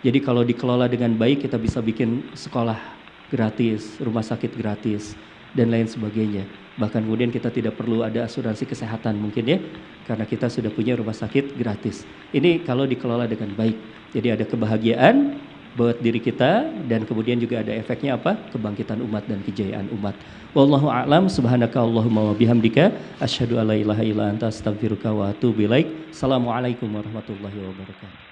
jadi 0.00 0.18
kalau 0.24 0.46
dikelola 0.46 0.88
dengan 0.88 1.12
baik 1.18 1.44
kita 1.44 1.60
bisa 1.60 1.84
bikin 1.84 2.32
sekolah 2.32 2.95
gratis, 3.32 3.98
rumah 3.98 4.22
sakit 4.22 4.54
gratis, 4.54 5.18
dan 5.56 5.72
lain 5.72 5.88
sebagainya. 5.88 6.44
Bahkan 6.76 7.08
kemudian 7.08 7.32
kita 7.32 7.48
tidak 7.48 7.80
perlu 7.80 8.04
ada 8.04 8.28
asuransi 8.28 8.68
kesehatan 8.68 9.16
mungkin 9.16 9.44
ya, 9.48 9.58
karena 10.04 10.28
kita 10.28 10.52
sudah 10.52 10.68
punya 10.68 10.92
rumah 10.94 11.16
sakit 11.16 11.56
gratis. 11.56 12.04
Ini 12.36 12.62
kalau 12.68 12.84
dikelola 12.84 13.24
dengan 13.24 13.56
baik. 13.56 13.76
Jadi 14.12 14.28
ada 14.32 14.44
kebahagiaan 14.44 15.40
buat 15.76 16.00
diri 16.00 16.20
kita 16.20 16.72
dan 16.88 17.04
kemudian 17.04 17.36
juga 17.36 17.60
ada 17.60 17.72
efeknya 17.72 18.16
apa? 18.16 18.36
Kebangkitan 18.52 19.00
umat 19.04 19.28
dan 19.28 19.44
kejayaan 19.44 19.92
umat. 19.92 20.16
Wallahu 20.56 20.88
a'lam 20.88 21.28
subhanaka 21.28 21.84
Allahumma 21.84 22.32
wa 22.32 22.34
bihamdika 22.36 22.96
asyhadu 23.20 23.60
alla 23.60 23.76
ilaha 23.76 24.00
illa 24.00 24.32
anta 24.32 24.48
astaghfiruka 24.48 25.12
wa 25.12 25.32
atubu 25.32 25.68
ilaik. 25.68 26.12
Assalamualaikum 26.12 26.88
warahmatullahi 26.88 27.60
wabarakatuh. 27.60 28.25